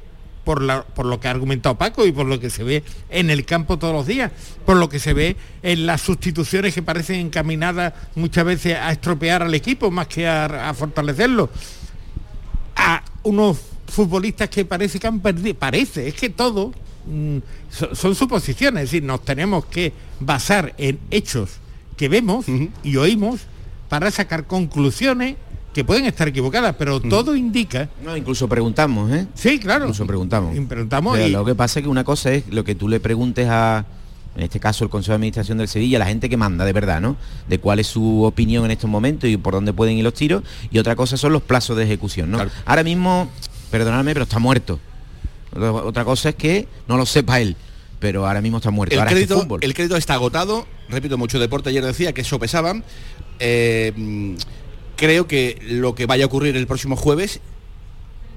por, 0.45 0.63
la- 0.63 0.83
por 0.83 1.07
lo 1.07 1.21
que 1.21 1.29
ha 1.29 1.31
argumentado 1.31 1.77
Paco 1.77 2.07
y 2.07 2.13
por 2.13 2.27
lo 2.27 2.41
que 2.41 2.51
se 2.51 2.65
ve 2.65 2.83
en 3.11 3.31
el 3.31 3.45
campo 3.45 3.79
todos 3.79 3.95
los 3.95 4.07
días, 4.07 4.33
por 4.67 4.77
lo 4.77 4.89
que 4.89 4.99
se 4.99 5.13
ve 5.15 5.37
en 5.63 5.87
las 5.87 6.01
sustituciones 6.01 6.75
que 6.75 6.83
parecen 6.83 7.21
encaminadas 7.21 7.93
muchas 8.15 8.45
veces 8.45 8.77
a 8.77 8.91
estropear 8.93 9.43
al 9.43 9.55
equipo 9.55 9.91
más 9.91 10.07
que 10.09 10.27
a, 10.27 10.69
a 10.69 10.75
fortalecerlo. 10.75 11.49
A 12.77 13.03
unos 13.23 13.59
futbolistas 13.87 14.49
que 14.49 14.65
parece 14.65 14.99
que 14.99 15.07
han 15.07 15.21
perdido, 15.21 15.55
parece, 15.55 16.09
es 16.09 16.15
que 16.15 16.31
todo 16.31 16.73
mm, 17.07 17.39
so- 17.71 17.95
son 17.95 18.15
suposiciones, 18.15 18.85
es 18.85 18.91
decir, 18.91 19.03
nos 19.05 19.25
tenemos 19.25 19.67
que 19.67 19.93
basar 20.21 20.75
en 20.79 20.99
hechos 21.11 21.51
que 21.97 22.09
vemos 22.09 22.47
y 22.83 22.97
oímos 22.97 23.43
para 23.89 24.11
sacar 24.11 24.47
conclusiones 24.47 25.37
que 25.73 25.85
pueden 25.85 26.05
estar 26.07 26.29
equivocadas, 26.29 26.75
pero 26.79 27.01
todo 27.01 27.35
indica 27.35 27.89
No, 28.05 28.17
incluso 28.17 28.47
preguntamos, 28.49 29.11
¿eh? 29.11 29.27
Sí, 29.35 29.59
claro. 29.59 29.85
Incluso 29.87 30.07
preguntamos. 30.07 30.55
preguntamos 30.69 31.15
Pero 31.17 31.29
y- 31.29 31.31
Lo 31.33 31.45
que 31.45 31.55
pasa 31.55 31.79
es 31.81 31.85
que 31.85 31.89
una 31.89 32.05
cosa 32.05 32.33
es 32.33 32.45
lo 32.49 32.63
que 32.65 32.75
tú 32.75 32.89
le 32.89 33.01
preguntes 33.01 33.49
a, 33.49 33.85
en 34.37 34.43
este 34.43 34.61
caso, 34.61 34.85
el 34.85 34.91
Consejo 34.91 35.13
de 35.13 35.17
Administración 35.17 35.59
del 35.59 35.69
Sevilla, 35.69 35.99
la 35.99 36.07
gente 36.07 36.29
que 36.29 36.37
manda 36.37 36.65
de 36.65 36.73
verdad, 36.73 37.01
¿no? 37.01 37.17
De 37.49 37.59
cuál 37.59 37.79
es 37.79 37.87
su 37.87 38.23
opinión 38.23 38.65
en 38.67 38.71
estos 38.71 38.89
momentos 38.91 39.29
y 39.31 39.37
por 39.39 39.55
dónde 39.55 39.73
pueden 39.73 39.97
ir 39.97 40.05
los 40.05 40.15
tiros. 40.15 40.43
Y 40.71 40.79
otra 40.79 40.95
cosa 40.97 41.17
son 41.17 41.33
los 41.33 41.43
plazos 41.43 41.77
de 41.77 41.85
ejecución, 41.85 42.31
¿no? 42.31 42.39
Ahora 42.67 42.83
mismo, 42.83 43.31
perdonadme, 43.71 44.13
pero 44.13 44.25
está 44.25 44.39
muerto. 44.39 44.79
Otra- 45.55 46.05
cosa 46.05 46.31
es 46.31 46.35
que 46.35 46.67
no 46.89 46.97
lo 46.97 47.05
sepa 47.07 47.41
él, 47.41 47.57
pero 47.99 48.27
ahora 48.27 48.41
mismo 48.41 48.57
está 48.59 48.71
muerto. 48.71 48.95
El 48.95 49.01
Ahora 49.01 49.11
crédito, 49.11 49.47
el 49.61 49.75
crédito 49.75 49.97
está 49.97 50.15
agotado, 50.15 50.67
repito, 50.89 51.19
mucho 51.19 51.39
deporte 51.39 51.69
ayer 51.71 51.85
decía 51.85 52.13
que 52.13 52.25
sopesaban. 52.25 52.85
Eh, 53.39 53.93
mm, 53.97 54.35
creo 54.97 55.27
que 55.27 55.59
lo 55.63 55.95
que 55.95 56.07
vaya 56.07 56.25
a 56.25 56.27
ocurrir 56.27 56.57
el 56.57 56.67
próximo 56.67 56.97
jueves 56.97 57.41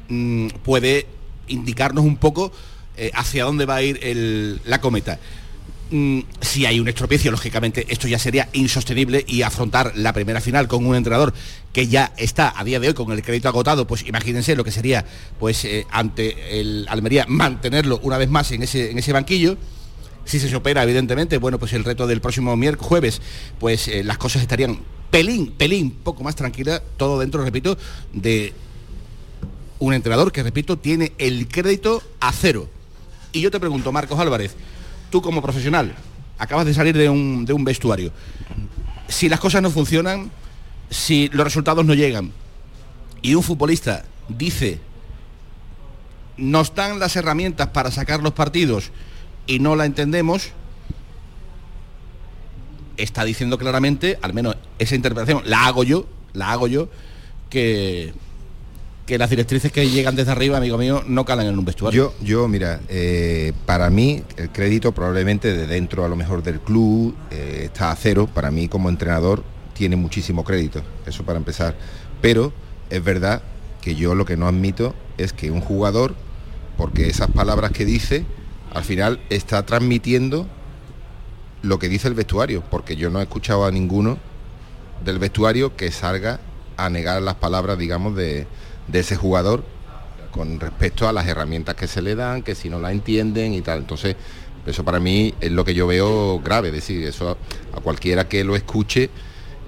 mm, 0.10 0.48
puede 0.64 1.08
indicarnos 1.48 2.04
un 2.04 2.18
poco 2.18 2.52
eh, 2.98 3.12
hacia 3.14 3.44
dónde 3.44 3.66
va 3.66 3.76
a 3.76 3.84
ir 3.84 4.62
la 4.66 4.82
cometa. 4.82 5.20
Mm, 5.92 6.22
si 6.42 6.66
hay 6.66 6.80
un 6.80 6.88
estropicio, 6.88 7.30
lógicamente 7.30 7.86
esto 7.90 8.08
ya 8.08 8.18
sería 8.18 8.50
insostenible 8.54 9.24
y 9.28 9.44
afrontar 9.44 9.92
la 9.96 10.14
primera 10.14 10.42
final 10.42 10.68
con 10.68 10.86
un 10.86 10.96
entrenador 10.96 11.32
que 11.74 11.88
ya 11.88 12.12
está 12.18 12.54
a 12.58 12.64
día 12.64 12.80
de 12.80 12.88
hoy 12.88 12.94
con 12.96 13.12
el 13.12 13.22
crédito 13.22 13.50
agotado, 13.50 13.86
pues 13.86 14.04
imagínense 14.08 14.56
lo 14.56 14.64
que 14.64 14.72
sería 14.72 15.06
pues 15.40 15.64
eh, 15.66 15.86
ante 15.92 16.60
el 16.60 16.88
Almería 16.90 17.26
mantenerlo 17.28 18.00
una 18.02 18.18
vez 18.18 18.30
más 18.30 18.52
en 18.52 18.64
ese, 18.64 18.92
en 18.92 18.98
ese 18.98 19.14
banquillo. 19.14 19.58
Si 20.24 20.40
se 20.40 20.50
supera, 20.50 20.82
evidentemente, 20.82 21.38
bueno, 21.38 21.60
pues 21.60 21.74
el 21.74 21.84
reto 21.84 22.08
del 22.08 22.20
próximo 22.20 22.56
miércoles, 22.56 22.88
jueves, 22.88 23.22
pues 23.60 23.88
eh, 23.88 24.04
las 24.04 24.18
cosas 24.18 24.42
estarían 24.42 24.80
pelín, 25.12 25.52
pelín, 25.52 25.92
poco 25.92 26.24
más 26.24 26.36
tranquilas, 26.36 26.82
todo 26.98 27.20
dentro, 27.20 27.44
repito, 27.44 27.78
de 28.14 28.54
un 29.80 29.94
entrenador 29.94 30.32
que, 30.32 30.44
repito, 30.44 30.78
tiene 30.78 31.14
el 31.18 31.48
crédito 31.48 32.02
a 32.20 32.32
cero. 32.32 32.70
Y 33.32 33.42
yo 33.42 33.52
te 33.52 33.60
pregunto, 33.60 33.92
Marcos 33.92 34.20
Álvarez, 34.20 34.56
tú 35.10 35.22
como 35.22 35.42
profesional, 35.42 35.96
acabas 36.38 36.66
de 36.66 36.74
salir 36.74 36.98
de 36.98 37.10
un, 37.10 37.46
de 37.46 37.54
un 37.54 37.64
vestuario, 37.64 38.12
si 39.08 39.30
las 39.30 39.40
cosas 39.40 39.62
no 39.62 39.70
funcionan, 39.70 40.32
si 40.90 41.30
los 41.30 41.44
resultados 41.44 41.86
no 41.86 41.94
llegan, 41.94 42.32
y 43.22 43.36
un 43.36 43.44
futbolista 43.44 44.06
dice, 44.30 44.80
nos 46.38 46.76
dan 46.76 47.00
las 47.00 47.16
herramientas 47.16 47.70
para 47.70 47.92
sacar 47.92 48.22
los 48.22 48.34
partidos 48.34 48.92
y 49.48 49.60
no 49.60 49.76
la 49.76 49.86
entendemos, 49.86 50.50
está 52.98 53.24
diciendo 53.24 53.58
claramente, 53.58 54.18
al 54.22 54.34
menos 54.34 54.56
esa 54.80 54.96
interpretación 54.96 55.44
la 55.46 55.66
hago 55.66 55.84
yo, 55.84 56.08
la 56.34 56.52
hago 56.52 56.68
yo, 56.68 56.90
que, 57.50 58.14
que 59.06 59.18
las 59.18 59.30
directrices 59.30 59.72
que 59.72 59.90
llegan 59.90 60.16
desde 60.16 60.32
arriba, 60.32 60.58
amigo 60.58 60.78
mío, 60.78 61.04
no 61.08 61.26
calan 61.26 61.48
en 61.48 61.58
un 61.58 61.66
vestuario. 61.66 62.14
Yo, 62.20 62.26
yo 62.26 62.48
mira, 62.48 62.82
eh, 62.90 63.54
para 63.66 63.90
mí 63.90 64.24
el 64.38 64.50
crédito 64.50 64.92
probablemente 64.92 65.56
de 65.56 65.68
dentro 65.68 66.06
a 66.06 66.10
lo 66.10 66.16
mejor 66.16 66.44
del 66.44 66.60
club 66.60 67.16
eh, 67.32 67.64
está 67.66 67.92
a 67.92 67.96
cero. 67.96 68.28
Para 68.34 68.52
mí 68.52 68.68
como 68.68 68.90
entrenador 68.90 69.44
tiene 69.74 69.96
muchísimo 69.96 70.44
crédito, 70.44 70.82
eso 71.06 71.24
para 71.24 71.38
empezar. 71.38 71.76
Pero 72.22 72.54
es 72.90 73.04
verdad 73.04 73.42
que 73.82 73.96
yo 73.96 74.16
lo 74.16 74.26
que 74.26 74.38
no 74.38 74.48
admito 74.48 74.96
es 75.18 75.34
que 75.34 75.52
un 75.52 75.62
jugador, 75.62 76.16
porque 76.78 77.08
esas 77.08 77.30
palabras 77.30 77.72
que 77.72 77.86
dice, 77.86 78.26
al 78.74 78.84
final 78.84 79.20
está 79.30 79.66
transmitiendo 79.66 80.48
lo 81.66 81.80
que 81.80 81.90
dice 81.90 82.08
el 82.08 82.14
vestuario, 82.14 82.64
porque 82.70 82.96
yo 82.96 83.10
no 83.10 83.20
he 83.20 83.24
escuchado 83.24 83.66
a 83.66 83.72
ninguno 83.72 84.18
del 85.04 85.20
vestuario 85.20 85.76
que 85.76 85.92
salga 85.92 86.40
a 86.78 86.90
negar 86.90 87.22
las 87.22 87.36
palabras, 87.36 87.78
digamos, 87.78 88.16
de, 88.16 88.48
de 88.88 89.00
ese 89.00 89.16
jugador 89.16 89.64
con 90.32 90.60
respecto 90.60 91.08
a 91.08 91.14
las 91.14 91.28
herramientas 91.28 91.76
que 91.76 91.88
se 91.88 92.02
le 92.02 92.16
dan, 92.16 92.44
que 92.44 92.56
si 92.56 92.70
no 92.70 92.80
la 92.80 92.92
entienden 92.92 93.54
y 93.54 93.62
tal. 93.62 93.80
Entonces, 93.80 94.16
eso 94.66 94.84
para 94.84 95.00
mí 95.00 95.34
es 95.40 95.52
lo 95.52 95.64
que 95.64 95.74
yo 95.74 95.88
veo 95.88 96.40
grave, 96.40 96.70
es 96.70 96.74
decir, 96.74 97.06
eso 97.06 97.38
a 97.74 97.80
cualquiera 97.82 98.28
que 98.28 98.44
lo 98.44 98.56
escuche, 98.56 99.10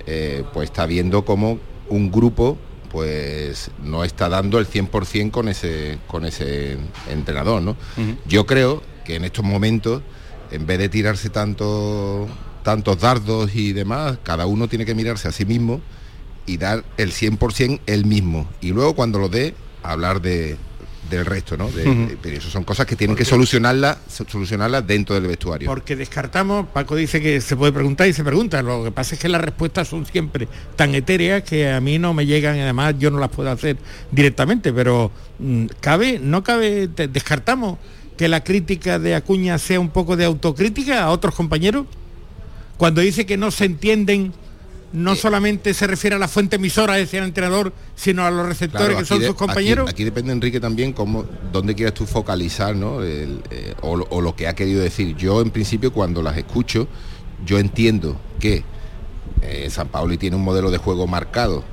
eh, 0.05 0.43
pues 0.53 0.69
está 0.69 0.85
viendo 0.85 1.23
como 1.23 1.59
un 1.89 2.11
grupo 2.11 2.57
pues 2.91 3.69
no 3.83 4.03
está 4.03 4.29
dando 4.29 4.59
el 4.59 4.67
100% 4.67 5.31
con 5.31 5.49
ese, 5.49 5.99
con 6.07 6.25
ese 6.25 6.77
entrenador, 7.09 7.61
¿no? 7.61 7.75
Yo 8.25 8.45
creo 8.45 8.81
que 9.05 9.15
en 9.15 9.25
estos 9.25 9.43
momentos, 9.43 10.01
en 10.51 10.65
vez 10.65 10.79
de 10.79 10.89
tirarse 10.89 11.29
tanto, 11.29 12.27
tantos 12.63 12.99
dardos 12.99 13.55
y 13.55 13.73
demás, 13.73 14.17
cada 14.23 14.45
uno 14.45 14.67
tiene 14.67 14.85
que 14.85 14.95
mirarse 14.95 15.27
a 15.27 15.31
sí 15.31 15.45
mismo 15.45 15.81
y 16.45 16.57
dar 16.57 16.83
el 16.97 17.11
100% 17.11 17.79
él 17.85 18.05
mismo. 18.05 18.47
Y 18.61 18.69
luego 18.71 18.95
cuando 18.95 19.19
lo 19.19 19.29
dé, 19.29 19.53
hablar 19.83 20.21
de, 20.21 20.57
del 21.09 21.25
resto, 21.25 21.55
¿no? 21.57 21.69
De- 21.71 21.89
Ujú. 21.89 22.07
de- 22.09 22.17
pero 22.21 22.37
eso 22.37 22.49
son 22.49 22.63
cosas 22.63 22.85
que 22.85 22.95
tienen 22.95 23.15
que 23.15 23.23
solucionarlas 23.25 23.97
solucionarlas 24.29 24.85
dentro 24.87 25.15
del 25.15 25.27
vestuario. 25.27 25.67
Porque 25.67 25.95
descartamos, 25.95 26.67
Paco 26.67 26.95
dice 26.95 27.21
que 27.21 27.39
se 27.41 27.55
puede 27.55 27.71
preguntar 27.71 28.07
y 28.07 28.13
se 28.13 28.23
pregunta, 28.23 28.61
lo 28.61 28.83
que 28.83 28.91
pasa 28.91 29.15
es 29.15 29.21
que 29.21 29.29
las 29.29 29.41
respuestas 29.41 29.87
son 29.87 30.05
siempre 30.05 30.47
tan 30.75 30.95
etéreas 30.95 31.43
que 31.43 31.69
a 31.69 31.79
mí 31.81 31.99
no 31.99 32.13
me 32.13 32.25
llegan 32.25 32.57
y 32.57 32.61
además 32.61 32.95
yo 32.99 33.11
no 33.11 33.19
las 33.19 33.29
puedo 33.29 33.49
hacer 33.51 33.77
directamente, 34.11 34.71
pero 34.73 35.11
mm, 35.39 35.65
cabe, 35.79 36.19
no 36.21 36.43
cabe, 36.43 36.87
descartamos 36.87 37.77
que 38.17 38.27
la 38.27 38.43
crítica 38.43 38.99
de 38.99 39.15
Acuña 39.15 39.57
sea 39.59 39.79
un 39.79 39.89
poco 39.89 40.15
de 40.17 40.25
autocrítica 40.25 41.03
a 41.03 41.11
otros 41.11 41.35
compañeros, 41.35 41.85
cuando 42.77 43.01
dice 43.01 43.25
que 43.25 43.37
no 43.37 43.51
se 43.51 43.65
entienden, 43.65 44.33
no 44.93 45.15
solamente 45.15 45.73
se 45.73 45.85
refiere 45.85 46.15
a 46.15 46.19
la 46.19 46.27
fuente 46.27 46.55
emisora, 46.55 46.95
decía 46.95 47.19
el 47.19 47.25
entrenador, 47.25 47.73
sino 47.95 48.25
a 48.25 48.31
los 48.31 48.45
receptores 48.47 48.87
Claro, 48.87 48.99
que 48.99 49.05
son 49.05 49.19
de- 49.19 49.27
sus 49.27 49.35
compañeros. 49.35 49.83
Aquí, 49.89 49.93
aquí 49.95 50.03
depende, 50.05 50.31
Enrique, 50.33 50.59
también 50.59 50.93
cómo, 50.93 51.25
dónde 51.51 51.75
quieras 51.75 51.93
tú 51.93 52.05
focalizar, 52.05 52.75
¿no? 52.75 53.01
El, 53.03 53.41
eh, 53.51 53.73
o, 53.81 53.95
lo- 53.97 54.07
o 54.09 54.21
lo 54.21 54.35
que 54.35 54.47
ha 54.47 54.55
querido 54.55 54.81
decir. 54.81 55.15
Yo, 55.17 55.41
en 55.41 55.51
principio, 55.51 55.91
cuando 55.93 56.21
las 56.23 56.37
escucho, 56.37 56.87
yo 57.45 57.59
entiendo 57.59 58.19
que 58.39 58.63
eh, 59.41 59.67
San 59.69 59.89
Pauli 59.89 60.17
tiene 60.17 60.35
un 60.35 60.43
modelo 60.43 60.71
de 60.71 60.77
juego 60.79 61.05
marcado 61.05 61.63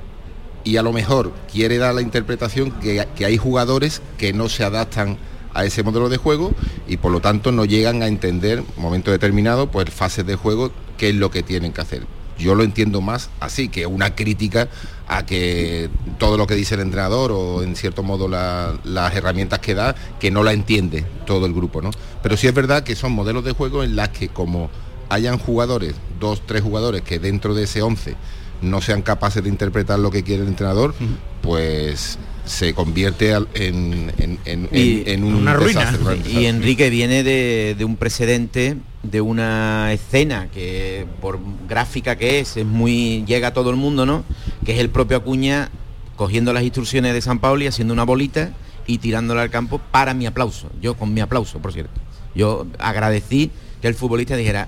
y 0.63 0.77
a 0.77 0.83
lo 0.83 0.91
mejor 0.93 1.31
quiere 1.51 1.77
dar 1.77 1.95
la 1.95 2.01
interpretación 2.01 2.71
que, 2.71 3.07
que 3.15 3.25
hay 3.25 3.37
jugadores 3.37 4.01
que 4.17 4.33
no 4.33 4.49
se 4.49 4.63
adaptan 4.63 5.17
a 5.55 5.65
ese 5.65 5.81
modelo 5.81 6.09
de 6.09 6.17
juego 6.17 6.53
y 6.87 6.97
por 6.97 7.11
lo 7.11 7.19
tanto 7.21 7.51
no 7.51 7.65
llegan 7.65 8.03
a 8.03 8.07
entender 8.07 8.63
momento 8.77 9.09
determinado 9.09 9.71
pues 9.71 9.89
fases 9.89 10.25
de 10.27 10.35
juego 10.35 10.71
qué 10.97 11.09
es 11.09 11.15
lo 11.15 11.31
que 11.31 11.41
tienen 11.41 11.73
que 11.73 11.81
hacer. 11.81 12.03
Yo 12.37 12.53
lo 12.53 12.63
entiendo 12.63 12.99
más 13.01 13.29
así 13.39 13.69
que 13.69 13.87
una 13.87 14.13
crítica 14.13 14.67
a 15.07 15.25
que 15.25 15.89
todo 16.19 16.35
lo 16.37 16.45
que 16.47 16.55
dice 16.55 16.75
el 16.75 16.81
entrenador 16.81 17.31
o 17.31 17.63
en 17.63 17.75
cierto 17.77 18.03
modo 18.03 18.27
la- 18.27 18.73
las 18.83 19.15
herramientas 19.15 19.59
que 19.59 19.73
da 19.73 19.95
que 20.19 20.29
no 20.31 20.43
la 20.43 20.51
entiende 20.51 21.05
todo 21.25 21.45
el 21.45 21.53
grupo 21.53 21.81
no 21.81 21.91
pero 22.21 22.35
sí 22.35 22.47
es 22.47 22.53
verdad 22.53 22.83
que 22.83 22.95
son 22.95 23.13
modelos 23.13 23.45
de 23.45 23.53
juego 23.53 23.83
en 23.83 23.95
las 23.95 24.09
que 24.09 24.27
como 24.29 24.69
hayan 25.09 25.37
jugadores 25.37 25.93
dos 26.19 26.41
tres 26.45 26.61
jugadores 26.63 27.03
que 27.03 27.19
dentro 27.19 27.53
de 27.53 27.63
ese 27.63 27.81
11 27.83 28.15
no 28.61 28.81
sean 28.81 29.01
capaces 29.03 29.43
de 29.43 29.49
interpretar 29.49 29.99
lo 29.99 30.09
que 30.11 30.23
quiere 30.23 30.41
el 30.43 30.49
entrenador 30.49 30.93
pues 31.41 32.17
se 32.45 32.73
convierte 32.73 33.33
al- 33.33 33.47
en, 33.53 34.11
en- 34.17 34.39
en- 34.45 34.69
Y- 34.71 35.01
en- 35.07 35.07
en 35.07 35.23
un 35.23 35.45
desastre, 35.45 36.15
un 36.15 36.41
Y. 36.41 36.45
Enrique 36.45 36.89
viene 36.89 37.23
de, 37.23 37.75
de 37.77 37.85
un 37.85 37.95
precedente, 37.97 38.77
de 39.03 39.21
una 39.21 39.91
escena 39.93 40.47
que 40.53 41.05
por 41.21 41.39
gráfica 41.67 42.15
que 42.17 42.39
es, 42.39 42.57
es 42.57 42.65
muy. 42.65 43.23
llega 43.25 43.49
a 43.49 43.53
todo 43.53 43.69
el 43.69 43.75
mundo, 43.75 44.05
¿no? 44.05 44.23
Que 44.65 44.73
es 44.73 44.79
el 44.79 44.89
propio 44.89 45.17
Acuña 45.17 45.69
cogiendo 46.15 46.53
las 46.53 46.63
instrucciones 46.63 47.13
de 47.13 47.21
San 47.21 47.39
Pablo 47.39 47.63
y 47.63 47.67
haciendo 47.67 47.93
una 47.93 48.03
bolita 48.03 48.51
y 48.87 48.99
tirándolo 48.99 49.41
al 49.41 49.49
campo 49.49 49.81
para 49.91 50.13
mi 50.13 50.25
aplauso. 50.27 50.69
Yo 50.81 50.95
con 50.95 51.13
mi 51.13 51.21
aplauso, 51.21 51.59
por 51.59 51.73
cierto. 51.73 51.99
Yo 52.35 52.67
agradecí 52.79 53.51
que 53.81 53.87
el 53.87 53.95
futbolista 53.95 54.35
dijera, 54.35 54.67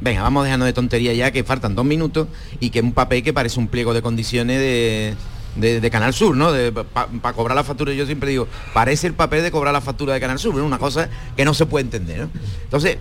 venga, 0.00 0.22
vamos 0.22 0.44
dejando 0.44 0.66
de 0.66 0.72
tontería 0.72 1.12
ya, 1.14 1.30
que 1.30 1.44
faltan 1.44 1.74
dos 1.74 1.84
minutos 1.84 2.26
y 2.60 2.70
que 2.70 2.80
un 2.80 2.92
papel 2.92 3.22
que 3.22 3.32
parece 3.32 3.58
un 3.60 3.68
pliego 3.68 3.94
de 3.94 4.02
condiciones 4.02 4.58
de, 4.58 5.14
de- 5.56 5.80
de 5.80 5.90
Canal 5.90 6.14
Sur, 6.14 6.36
¿no? 6.36 6.50
Para 6.94 7.32
cobrar 7.36 7.54
la 7.54 7.64
factura, 7.64 7.92
yo 7.92 8.06
siempre 8.06 8.30
digo, 8.30 8.48
parece 8.72 9.06
el 9.06 9.14
papel 9.14 9.42
de 9.42 9.50
cobrar 9.50 9.72
la 9.72 9.80
factura 9.80 10.14
de 10.14 10.20
Canal 10.20 10.38
Sur, 10.38 10.54
es 10.54 10.60
una 10.62 10.78
cosa 10.78 11.08
que 11.36 11.44
no 11.44 11.54
se 11.54 11.66
puede 11.66 11.84
entender, 11.84 12.20
¿no? 12.20 12.30
Entonces, 12.64 12.98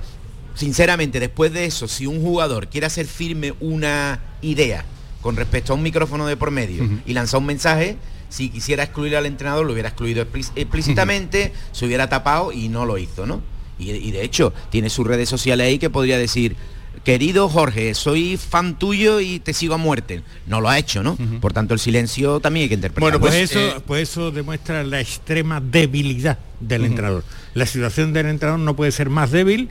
sinceramente, 0.56 1.20
después 1.20 1.54
de 1.54 1.66
eso, 1.66 1.88
si 1.88 2.06
un 2.08 2.22
jugador 2.22 2.68
quiere 2.68 2.88
hacer 2.88 3.06
firme 3.08 3.54
una 3.60 4.20
idea 4.42 4.86
con 5.22 5.36
respecto 5.36 5.74
a 5.74 5.76
un 5.76 5.84
micrófono 5.84 6.26
de 6.28 6.36
por 6.38 6.52
medio 6.52 6.84
y 7.06 7.14
lanzar 7.14 7.40
un 7.40 7.46
mensaje, 7.46 7.98
si 8.30 8.50
quisiera 8.50 8.84
excluir 8.84 9.16
al 9.16 9.26
entrenador, 9.26 9.66
lo 9.66 9.74
hubiera 9.74 9.90
excluido 9.90 10.24
explí- 10.26 10.50
explícitamente, 10.56 11.54
se 11.72 11.86
hubiera 11.86 12.10
tapado 12.10 12.52
y 12.52 12.70
no 12.70 12.86
lo 12.86 12.98
hizo, 12.98 13.26
¿no? 13.26 13.42
Y, 13.78 13.92
y 13.92 14.12
de 14.12 14.24
hecho, 14.24 14.54
tiene 14.70 14.90
sus 14.90 15.06
redes 15.08 15.28
sociales 15.30 15.68
ahí 15.68 15.80
que 15.80 15.90
podría 15.90 16.18
decir, 16.18 16.56
querido 17.04 17.50
Jorge, 17.50 17.94
soy 17.94 18.38
fan 18.38 18.78
tuyo 18.78 19.20
y 19.20 19.40
te 19.40 19.54
sigo 19.54 19.74
a 19.74 19.78
muerte. 19.78 20.22
No 20.48 20.62
lo 20.62 20.70
ha 20.70 20.78
hecho, 20.78 21.04
¿no? 21.04 21.18
Por 21.40 21.54
tanto, 21.54 21.74
el 21.74 21.80
silencio 21.80 22.40
también 22.40 22.64
hay 22.64 22.70
que 22.70 22.76
interpretarlo. 22.76 23.20
Bueno, 23.20 23.34
pues, 23.34 23.52
eso, 23.52 23.84
pues 23.86 24.10
eso 24.10 24.32
demuestra 24.32 24.84
la 24.84 25.00
extrema 25.00 25.62
debilidad 25.62 26.38
del 26.60 26.86
entrenador. 26.86 27.24
La 27.54 27.66
situación 27.66 28.14
del 28.14 28.28
entrenador 28.28 28.60
no 28.60 28.76
puede 28.76 28.92
ser 28.92 29.10
más 29.10 29.32
débil 29.32 29.70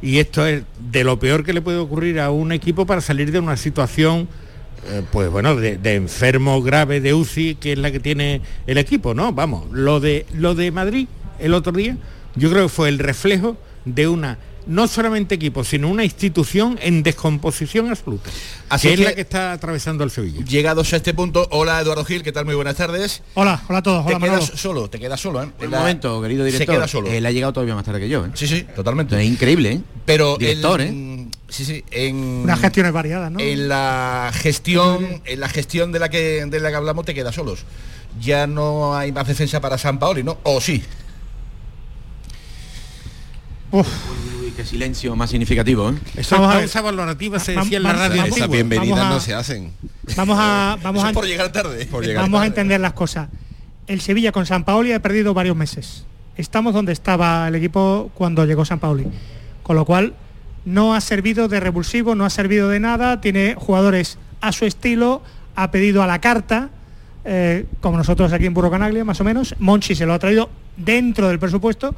y 0.00 0.18
esto 0.18 0.46
es 0.46 0.64
de 0.90 1.04
lo 1.04 1.18
peor 1.18 1.44
que 1.44 1.52
le 1.52 1.62
puede 1.62 1.78
ocurrir 1.78 2.18
a 2.20 2.30
un 2.30 2.52
equipo 2.52 2.86
para 2.86 3.00
salir 3.00 3.30
de 3.30 3.38
una 3.38 3.56
situación 3.56 4.28
eh, 4.88 5.02
pues 5.12 5.30
bueno, 5.30 5.54
de, 5.54 5.78
de 5.78 5.94
enfermo 5.94 6.60
grave 6.60 7.00
de 7.00 7.14
UCI, 7.14 7.54
que 7.54 7.72
es 7.72 7.78
la 7.78 7.92
que 7.92 8.00
tiene 8.00 8.40
el 8.66 8.78
equipo, 8.78 9.14
¿no? 9.14 9.32
Vamos, 9.32 9.70
lo 9.70 10.00
de 10.00 10.26
lo 10.34 10.56
de 10.56 10.72
Madrid 10.72 11.06
el 11.38 11.54
otro 11.54 11.72
día, 11.72 11.96
yo 12.34 12.50
creo 12.50 12.64
que 12.64 12.68
fue 12.68 12.88
el 12.88 12.98
reflejo 12.98 13.56
de 13.84 14.08
una 14.08 14.38
no 14.66 14.86
solamente 14.88 15.34
equipo, 15.34 15.64
sino 15.64 15.88
una 15.88 16.04
institución 16.04 16.78
en 16.82 17.02
descomposición 17.02 17.90
absoluta. 17.90 18.30
Así 18.68 18.88
que 18.88 18.94
es 18.94 18.98
que- 19.00 19.04
la 19.06 19.14
que 19.14 19.20
está 19.22 19.52
atravesando 19.52 20.04
el 20.04 20.10
Sevilla. 20.10 20.44
Llegados 20.44 20.92
a 20.92 20.96
este 20.96 21.14
punto, 21.14 21.46
hola 21.50 21.80
Eduardo 21.80 22.04
Gil, 22.04 22.22
¿qué 22.22 22.32
tal? 22.32 22.44
Muy 22.44 22.54
buenas 22.54 22.76
tardes. 22.76 23.22
Hola, 23.34 23.62
hola 23.68 23.78
a 23.78 23.82
todos, 23.82 24.06
Te 24.06 24.12
quedas 24.12 24.20
Manolo. 24.20 24.46
solo, 24.56 24.90
te 24.90 24.98
quedas 25.00 25.20
solo, 25.20 25.42
¿eh? 25.42 25.48
Un 25.60 25.70
La- 25.70 25.78
momento, 25.80 26.20
querido 26.22 26.44
Se 26.44 26.52
director. 26.52 26.76
queda 26.76 26.88
solo. 26.88 27.08
Él 27.10 27.26
ha 27.26 27.30
llegado 27.30 27.52
todavía 27.52 27.74
más 27.74 27.84
tarde 27.84 28.00
que 28.00 28.08
yo. 28.08 28.24
¿eh? 28.26 28.30
Sí, 28.34 28.46
sí, 28.46 28.64
totalmente. 28.74 29.20
Es 29.20 29.26
increíble, 29.28 29.72
¿eh? 29.72 29.80
Pero 30.06 30.36
Director, 30.38 30.80
el- 30.80 30.88
¿eh? 30.88 31.28
Sí, 31.48 31.64
sí, 31.66 31.84
en 31.90 32.16
Unas 32.16 32.60
gestiones 32.60 32.92
variadas, 32.92 33.30
¿no? 33.30 33.38
en 33.40 33.68
la 33.68 34.30
gestión, 34.32 35.20
en 35.26 35.38
la 35.40 35.48
gestión 35.50 35.92
de 35.92 35.98
la 35.98 36.08
que 36.08 36.46
de 36.46 36.60
la 36.60 36.70
que 36.70 36.76
hablamos 36.76 37.04
te 37.04 37.12
quedas 37.14 37.34
solos. 37.34 37.64
Ya 38.20 38.46
no 38.46 38.96
hay 38.96 39.12
más 39.12 39.26
defensa 39.26 39.60
para 39.60 39.76
San 39.76 39.98
Paoli, 39.98 40.22
¿no? 40.22 40.38
O 40.44 40.60
sí. 40.60 40.82
Qué 44.52 44.64
silencio 44.64 45.14
más 45.16 45.30
significativo, 45.30 45.90
¿eh? 45.90 45.94
Esa 46.16 46.36
Vamos 46.36 46.54
a 46.54 46.58
pausa 46.58 46.80
valorativa 46.80 47.38
se 47.38 47.52
decía 47.52 47.78
en 47.78 47.82
la 47.82 47.92
radio. 47.92 48.24
Esas 48.24 48.48
bienvenidas 48.48 49.08
no 49.08 49.20
se 49.20 49.34
hacen. 49.34 49.72
Vamos 50.16 50.36
a, 50.40 50.78
vamos 50.82 51.04
a, 51.04 51.12
por 51.12 51.26
llegar 51.26 51.50
tarde. 51.52 51.86
Por 51.90 52.04
llegar 52.04 52.24
vamos 52.24 52.42
a 52.42 52.46
entender 52.46 52.80
las 52.80 52.92
cosas. 52.92 53.28
El 53.86 54.00
Sevilla 54.00 54.32
con 54.32 54.46
San 54.46 54.64
Paoli 54.64 54.92
ha 54.92 55.00
perdido 55.00 55.34
varios 55.34 55.56
meses. 55.56 56.04
Estamos 56.36 56.74
donde 56.74 56.92
estaba 56.92 57.48
el 57.48 57.54
equipo 57.54 58.10
cuando 58.14 58.44
llegó 58.44 58.64
San 58.64 58.78
Paoli. 58.78 59.06
Con 59.62 59.76
lo 59.76 59.84
cual, 59.84 60.14
no 60.64 60.94
ha 60.94 61.00
servido 61.00 61.48
de 61.48 61.60
revulsivo, 61.60 62.14
no 62.14 62.24
ha 62.24 62.30
servido 62.30 62.68
de 62.68 62.80
nada. 62.80 63.20
Tiene 63.20 63.54
jugadores 63.56 64.18
a 64.40 64.52
su 64.52 64.64
estilo, 64.64 65.22
ha 65.56 65.70
pedido 65.70 66.02
a 66.02 66.06
la 66.06 66.20
carta, 66.20 66.70
eh, 67.24 67.66
como 67.80 67.96
nosotros 67.96 68.32
aquí 68.32 68.46
en 68.46 68.54
Burro 68.54 68.70
Canaglia, 68.70 69.04
más 69.04 69.20
o 69.20 69.24
menos. 69.24 69.54
Monchi 69.58 69.94
se 69.94 70.06
lo 70.06 70.14
ha 70.14 70.18
traído 70.18 70.50
dentro 70.76 71.28
del 71.28 71.38
presupuesto. 71.38 71.94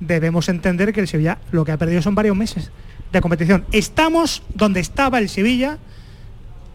Debemos 0.00 0.48
entender 0.48 0.92
que 0.92 1.00
el 1.00 1.08
Sevilla 1.08 1.38
lo 1.50 1.64
que 1.64 1.72
ha 1.72 1.76
perdido 1.76 2.02
son 2.02 2.14
varios 2.14 2.36
meses 2.36 2.70
de 3.12 3.20
competición. 3.20 3.64
Estamos 3.72 4.42
donde 4.54 4.80
estaba 4.80 5.18
el 5.18 5.28
Sevilla 5.28 5.78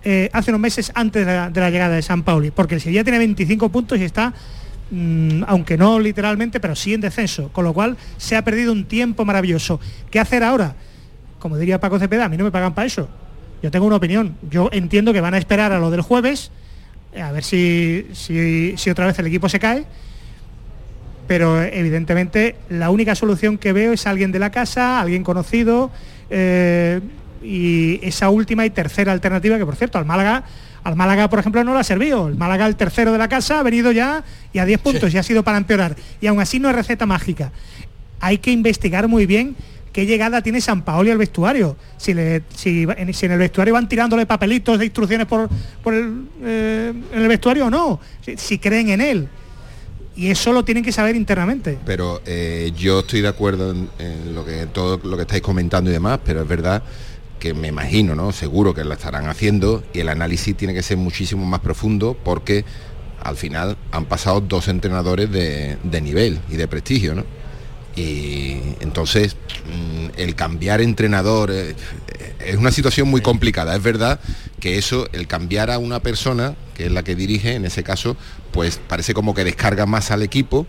eh, 0.04 0.30
hace 0.34 0.52
unos 0.52 0.60
meses 0.60 0.92
antes 0.96 1.26
de 1.26 1.62
la, 1.62 1.70
llegada 1.70 1.96
de 1.96 2.02
San 2.02 2.24
Pauli, 2.24 2.52
porque 2.52 2.76
el 2.76 2.82
Sevilla 2.82 3.04
tiene 3.04 3.20
25 3.20 3.70
puntos 3.70 3.98
y 4.00 4.04
está, 4.04 4.34
mm, 4.92 5.44
aunque 5.48 5.78
no 5.78 6.00
literalmente, 6.00 6.60
pero 6.60 6.76
sí 6.76 6.94
en 6.94 7.02
descenso, 7.02 7.50
con 7.54 7.64
lo 7.64 7.74
cual 7.74 7.96
se 8.18 8.36
ha 8.36 8.44
perdido 8.44 8.74
un 8.74 8.86
tiempo 8.86 9.24
maravilloso. 9.24 9.80
¿Qué 10.12 10.20
hacer 10.20 10.44
ahora? 10.44 10.76
Como 11.40 11.58
diría 11.58 11.80
Paco 11.80 12.00
Cepeda, 12.00 12.26
a 12.26 12.30
mí 12.30 12.36
no 12.36 12.44
me 12.44 12.52
pagan 12.52 12.74
para 12.74 12.86
eso. 12.86 13.08
Yo 13.62 13.72
tengo 13.72 13.86
una 13.86 13.96
opinión. 13.96 14.36
Yo 14.50 14.70
entiendo 14.74 15.14
que 15.14 15.22
van 15.22 15.36
a 15.36 15.38
esperar 15.38 15.72
a 15.72 15.80
lo 15.80 15.90
del 15.90 16.02
jueves, 16.02 16.52
eh, 17.14 17.22
a 17.22 17.32
ver 17.32 17.46
si, 17.46 18.08
si, 18.12 18.74
si 18.76 18.90
otra 18.90 19.06
vez 19.06 19.18
el 19.20 19.28
equipo 19.28 19.48
se 19.48 19.60
cae, 19.60 19.86
pero 21.28 21.62
evidentemente 21.62 22.56
la 22.70 22.90
única 22.90 23.16
solución 23.16 23.58
que 23.58 23.74
veo 23.74 23.94
es 23.94 24.06
alguien 24.08 24.32
de 24.32 24.40
la 24.40 24.52
casa, 24.52 25.00
alguien 25.00 25.24
conocido, 25.24 25.92
eh, 26.30 27.00
y 27.44 28.00
esa 28.06 28.30
última 28.30 28.66
y 28.66 28.70
tercera 28.70 29.12
alternativa, 29.12 29.58
que 29.58 29.66
por 29.66 29.76
cierto, 29.76 29.98
al 29.98 30.06
Málaga, 30.06 30.44
al 30.84 30.96
Málaga, 30.96 31.30
por 31.30 31.40
ejemplo, 31.40 31.64
no 31.64 31.74
le 31.74 31.80
ha 31.80 31.84
servido. 31.84 32.28
El 32.28 32.36
Málaga, 32.36 32.66
el 32.68 32.76
tercero 32.76 33.12
de 33.12 33.18
la 33.18 33.28
casa, 33.28 33.60
ha 33.60 33.64
venido 33.64 33.92
ya 33.92 34.24
y 34.54 34.60
a 34.60 34.66
10 34.66 34.80
puntos 34.80 35.14
y 35.14 35.18
ha 35.18 35.24
sido 35.24 35.44
para 35.44 35.58
empeorar. 35.58 35.96
Y 36.22 36.28
aún 36.28 36.40
así 36.40 36.60
no 36.60 36.70
es 36.70 36.76
receta 36.76 37.06
mágica. 37.06 37.52
Hay 38.20 38.38
que 38.38 38.52
investigar 38.52 39.08
muy 39.10 39.26
bien 39.26 39.56
qué 39.92 40.06
llegada 40.06 40.42
tiene 40.42 40.60
San 40.62 40.84
Paoli 40.84 41.12
al 41.12 41.18
vestuario. 41.18 41.76
Si, 41.98 42.14
le- 42.14 42.44
si, 42.56 42.86
va- 42.86 42.96
en, 42.98 43.14
si 43.14 43.26
en 43.26 43.34
el 43.34 43.40
vestuario 43.40 43.74
van 43.74 43.88
tirándole 43.90 44.26
papelitos 44.26 44.80
de 44.80 44.86
instrucciones 44.86 45.28
por, 45.28 45.50
por 45.84 45.94
el, 45.94 46.26
eh, 46.44 46.94
en 47.14 47.22
el 47.22 47.28
vestuario 47.28 47.68
o 47.68 47.70
no. 47.70 48.00
Si, 48.26 48.38
si 48.38 48.58
creen 48.58 48.90
en 48.90 49.02
él. 49.02 49.28
Y 50.16 50.30
eso 50.30 50.54
lo 50.54 50.64
tienen 50.64 50.84
que 50.84 50.92
saber 50.92 51.16
internamente. 51.16 51.80
Pero 51.86 52.22
eh, 52.26 52.72
yo 52.78 53.00
estoy 53.00 53.22
de 53.22 53.28
acuerdo 53.28 53.72
en, 53.72 54.36
lo 54.36 54.46
que 54.46 54.68
todo 54.68 55.00
lo 55.04 55.16
que 55.16 55.24
estáis 55.24 55.42
comentando 55.42 55.90
y 55.90 55.94
demás, 55.94 56.20
pero 56.24 56.42
es 56.42 56.48
verdad 56.48 56.84
que 57.40 57.54
me 57.54 57.70
imagino, 57.70 58.16
¿no? 58.16 58.32
Seguro 58.32 58.74
que 58.74 58.84
lo 58.84 58.94
estarán 58.94 59.28
haciendo 59.28 59.84
y 59.94 60.00
el 60.00 60.10
análisis 60.10 60.56
tiene 60.56 60.74
que 60.74 60.84
ser 60.84 60.98
muchísimo 60.98 61.46
más 61.46 61.62
profundo 61.62 62.16
porque 62.24 62.64
al 63.22 63.36
final 63.36 63.76
han 63.92 64.06
pasado 64.06 64.40
dos 64.42 64.68
entrenadores 64.68 65.32
de, 65.32 65.78
de 65.84 66.02
nivel 66.02 66.40
y 66.50 66.58
de 66.58 66.68
prestigio, 66.68 67.16
¿no? 67.16 67.24
Y 67.96 68.58
entonces 68.80 69.36
mm, 69.36 70.20
el 70.20 70.36
cambiar 70.36 70.82
entrenador 70.82 71.52
eh, 71.52 71.76
es 72.40 72.56
una 72.56 72.72
situación 72.72 73.08
muy 73.08 73.22
complicada. 73.22 73.76
Es 73.76 73.84
verdad 73.84 74.20
que 74.60 74.78
eso, 74.78 75.08
el 75.12 75.28
cambiar 75.28 75.70
a 75.70 75.78
una 75.78 76.00
persona, 76.00 76.56
que 76.76 76.86
es 76.86 76.92
la 76.92 77.04
que 77.04 77.16
dirige, 77.16 77.54
en 77.54 77.66
ese 77.66 77.84
caso, 77.84 78.18
pues 78.54 78.80
parece 78.88 79.14
como 79.14 79.34
que 79.34 79.44
descarga 79.44 79.86
más 79.86 80.12
al 80.12 80.22
equipo 80.24 80.66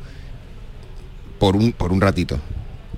por 1.38 1.54
un, 1.56 1.72
por 1.72 1.92
un 1.92 2.00
ratito. 2.00 2.38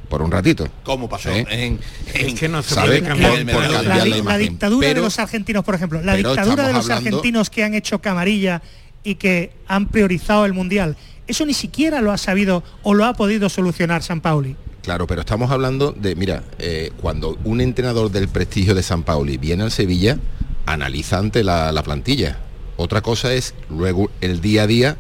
Por 0.09 0.23
un 0.23 0.31
ratito. 0.31 0.69
¿Cómo 0.85 1.09
pasó? 1.09 1.31
¿Eh? 1.31 1.45
En, 1.51 1.81
Es 2.15 2.35
que 2.39 2.49
no 2.49 2.63
se 2.63 2.75
¿Sabe? 2.77 3.01
puede 3.01 3.03
cambiar 3.03 3.31
Por- 3.33 3.41
el 3.41 3.47
por 3.47 3.61
menú. 3.63 3.75
cambiar 3.75 4.07
la, 4.07 4.17
la 4.23 4.39
dictadura 4.39 4.89
de 4.89 4.95
los 5.01 5.19
argentinos, 5.19 5.65
por 5.65 5.75
ejemplo, 5.75 6.01
la 6.01 6.15
dictadura 6.15 6.67
de 6.69 6.73
los 6.73 6.85
hablando- 6.89 7.09
argentinos 7.09 7.51
que 7.51 7.65
han 7.65 7.75
hecho 7.75 8.01
camarilla 8.01 8.63
y 9.03 9.17
que 9.17 9.53
han 9.67 9.89
priorizado 9.89 10.45
el 10.47 10.53
mundial, 10.53 10.97
eso 11.27 11.45
ni 11.45 11.55
siquiera 11.55 12.01
lo 12.01 12.13
ha 12.13 12.19
sabido 12.19 12.63
o 12.85 12.95
lo 12.95 13.05
ha 13.05 13.15
podido 13.15 13.49
solucionar 13.49 14.05
San 14.05 14.21
Pauli. 14.21 14.55
Claro, 14.83 15.09
pero 15.09 15.23
estamos 15.23 15.51
hablando 15.51 15.91
de, 15.91 16.15
mira, 16.15 16.45
eh, 16.61 16.93
cuando 17.01 17.37
un 17.43 17.61
entrenador 17.61 18.13
del 18.13 18.29
prestigio 18.29 18.77
de 18.77 18.85
San 18.85 19.03
Pauli 19.03 19.37
viene 19.39 19.65
al 19.65 19.73
Sevilla, 19.73 20.19
analiza 20.67 21.19
ante 21.19 21.43
la, 21.43 21.73
la 21.73 21.83
plantilla. 21.83 22.39
Otra 22.77 23.01
cosa 23.01 23.33
es 23.33 23.55
luego 23.69 24.11
el 24.21 24.41
día 24.41 24.63
a 24.63 24.67
día, 24.67 24.97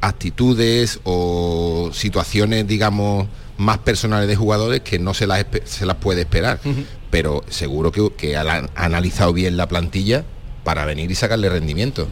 actitudes 0.00 1.00
o 1.04 1.90
situaciones, 1.92 2.66
digamos, 2.66 3.28
más 3.56 3.78
personales 3.78 4.28
de 4.28 4.36
jugadores 4.36 4.80
que 4.80 4.98
no 4.98 5.14
se 5.14 5.26
las, 5.26 5.44
se 5.64 5.86
las 5.86 5.96
puede 5.96 6.22
esperar. 6.22 6.60
Pero 7.10 7.44
seguro 7.48 7.92
que, 7.92 8.10
que 8.16 8.36
ha 8.36 8.42
ha 8.42 8.84
analizado 8.84 9.32
bien 9.32 9.56
la 9.56 9.68
plantilla 9.68 10.24
para 10.64 10.84
venir 10.84 11.10
y 11.10 11.14
sacarle 11.14 11.48
rendimiento. 11.48 12.08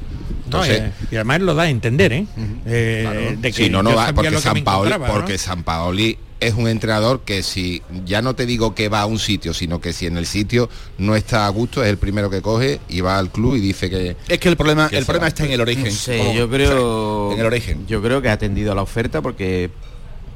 Entonces, 0.48 0.80
eh, 0.80 0.92
y 1.10 1.14
además 1.16 1.40
lo 1.40 1.54
da 1.54 1.64
a 1.64 1.70
entender, 1.70 2.12
¿eh? 2.12 2.26
Eh, 2.66 3.36
de 3.40 3.52
que 3.52 3.64
Sí, 3.64 3.70
no, 3.70 3.82
no 3.82 3.94
va, 3.94 4.12
porque 4.12 4.38
San 4.38 4.62
Paoli, 4.64 4.88
encontraba, 4.88 5.08
¿no? 5.08 5.14
porque 5.14 5.38
San 5.38 5.62
Paoli 5.62 6.18
es 6.40 6.54
un 6.54 6.68
entrenador 6.68 7.22
que 7.24 7.42
si 7.42 7.82
ya 8.04 8.22
no 8.22 8.34
te 8.34 8.46
digo 8.46 8.74
que 8.74 8.88
va 8.88 9.00
a 9.00 9.06
un 9.06 9.18
sitio, 9.18 9.52
sino 9.52 9.80
que 9.80 9.92
si 9.92 10.06
en 10.06 10.16
el 10.16 10.24
sitio 10.26 10.68
no 10.96 11.16
está 11.16 11.46
a 11.46 11.48
gusto, 11.48 11.82
es 11.82 11.88
el 11.90 11.98
primero 11.98 12.30
que 12.30 12.42
coge 12.42 12.78
y 12.88 13.00
va 13.00 13.18
al 13.18 13.30
club 13.30 13.56
y 13.56 13.60
dice 13.60 13.90
que 13.90 14.16
Es 14.28 14.38
que 14.38 14.48
el 14.48 14.56
problema, 14.56 14.88
que 14.88 14.98
el 14.98 15.04
problema 15.04 15.24
va. 15.24 15.28
está 15.28 15.44
en 15.44 15.52
el 15.52 15.60
origen. 15.60 15.84
No 15.86 15.90
sé, 15.90 16.18
Como- 16.18 16.34
yo 16.34 16.48
creo. 16.48 17.32
En 17.32 17.40
el 17.40 17.46
origen. 17.46 17.86
Yo 17.88 18.00
creo 18.02 18.22
que 18.22 18.28
ha 18.28 18.34
atendido 18.34 18.70
a 18.72 18.74
la 18.76 18.82
oferta 18.82 19.20
porque 19.20 19.70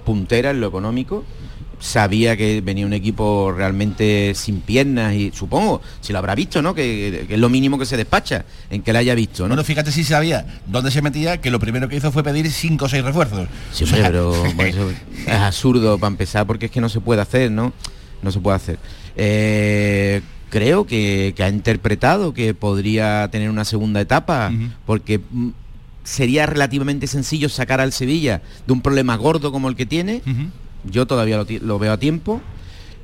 puntera 0.04 0.50
en 0.50 0.60
lo 0.60 0.66
económico. 0.68 1.24
Sabía 1.82 2.36
que 2.36 2.60
venía 2.60 2.86
un 2.86 2.92
equipo 2.92 3.52
realmente 3.52 4.34
sin 4.36 4.60
piernas 4.60 5.14
y 5.14 5.32
supongo, 5.32 5.82
si 6.00 6.12
lo 6.12 6.20
habrá 6.20 6.36
visto, 6.36 6.62
¿no? 6.62 6.74
Que, 6.74 7.24
que 7.26 7.34
es 7.34 7.40
lo 7.40 7.48
mínimo 7.48 7.76
que 7.76 7.86
se 7.86 7.96
despacha, 7.96 8.44
en 8.70 8.82
que 8.82 8.92
la 8.92 9.00
haya 9.00 9.16
visto, 9.16 9.42
¿no? 9.42 9.48
Bueno, 9.48 9.64
fíjate 9.64 9.90
si 9.90 10.04
sabía 10.04 10.46
dónde 10.66 10.92
se 10.92 11.02
metía, 11.02 11.40
que 11.40 11.50
lo 11.50 11.58
primero 11.58 11.88
que 11.88 11.96
hizo 11.96 12.12
fue 12.12 12.22
pedir 12.22 12.48
cinco 12.52 12.84
o 12.84 12.88
seis 12.88 13.02
refuerzos. 13.02 13.48
Sí, 13.72 13.82
hombre, 13.82 14.02
pero 14.04 14.44
bueno, 14.54 14.90
es 15.26 15.34
absurdo 15.34 15.98
para 15.98 16.12
empezar 16.12 16.46
porque 16.46 16.66
es 16.66 16.72
que 16.72 16.80
no 16.80 16.88
se 16.88 17.00
puede 17.00 17.20
hacer, 17.20 17.50
¿no? 17.50 17.72
No 18.22 18.30
se 18.30 18.38
puede 18.38 18.56
hacer. 18.56 18.78
Eh, 19.16 20.22
creo 20.50 20.86
que, 20.86 21.32
que 21.36 21.42
ha 21.42 21.48
interpretado 21.48 22.32
que 22.32 22.54
podría 22.54 23.28
tener 23.32 23.50
una 23.50 23.64
segunda 23.64 24.00
etapa 24.00 24.52
porque 24.86 25.18
mm, 25.18 25.48
sería 26.04 26.46
relativamente 26.46 27.06
sencillo 27.06 27.48
sacar 27.48 27.80
al 27.80 27.92
Sevilla 27.92 28.42
de 28.66 28.72
un 28.72 28.82
problema 28.82 29.16
gordo 29.16 29.50
como 29.50 29.68
el 29.68 29.76
que 29.76 29.86
tiene. 29.86 30.20
Yo 30.84 31.06
todavía 31.06 31.44
lo, 31.60 31.78
veo 31.78 31.92
a 31.92 31.98
tiempo. 31.98 32.40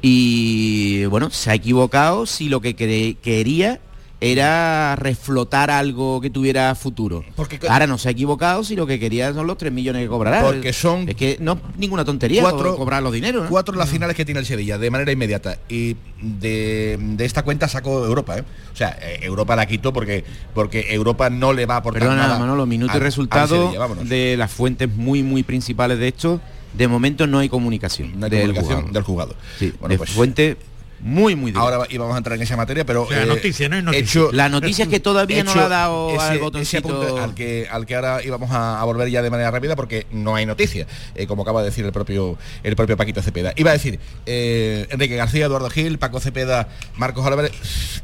Y 0.01 1.05
bueno, 1.07 1.31
se 1.31 1.51
ha 1.51 1.55
equivocado 1.55 2.24
si 2.26 2.49
lo 2.49 2.61
que 2.61 2.74
quería 2.76 3.81
era 4.20 4.97
reflotar 4.97 5.70
algo 5.70 6.20
que 6.20 6.29
tuviera 6.29 6.74
futuro. 6.74 7.24
Porque- 7.37 7.61
Ahora 7.68 7.87
no 7.87 7.99
se 7.99 8.09
ha 8.09 8.11
equivocado 8.11 8.64
si 8.64 8.74
lo 8.74 8.85
que 8.85 8.99
quería 8.99 9.33
son 9.33 9.47
los 9.47 9.57
3 9.59 9.70
millones 9.72 10.03
que 10.03 10.09
cobrará. 10.09 10.41
Porque 10.43 10.72
son 10.72 11.09
Es 11.09 11.14
que 11.14 11.37
no 11.41 11.53
es 11.53 11.59
ninguna 11.79 12.05
tontería 12.05 12.43
cuatro- 12.43 12.72
co- 12.72 12.79
cobrar 12.79 13.01
los 13.03 13.12
dineros. 13.12 13.45
¿no? 13.45 13.49
Cuatro 13.49 13.76
las 13.76 13.89
finales 13.89 14.16
que 14.16 14.24
tiene 14.24 14.41
el 14.41 14.47
Sevilla 14.47 14.76
de 14.76 14.91
manera 14.91 15.12
inmediata 15.12 15.59
y 15.68 15.97
de, 16.20 16.99
de 17.01 17.24
esta 17.24 17.45
cuenta 17.45 17.68
sacó 17.68 18.05
Europa, 18.07 18.39
¿eh? 18.39 18.45
O 18.72 18.76
sea, 18.76 18.99
eh, 19.01 19.20
Europa 19.22 19.55
la 19.55 19.66
quitó 19.66 19.93
porque 19.93 20.24
porque 20.53 20.87
Europa 20.95 21.31
no 21.31 21.53
le 21.53 21.66
va 21.66 21.74
a 21.74 21.79
aportar 21.79 22.03
Perdona, 22.03 22.22
nada. 22.26 22.39
Manolo, 22.41 22.66
minuto 22.66 22.91
y 22.93 22.97
al- 22.97 22.97
al 22.97 23.03
resultado 23.05 23.70
Sevilla, 23.70 23.87
de 24.05 24.37
las 24.37 24.51
fuentes 24.51 24.93
muy 24.93 25.22
muy 25.22 25.45
principales 25.45 25.99
de 26.01 26.09
esto. 26.09 26.41
De 26.79 26.89
momento 26.89 27.26
no 27.26 27.39
hay 27.41 27.49
comunicación, 27.51 28.18
No 28.18 28.24
hay 28.26 28.31
del 28.31 28.41
comunicación 28.41 28.72
jugador. 28.76 28.93
del 28.93 29.03
jugador. 29.03 29.37
Sí, 29.59 29.72
Bueno, 29.81 29.93
de 29.93 29.99
pues- 29.99 30.11
fuente 30.11 30.57
muy 31.01 31.37
muy 31.37 31.53
directa. 31.53 31.76
Ahora 31.76 31.87
íbamos 31.91 32.14
a 32.16 32.18
entrar 32.18 32.35
en 32.37 32.43
esa 32.43 32.57
materia, 32.57 32.85
pero 32.85 33.03
O 33.05 33.09
sea, 33.09 33.24
noticia, 33.24 33.68
no 33.68 33.76
es 33.76 33.85
noticia. 33.85 34.05
hecho- 34.05 34.31
La 34.33 34.49
noticia 34.49 34.83
es 34.85 34.89
que 34.89 34.99
todavía 34.99 35.45
no 35.45 35.55
le 35.55 35.61
ha 35.61 35.68
dado 35.68 36.11
ese- 36.11 36.20
al 36.20 36.39
botoncito. 36.41 37.18
al 37.22 37.35
que 37.35 37.68
al 37.70 37.87
que 37.87 37.95
ahora 37.95 38.20
íbamos 38.24 38.51
a, 38.51 38.81
a 38.81 38.85
volver 38.85 39.09
ya 39.09 39.22
de 39.22 39.31
manera 39.31 39.51
rápida 39.53 39.76
porque 39.76 40.07
no 40.11 40.35
hay 40.35 40.45
noticia, 40.45 40.89
eh, 41.14 41.26
como 41.29 41.43
acaba 41.43 41.61
de 41.62 41.66
decir 41.70 41.85
el 41.85 41.93
propio 41.93 42.37
el 42.64 42.74
propio 42.74 42.97
Paquito 42.97 43.22
Cepeda. 43.22 43.53
Iba 43.55 43.70
a 43.70 43.74
decir 43.74 44.01
eh, 44.26 44.89
Enrique 44.91 45.14
García, 45.14 45.47
Eduardo 45.47 45.70
Gil, 45.70 45.99
Paco 45.99 46.18
Cepeda, 46.18 46.66
Marcos 46.97 47.24
Álvarez, 47.24 47.53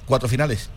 cuatro 0.07 0.29
finales. 0.29 0.71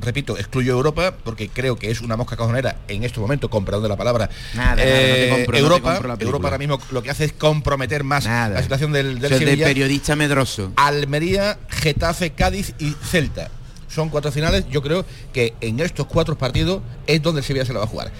Repito, 0.00 0.36
excluyo 0.36 0.72
Europa 0.72 1.14
porque 1.24 1.48
creo 1.48 1.76
que 1.76 1.90
es 1.90 2.00
una 2.00 2.16
mosca 2.16 2.36
cajonera 2.36 2.76
en 2.88 3.04
este 3.04 3.20
momento, 3.20 3.48
de 3.48 3.88
la 3.88 3.96
palabra. 3.96 4.28
Nada, 4.54 4.76
nada, 4.76 4.76
no 4.76 4.82
te 4.82 5.26
Eh, 5.26 5.30
compro, 5.30 5.56
Europa. 5.58 5.98
Europa 6.18 6.48
ahora 6.48 6.58
mismo 6.58 6.78
lo 6.90 7.02
que 7.02 7.10
hace 7.10 7.24
es 7.24 7.32
comprometer 7.32 8.04
más 8.04 8.24
Nada. 8.26 8.54
la 8.56 8.62
situación 8.62 8.92
del, 8.92 9.20
de 9.20 9.28
periodista 9.28 10.16
medroso. 10.16 10.72
Almería, 10.76 11.58
Getafe, 11.68 12.30
Cádiz 12.30 12.74
y 12.78 12.94
Celta. 13.02 13.50
Son 13.88 14.08
cuatro 14.08 14.32
finales. 14.32 14.64
Yo 14.70 14.82
creo 14.82 15.06
que 15.32 15.54
en 15.60 15.78
estos 15.80 16.06
cuatro 16.06 16.36
partidos 16.36 16.82
es 17.06 17.22
donde 17.22 17.40
el 17.40 17.46
Sevilla 17.46 17.64
se 17.64 17.72
la 17.72 17.78
va 17.78 17.84
a 17.84 17.88
jugar. 17.88 18.10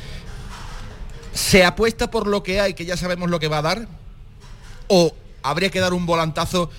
¿Se 1.33 1.65
apuesta 1.65 2.11
por 2.11 2.29
lo 2.29 2.43
que 2.45 2.61
hay, 2.61 2.75
que 2.75 2.85
ya 2.85 2.97
sabemos 2.97 3.29
lo 3.29 3.41
que 3.41 3.49
va 3.49 3.59
a 3.59 3.63
dar? 3.63 3.89
¿O 4.87 5.13
habría 5.43 5.71
que 5.71 5.81
dar 5.81 5.93
un 5.93 6.07
volantazo 6.07 6.71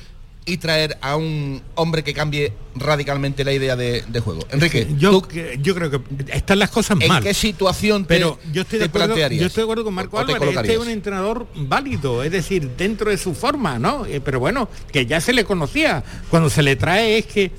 y 0.48 0.58
traer 0.58 0.98
a 1.02 1.16
un 1.16 1.62
hombre 1.74 2.04
que 2.04 2.14
cambie 2.14 2.54
radicalmente 2.76 3.44
la 3.44 3.52
idea 3.54 3.76
de, 3.76 4.04
de 4.08 4.20
juego? 4.20 4.46
Enrique, 4.52 4.88
yo, 4.98 5.28
yo 5.60 5.74
creo 5.76 5.90
que 5.90 6.00
están 6.32 6.60
las 6.60 6.70
cosas 6.70 6.98
¿en 7.02 7.08
mal. 7.08 7.24
qué 7.24 7.34
situación 7.34 8.04
te, 8.04 8.10
Pero 8.16 8.38
yo 8.54 8.62
estoy, 8.62 8.80
de 8.80 8.86
acuerdo, 8.86 9.08
plantearías? 9.08 9.42
yo 9.42 9.48
estoy 9.48 9.62
de 9.62 9.66
acuerdo 9.66 9.84
con 9.86 9.94
Marco 9.96 10.18
¿O 10.18 10.26
te 10.26 10.34
Álvarez. 10.34 10.56
Este 10.58 10.74
es 10.74 10.80
un 10.80 10.90
entrenador 10.90 11.48
válido, 11.56 12.24
es 12.24 12.32
decir, 12.32 12.70
dentro 12.78 13.10
de 13.10 13.18
su 13.18 13.34
forma, 13.34 13.80
¿no? 13.80 14.06
Eh, 14.06 14.22
Pero 14.24 14.40
bueno, 14.40 14.70
que 14.92 15.06
ya 15.08 15.20
se 15.20 15.34
le 15.34 15.46
conocía. 15.46 16.04
Cuando 16.30 16.50
se 16.50 16.62
le 16.62 16.76
trae 16.76 17.18
es 17.18 17.26
que 17.26 17.52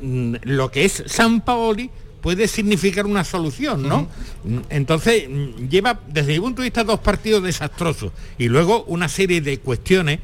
mm, 0.00 0.34
lo 0.42 0.70
que 0.70 0.84
es 0.84 1.02
San 1.06 1.40
Paoli 1.40 1.90
puede 2.20 2.46
significar 2.48 3.06
una 3.06 3.24
solución, 3.24 3.88
¿no? 3.88 4.02
Mm, 4.44 4.58
Entonces, 4.70 5.24
mm, 5.28 5.68
lleva, 5.68 5.98
desde 6.06 6.34
mi 6.34 6.38
punto 6.40 6.62
de 6.62 6.66
vista, 6.66 6.84
dos 6.84 7.00
partidos 7.00 7.42
desastrosos 7.42 8.12
y 8.38 8.48
luego 8.48 8.84
una 8.84 9.08
serie 9.08 9.40
de 9.40 9.58
cuestiones 9.58 10.20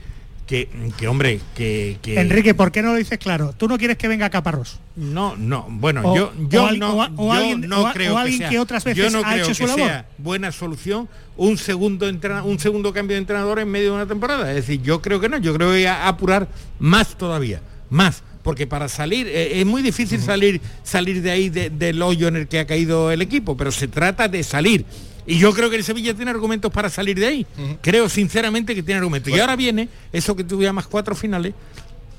que, 0.46 0.68
que 0.96 1.08
hombre, 1.08 1.40
que, 1.56 1.98
que- 2.02 2.20
Enrique, 2.20 2.54
¿por 2.54 2.70
qué 2.70 2.80
no 2.80 2.92
lo 2.92 2.94
dices 2.98 3.18
claro? 3.18 3.52
¿Tú 3.56 3.66
no 3.66 3.78
quieres 3.78 3.96
que 3.98 4.06
venga 4.06 4.30
Caparrós? 4.30 4.78
No, 4.94 5.34
no, 5.36 5.66
bueno, 5.68 6.02
O- 6.04 6.16
yo, 6.16 6.32
yo 6.48 6.64
o 6.66 6.70
no, 6.72 6.94
o 7.16 7.26
yo 7.26 7.32
alguien- 7.32 7.60
no 7.68 7.92
creo 7.92 8.16
alguien 8.16 8.38
sea- 8.38 8.48
que 8.50 8.58
otras 8.60 8.84
yo 8.84 8.90
veces 8.90 9.12
no 9.12 9.18
ha 9.20 9.32
creo 9.32 9.44
hecho 9.44 9.54
su 9.54 9.62
que 9.64 9.66
labor. 9.66 9.86
sea 9.86 10.06
buena 10.18 10.52
solución 10.52 11.08
un 11.36 11.58
segundo 11.58 12.06
un 12.08 12.58
segundo 12.60 12.92
cambio 12.92 13.16
de 13.16 13.20
entrenador 13.20 13.58
en 13.58 13.68
medio 13.68 13.90
de 13.90 13.96
una 13.96 14.06
temporada. 14.06 14.48
Es 14.50 14.56
decir, 14.56 14.80
yo 14.82 15.02
creo 15.02 15.20
que 15.20 15.28
no, 15.28 15.38
yo 15.38 15.52
creo 15.52 15.70
que 15.70 15.76
hay 15.78 15.84
a 15.86 16.06
apurar 16.06 16.48
más 16.78 17.18
todavía, 17.18 17.60
más, 17.90 18.22
porque 18.44 18.68
para 18.68 18.88
salir 18.88 19.26
eh, 19.26 19.58
es 19.60 19.66
muy 19.66 19.82
difícil 19.82 20.20
salir 20.20 20.60
salir 20.84 21.22
de 21.22 21.30
ahí 21.32 21.48
de- 21.50 21.70
del 21.70 22.00
hoyo 22.00 22.28
en 22.28 22.36
el 22.36 22.46
que 22.46 22.60
ha 22.60 22.66
caído 22.68 23.10
el 23.10 23.20
equipo, 23.20 23.56
pero 23.56 23.72
se 23.72 23.88
trata 23.88 24.28
de 24.28 24.44
salir. 24.44 24.84
Y 25.26 25.38
yo 25.38 25.52
creo 25.52 25.68
que 25.70 25.76
el 25.76 25.84
Sevilla 25.84 26.14
tiene 26.14 26.30
argumentos 26.30 26.70
para 26.72 26.88
salir 26.88 27.18
de 27.18 27.26
ahí. 27.26 27.46
Creo 27.82 28.08
sinceramente 28.08 28.74
que 28.74 28.82
tiene 28.82 28.98
argumentos. 28.98 29.32
Y 29.34 29.38
ahora 29.40 29.56
viene 29.56 29.88
eso 30.12 30.36
que 30.36 30.44
tú 30.44 30.62
llamas 30.62 30.86
cuatro 30.86 31.14
finales. 31.16 31.52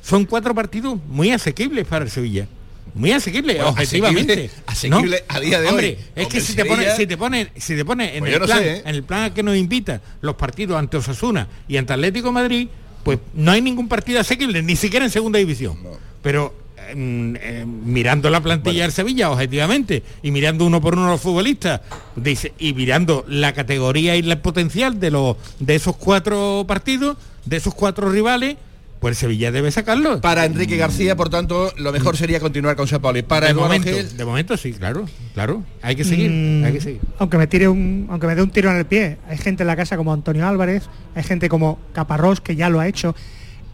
Son 0.02 0.26
cuatro 0.26 0.54
partidos 0.56 0.98
muy 1.08 1.32
asequibles 1.32 1.86
para 1.88 2.06
el 2.06 2.12
Sevilla. 2.12 2.48
Muy 2.94 3.12
asequibles, 3.12 3.58
Bueno, 3.58 3.70
objetivamente. 3.72 4.50
asequible- 4.66 4.66
asequible 4.66 5.24
a 5.28 5.40
día 5.40 5.60
de 5.62 5.68
Hombre, 5.68 5.88
hoy. 6.00 6.06
Es 6.16 6.28
que 6.30 6.38
el 6.38 6.44
si 6.44 6.56
te 6.56 6.66
pone, 6.66 6.96
si 6.96 7.06
te 7.06 7.18
pone, 7.18 7.52
si 7.58 7.76
te 7.76 7.86
pone 7.86 8.14
en 8.16 8.20
Pues 8.20 8.30
el 8.30 8.34
yo 8.34 8.40
no 8.40 8.46
plan, 8.46 8.60
sé, 8.60 8.72
¿eh? 8.78 8.82
en 8.86 8.96
el 8.96 9.04
plan 9.04 9.34
que 9.34 9.44
nos 9.44 9.56
invita 9.58 10.02
los 10.22 10.36
partidos 10.36 10.80
ante 10.80 10.98
Osasuna 10.98 11.48
y 11.68 11.78
ante 11.78 11.94
Atlético 11.94 12.28
de 12.30 12.34
Madrid, 12.34 12.68
pues 13.04 13.20
no 13.36 13.52
hay 13.52 13.62
ningún 13.62 13.88
partido 13.88 14.20
asequible, 14.20 14.64
ni 14.64 14.76
siquiera 14.76 15.06
en 15.06 15.12
segunda 15.12 15.38
división. 15.38 15.78
Pero 16.24 16.56
eh, 16.90 17.66
mirando 17.66 18.30
la 18.30 18.42
plantilla 18.42 18.84
del 18.84 18.92
Sevilla, 18.92 19.30
objetivamente, 19.32 20.04
y 20.22 20.32
mirando 20.32 20.66
uno 20.66 20.82
por 20.82 20.96
uno 20.96 21.08
los 21.08 21.22
futbolistas, 21.22 21.82
dice, 22.16 22.54
y 22.60 22.74
mirando 22.74 23.26
la 23.28 23.54
categoría 23.54 24.16
y 24.16 24.20
el 24.20 24.38
potencial 24.40 25.00
de 25.00 25.12
los 25.12 25.38
de 25.60 25.76
esos 25.76 25.96
cuatro 25.96 26.66
partidos, 26.68 27.18
de 27.46 27.58
esos 27.58 27.74
cuatro 27.74 28.10
rivales, 28.10 28.58
pues 29.00 29.12
el 29.12 29.16
Sevilla 29.16 29.52
debe 29.52 29.72
sacarlo. 29.72 30.22
Para 30.22 30.46
Enrique 30.46 30.76
García, 30.76 31.16
por 31.16 31.30
tanto, 31.30 31.72
lo 31.78 31.92
mejor 31.92 32.18
sería 32.18 32.40
continuar 32.40 32.76
con 32.76 32.88
San 32.88 33.02
Pauli. 33.02 33.22
Para 33.22 33.48
de 33.48 33.52
Eduardo 33.52 33.70
momento, 33.76 33.96
Gil, 33.96 34.18
de 34.18 34.26
momento 34.26 34.58
sí, 34.58 34.74
claro, 34.74 35.06
claro. 35.34 35.64
Hay 35.82 35.96
que 35.96 36.04
seguir, 36.04 36.32
Mm, 36.32 36.64
hay 36.66 36.74
que 36.74 36.82
seguir. 36.82 37.02
Aunque 37.20 37.38
me 37.38 37.48
tire 37.48 37.68
un, 37.68 38.08
aunque 38.10 38.28
me 38.28 38.36
dé 38.36 38.42
un 38.42 38.50
tiro 38.50 38.72
en 38.72 38.78
el 38.78 38.86
pie, 38.86 39.18
hay 39.28 39.38
gente 39.38 39.64
en 39.64 39.68
la 39.68 39.76
casa 39.76 39.98
como 39.98 40.14
Antonio 40.14 40.48
Álvarez, 40.48 40.84
hay 41.16 41.24
gente 41.24 41.48
como 41.48 41.80
Caparrós 41.94 42.42
que 42.42 42.56
ya 42.56 42.70
lo 42.70 42.80
ha 42.80 42.88
hecho. 42.88 43.16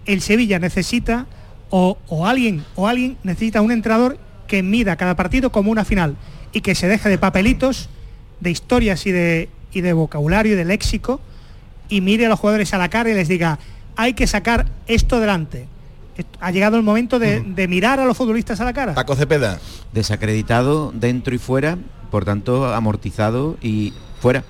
El 0.06 0.22
Sevilla 0.22 0.60
necesita 0.60 1.26
o, 1.76 1.98
o 2.08 2.28
alguien 2.28 2.64
o 2.76 2.88
alguien 2.88 3.18
necesita 3.24 3.60
un 3.60 3.72
entrenador 3.72 4.20
que 4.46 4.62
mida 4.62 4.96
cada 4.96 5.16
partido 5.16 5.52
como 5.52 5.72
una 5.72 5.84
final 5.84 6.16
y 6.52 6.62
que 6.62 6.76
se 6.76 6.88
deje 6.88 7.10
de 7.10 7.18
papelitos, 7.18 7.90
de 8.42 8.52
historias 8.52 9.08
y 9.08 9.12
de 9.12 9.50
y 9.74 9.82
de 9.82 9.94
vocabulario 9.94 10.54
y 10.54 10.56
de 10.56 10.66
léxico 10.66 11.20
y 11.90 12.02
mire 12.02 12.28
a 12.28 12.30
los 12.30 12.40
jugadores 12.40 12.76
a 12.76 12.78
la 12.78 12.92
cara 12.92 13.10
y 13.10 13.16
les 13.16 13.28
diga 13.28 13.58
hay 13.96 14.14
que 14.14 14.28
sacar 14.28 14.68
esto 14.86 15.20
delante. 15.20 15.68
Ha 16.40 16.52
llegado 16.52 16.78
el 16.78 16.84
momento 16.84 17.18
de, 17.18 17.42
de 17.42 17.68
mirar 17.68 18.00
a 18.00 18.06
los 18.06 18.16
futbolistas 18.16 18.62
a 18.62 18.66
la 18.66 18.74
cara. 18.74 18.94
Paco 18.94 19.16
Cepeda. 19.16 19.60
Desacreditado 19.94 20.92
dentro 20.94 21.34
y 21.34 21.40
fuera, 21.40 21.80
por 22.12 22.24
tanto 22.24 22.72
amortizado 22.72 23.58
y 23.64 23.94
fuera. 24.22 24.44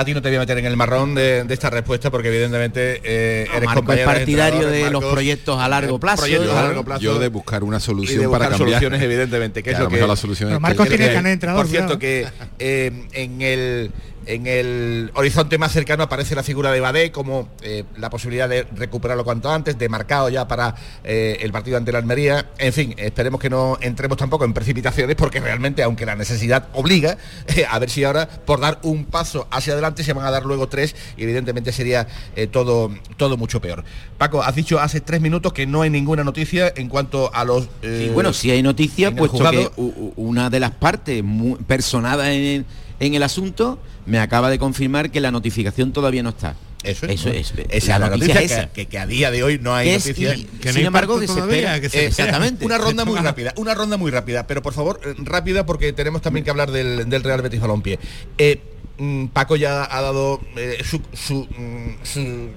A 0.00 0.04
ti 0.04 0.14
no 0.14 0.22
te 0.22 0.28
voy 0.30 0.36
a 0.36 0.40
meter 0.40 0.56
en 0.56 0.64
el 0.64 0.78
marrón 0.78 1.14
de, 1.14 1.44
de 1.44 1.52
esta 1.52 1.68
respuesta 1.68 2.10
porque 2.10 2.28
evidentemente 2.28 3.02
eh, 3.04 3.42
eres 3.42 3.64
Marco 3.66 3.70
es 3.70 3.74
compañero 3.76 4.06
partidario 4.06 4.68
de 4.68 4.80
los 4.84 4.92
Marcos. 4.92 5.12
proyectos 5.12 5.60
a 5.60 5.68
largo 5.68 5.96
Eh, 5.96 6.00
plazo. 6.00 6.22
proyectos 6.22 6.48
a 6.48 6.54
Yo- 6.60 6.62
largo 6.66 6.84
plazo. 6.84 7.00
Yo 7.02 7.18
de 7.18 7.28
buscar 7.28 7.62
una 7.64 7.76
y 7.76 7.80
solución 7.80 8.18
de 8.20 8.28
para 8.30 8.46
buscar 8.46 8.58
cambiar. 8.58 8.80
soluciones 8.80 9.02
evidentemente 9.02 9.62
que 9.62 9.70
es 9.72 9.78
lo 9.78 9.88
que 9.90 10.06
la 10.06 10.16
solución 10.16 10.48
Pero 10.48 10.60
Marcos 10.60 10.86
que- 10.88 10.96
tiene 10.96 11.12
que- 11.12 11.22
de 11.22 11.32
entrenador, 11.32 11.62
por 11.64 11.70
cierto 11.70 11.98
cuidado. 11.98 12.30
que 12.38 12.46
eh, 12.86 13.08
en 13.12 13.42
el 13.42 13.90
en 14.30 14.46
el 14.46 15.10
horizonte 15.14 15.58
más 15.58 15.72
cercano 15.72 16.04
aparece 16.04 16.34
la 16.34 16.42
figura 16.42 16.70
de 16.70 16.80
Badé 16.80 17.10
como 17.10 17.48
eh, 17.62 17.84
la 17.96 18.10
posibilidad 18.10 18.48
de 18.48 18.64
recuperarlo 18.74 19.24
cuanto 19.24 19.50
antes, 19.50 19.78
de 19.78 19.88
marcado 19.88 20.28
ya 20.28 20.46
para 20.46 20.74
eh, 21.04 21.38
el 21.40 21.52
partido 21.52 21.76
ante 21.76 21.92
la 21.92 21.98
Almería. 21.98 22.48
En 22.58 22.72
fin, 22.72 22.94
esperemos 22.96 23.40
que 23.40 23.50
no 23.50 23.76
entremos 23.80 24.16
tampoco 24.16 24.44
en 24.44 24.52
precipitaciones 24.52 25.16
porque 25.16 25.40
realmente, 25.40 25.82
aunque 25.82 26.06
la 26.06 26.14
necesidad 26.14 26.68
obliga, 26.74 27.18
eh, 27.48 27.66
a 27.68 27.78
ver 27.78 27.90
si 27.90 28.04
ahora 28.04 28.28
por 28.28 28.60
dar 28.60 28.78
un 28.82 29.04
paso 29.04 29.48
hacia 29.50 29.72
adelante 29.72 30.04
se 30.04 30.12
van 30.12 30.24
a 30.24 30.30
dar 30.30 30.44
luego 30.44 30.68
tres 30.68 30.94
y 31.16 31.24
evidentemente 31.24 31.72
sería 31.72 32.06
todo, 32.50 32.90
todo 33.16 33.36
mucho 33.36 33.60
peor. 33.60 33.84
Paco, 34.16 34.42
has 34.42 34.54
dicho 34.54 34.78
hace 34.78 35.00
tres 35.00 35.20
minutos 35.20 35.52
que 35.52 35.66
no 35.66 35.82
hay 35.82 35.90
ninguna 35.90 36.24
noticia 36.24 36.72
en 36.76 36.88
cuanto 36.88 37.34
a 37.34 37.44
los... 37.44 37.68
Sí, 37.82 38.10
bueno, 38.14 38.32
si 38.32 38.50
hay 38.50 38.60
el 38.60 39.14
puesto 39.14 39.50
que 39.50 39.70
una 40.16 40.50
de 40.50 40.60
las 40.60 40.70
partes 40.72 41.22
personadas 41.66 42.28
en, 42.28 42.64
en 43.00 43.14
el 43.14 43.22
asunto 43.22 43.78
me 44.10 44.18
acaba 44.18 44.50
de 44.50 44.58
confirmar 44.58 45.10
que 45.10 45.20
la 45.20 45.30
notificación 45.30 45.92
todavía 45.92 46.22
no 46.22 46.30
está. 46.30 46.56
Eso 46.82 47.06
es, 47.06 47.12
eso 47.12 47.28
¿no? 47.28 47.34
es. 47.34 47.52
Esa 47.68 47.94
es 47.94 48.00
la 48.00 48.08
noticia 48.10 48.66
que- 48.68 48.72
que- 48.72 48.86
que 48.86 48.98
a 48.98 49.06
día 49.06 49.30
de 49.30 49.42
hoy 49.42 49.58
no 49.60 49.74
hay 49.74 49.90
es- 49.90 50.06
noticia. 50.06 50.34
y- 50.34 50.44
Que 50.44 50.68
no 50.68 50.74
sin 50.74 50.86
embargo, 50.86 51.20
todavía, 51.20 51.80
que 51.80 51.88
se 51.90 52.04
Eh, 52.04 52.06
exactamente. 52.06 52.64
Una 52.64 52.78
ronda 52.78 53.04
muy 53.04 53.18
rápida, 53.22 53.52
una 53.56 53.74
ronda 53.74 53.96
muy 53.98 54.10
rápida, 54.10 54.46
pero 54.46 54.62
por 54.62 54.72
favor, 54.72 55.00
eh, 55.04 55.14
rápida 55.18 55.66
porque 55.66 55.92
tenemos 55.92 56.22
también 56.22 56.42
que 56.44 56.50
hablar 56.50 56.70
del, 56.70 57.08
del 57.08 57.22
Real 57.22 57.42
Betis 57.42 57.60
Balompié. 57.60 57.98
Eh, 58.38 58.60
mm, 58.98 59.26
Paco 59.26 59.56
ya 59.56 59.84
ha 59.94 60.00
dado 60.00 60.40
eh, 60.56 60.82
su, 60.82 61.02
su, 61.12 61.44
mm, 61.56 62.02
su 62.02 62.48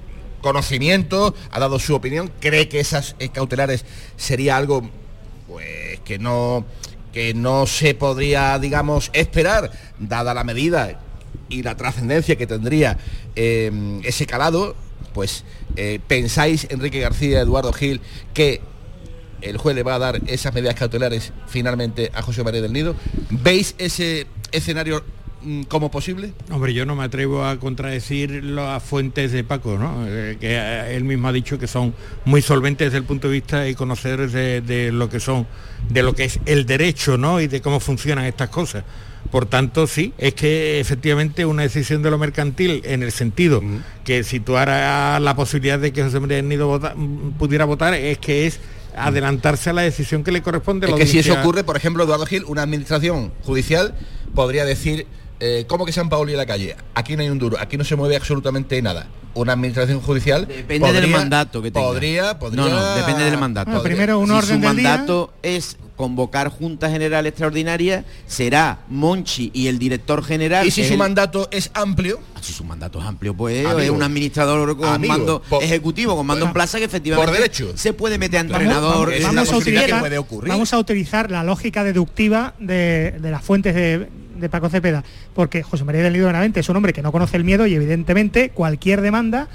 conocimiento, 0.41 1.36
ha 1.51 1.60
dado 1.60 1.78
su 1.80 1.93
opinión, 1.95 2.32
cree 2.39 2.68
que 2.70 2.80
esas 2.80 3.16
cautelares 3.34 3.86
sería 4.18 4.56
algo 4.58 4.89
pues 5.47 5.99
que 6.06 6.18
no 6.20 6.66
que 7.14 7.34
no 7.36 7.68
se 7.68 7.93
podría, 7.93 8.58
digamos, 8.58 9.12
esperar, 9.14 9.72
dada 9.99 10.34
la 10.34 10.43
medida 10.43 10.99
y 11.54 11.64
la 11.64 11.78
trascendencia 11.78 12.36
que 12.36 12.47
tendría 12.47 12.97
eh, 13.36 14.01
ese 14.04 14.26
calado, 14.26 14.76
pues 15.14 15.43
eh, 15.76 15.99
pensáis, 16.08 16.68
Enrique 16.70 16.99
García, 16.99 17.41
Eduardo 17.41 17.72
Gil, 17.72 18.01
que 18.34 18.62
el 19.41 19.58
juez 19.58 19.76
le 19.76 19.84
va 19.84 19.95
a 19.95 19.99
dar 19.99 20.22
esas 20.28 20.54
medidas 20.54 20.76
cautelares 20.76 21.34
finalmente 21.47 22.12
a 22.14 22.22
José 22.22 22.43
María 22.43 22.62
del 22.62 22.74
Nido. 22.74 22.95
¿Veis 23.30 23.76
ese 23.78 24.28
escenario 24.51 25.04
como 25.67 25.91
posible? 25.91 26.33
Hombre, 26.51 26.73
yo 26.73 26.85
no 26.85 26.95
me 26.95 27.03
atrevo 27.03 27.43
a 27.45 27.59
contradecir 27.59 28.43
las 28.43 28.81
fuentes 28.83 29.31
de 29.31 29.43
Paco, 29.43 29.77
¿no? 29.77 30.05
Eh, 30.07 30.37
que 30.39 30.55
eh, 30.55 30.95
él 30.95 31.03
mismo 31.03 31.27
ha 31.27 31.31
dicho 31.31 31.57
que 31.59 31.67
son 31.67 31.93
muy 32.25 32.41
solventes 32.41 32.87
desde 32.87 32.97
el 32.99 33.03
punto 33.03 33.27
de 33.27 33.33
vista 33.33 33.67
y 33.67 33.75
conocedores 33.75 34.31
de, 34.33 34.61
de 34.61 34.91
lo 34.91 35.09
que 35.09 35.19
son, 35.19 35.45
de 35.89 36.03
lo 36.03 36.13
que 36.15 36.25
es 36.25 36.39
el 36.45 36.65
derecho, 36.65 37.17
¿no? 37.17 37.39
Y 37.41 37.47
de 37.47 37.61
cómo 37.61 37.79
funcionan 37.79 38.25
estas 38.25 38.49
cosas. 38.49 38.83
Por 39.31 39.45
tanto, 39.45 39.87
sí, 39.87 40.13
es 40.17 40.33
que 40.33 40.79
efectivamente 40.81 41.45
una 41.45 41.63
decisión 41.63 42.03
de 42.03 42.11
lo 42.11 42.17
mercantil 42.17 42.81
en 42.85 43.03
el 43.03 43.11
sentido 43.11 43.61
que 44.03 44.23
situara 44.23 45.19
la 45.19 45.35
posibilidad 45.35 45.79
de 45.79 45.93
que 45.93 46.03
José 46.03 46.19
María 46.19 46.41
Nido 46.41 46.67
vota- 46.67 46.93
mm, 46.95 47.31
pudiera 47.39 47.65
votar 47.65 47.93
es 47.93 48.17
que 48.17 48.45
es 48.47 48.59
adelantarse 48.95 49.69
a 49.71 49.73
la 49.73 49.81
decisión 49.81 50.23
que 50.23 50.31
le 50.31 50.41
corresponde 50.41 50.85
a 50.85 50.89
Es 50.91 50.95
que 50.95 51.07
si 51.07 51.19
eso 51.19 51.33
ocurre, 51.39 51.63
por 51.63 51.77
ejemplo, 51.77 52.03
Eduardo 52.03 52.25
Gil, 52.25 52.43
una 52.45 52.61
administración 52.61 53.31
judicial 53.43 53.95
podría 54.35 54.65
decir, 54.65 55.07
eh, 55.39 55.65
¿cómo 55.67 55.86
que 55.86 55.91
San 55.91 56.09
Pauli 56.09 56.34
en 56.34 56.38
la 56.38 56.45
calle? 56.45 56.75
Aquí 56.95 57.15
no 57.15 57.21
hay 57.23 57.29
un 57.29 57.39
duro, 57.39 57.57
aquí 57.59 57.77
no 57.77 57.84
se 57.84 57.95
mueve 57.95 58.15
absolutamente 58.15 58.81
nada. 58.81 59.07
Una 59.36 59.53
administración 59.53 59.99
judicial 59.99 60.47
Depende 60.47 60.93
del 60.93 61.07
mandato 61.09 61.59
que 61.61 61.71
tenga. 61.71 61.88
Podría, 61.88 62.38
podría... 62.38 62.65
No, 62.65 62.69
no, 62.69 62.95
depende 62.95 63.23
del 63.23 63.38
mandato. 63.39 63.71
Bueno, 63.71 63.84
primero 63.84 64.19
un 64.19 64.27
si 64.27 64.31
orden 64.34 64.61
su 64.61 64.67
del 64.67 64.75
día. 64.77 64.89
mandato 64.89 65.34
es 65.41 65.77
convocar 65.95 66.49
Junta 66.49 66.89
General 66.91 67.25
Extraordinaria, 67.25 68.05
será 68.27 68.79
Monchi 68.89 69.49
y 69.53 69.67
el 69.67 69.79
director 69.79 70.23
general. 70.23 70.67
Y 70.67 70.71
si 70.71 70.84
su 70.86 70.93
el- 70.93 70.99
mandato 70.99 71.47
es 71.51 71.71
amplio... 71.73 72.19
Si 72.41 72.53
su 72.53 72.63
mandato 72.63 72.99
es 72.99 73.05
amplio, 73.05 73.34
pues 73.34 73.65
Amigo. 73.65 73.79
es 73.79 73.89
un 73.89 74.03
administrador 74.03 74.75
con 74.77 74.88
Amigo, 74.89 75.13
mando 75.13 75.41
por- 75.41 75.63
ejecutivo, 75.63 76.15
con 76.15 76.27
mando 76.27 76.45
en 76.45 76.53
plaza 76.53 76.77
que 76.77 76.84
efectivamente 76.86 77.31
por 77.31 77.36
derecho. 77.41 77.71
se 77.75 77.93
puede 77.93 78.17
meter 78.19 78.39
a 78.39 78.43
Vamos- 78.43 78.53
entrenador. 78.61 78.91
vamos, 79.07 79.13
es 79.13 79.23
vamos 79.23 79.31
una 79.34 79.41
a 79.41 79.45
posibilidad 79.45 79.81
que 79.81 79.86
utilizar, 79.86 79.99
puede 80.01 80.17
ocurrir. 80.19 80.49
vamos 80.49 80.73
a 80.73 80.77
utilizar 80.77 81.31
la 81.31 81.43
lógica 81.43 81.84
deductiva 81.84 82.53
de, 82.59 83.15
de 83.19 83.31
las 83.31 83.41
fuentes 83.43 83.73
de, 83.73 84.09
de 84.36 84.49
Paco 84.49 84.69
Cepeda, 84.69 85.03
porque 85.34 85.63
José 85.63 85.84
María 85.84 86.01
del 86.01 86.13
Nido 86.13 86.27
Benavente 86.27 86.59
es 86.59 86.69
un 86.69 86.75
hombre 86.75 86.93
que 86.93 87.01
no 87.01 87.11
conoce 87.11 87.38
el 87.38 87.43
miedo 87.43 87.65
y 87.67 87.75
evidentemente 87.75 88.49
cualquier 88.49 89.01
demanda, 89.01 89.47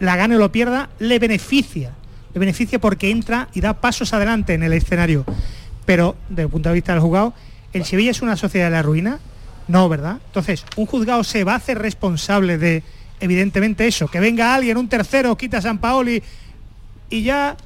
la 0.00 0.16
gane 0.16 0.36
o 0.36 0.38
lo 0.38 0.52
pierda, 0.52 0.90
le 0.98 1.18
beneficia. 1.18 1.92
Le 2.34 2.40
beneficia 2.40 2.78
porque 2.78 3.10
entra 3.10 3.48
y 3.54 3.60
da 3.60 3.80
pasos 3.80 4.12
adelante 4.12 4.54
en 4.54 4.62
el 4.62 4.72
escenario. 4.72 5.24
Pero 5.86 6.16
desde 6.28 6.42
el 6.42 6.48
punto 6.48 6.68
de 6.68 6.74
vista 6.74 6.92
del 6.92 7.00
juzgado, 7.00 7.34
¿el 7.72 7.84
Sevilla 7.84 8.10
es 8.10 8.22
una 8.22 8.36
sociedad 8.36 8.66
de 8.66 8.72
la 8.72 8.82
ruina? 8.82 9.18
No, 9.66 9.88
¿verdad? 9.88 10.18
Entonces, 10.26 10.64
un 10.76 10.86
juzgado 10.86 11.24
se 11.24 11.44
va 11.44 11.54
a 11.54 11.56
hacer 11.56 11.78
responsable 11.78 12.58
de, 12.58 12.82
evidentemente, 13.20 13.86
eso, 13.86 14.08
que 14.08 14.20
venga 14.20 14.54
alguien, 14.54 14.76
un 14.76 14.88
tercero, 14.88 15.36
quita 15.36 15.58
a 15.58 15.62
San 15.62 15.78
Paoli 15.78 16.22
y 17.10 17.22
ya, 17.22 17.56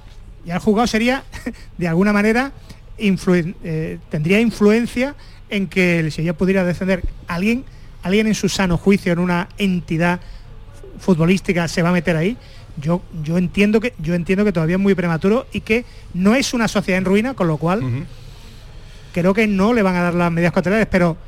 ya 0.44 0.54
el 0.54 0.60
juzgado 0.60 0.86
sería, 0.86 1.24
de 1.78 1.88
alguna 1.88 2.12
manera, 2.12 2.52
eh, 2.98 3.98
tendría 4.10 4.40
influencia 4.40 5.14
en 5.53 5.68
que 5.68 6.00
el 6.00 6.11
Sevilla 6.11 6.32
pudiera 6.32 6.64
defender 6.64 7.03
alguien, 7.28 7.64
alguien 8.03 8.26
en 8.26 8.34
su 8.34 8.48
sano 8.48 8.78
juicio, 8.78 9.12
en 9.12 9.18
una 9.18 9.48
entidad 9.59 10.18
futbolística, 10.98 11.68
se 11.68 11.82
va 11.82 11.90
a 11.90 11.92
meter 11.92 12.16
ahí. 12.16 12.36
Yo, 12.80 13.03
yo 13.22 13.36
entiendo 13.36 13.80
que 13.80 13.92
yo 13.98 14.14
entiendo 14.14 14.46
que 14.46 14.53
todavía 14.53 14.76
es 14.76 14.82
muy 14.82 14.94
prematuro 14.94 15.46
y 15.53 15.61
que 15.61 15.84
no 16.14 16.34
es 16.34 16.55
una 16.55 16.68
sociedad 16.68 16.98
en 16.98 17.05
ruina, 17.05 17.34
con 17.34 17.46
lo 17.46 17.59
cual 17.59 18.07
creo 19.12 19.34
que 19.34 19.46
no 19.46 19.74
le 19.74 19.82
van 19.82 19.94
a 19.94 20.03
dar 20.03 20.14
las 20.14 20.32
medidas 20.32 20.55
cautelares, 20.55 20.86
pero 20.90 21.18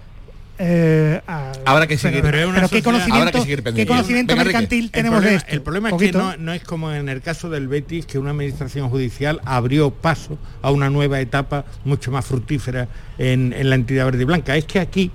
eh, 0.59 1.21
a- 1.27 1.53
Habrá 1.65 1.87
que 1.87 1.99
seguir- 1.99 2.23
pero, 2.23 2.53
¿qué 2.71 2.83
conocimiento, 2.83 3.15
habrá 3.29 3.33
que 3.33 3.41
seguir 3.41 3.63
¿qué 3.63 3.87
conocimiento 3.87 4.35
Venga, 4.35 4.45
mercantil 4.45 4.85
El 4.87 4.91
tenemos 4.91 5.17
problema, 5.19 5.31
de 5.31 5.37
esto? 5.39 5.53
el 5.53 5.63
problema 5.63 5.89
es 5.89 5.93
Poquito. 5.93 6.19
que 6.19 6.25
no, 6.25 6.37
no 6.37 6.53
es 6.53 6.63
como 6.63 6.93
en 6.93 7.09
el 7.09 7.21
caso 7.23 7.51
del 7.51 7.69
Betis, 7.69 8.07
que 8.07 8.19
una 8.19 8.31
administración 8.31 8.89
judicial 8.91 9.41
abrió 9.45 9.91
paso 9.91 10.39
a 10.63 10.71
una 10.71 10.91
nueva 10.91 11.21
etapa 11.21 11.65
mucho 11.85 12.11
más 12.13 12.25
fructífera 12.27 12.89
en, 13.19 13.53
en 13.53 13.69
la 13.71 13.75
entidad 13.77 14.05
verde 14.07 14.23
y 14.23 14.27
blanca. 14.27 14.57
Es 14.57 14.65
que 14.65 14.79
aquí, 14.81 15.11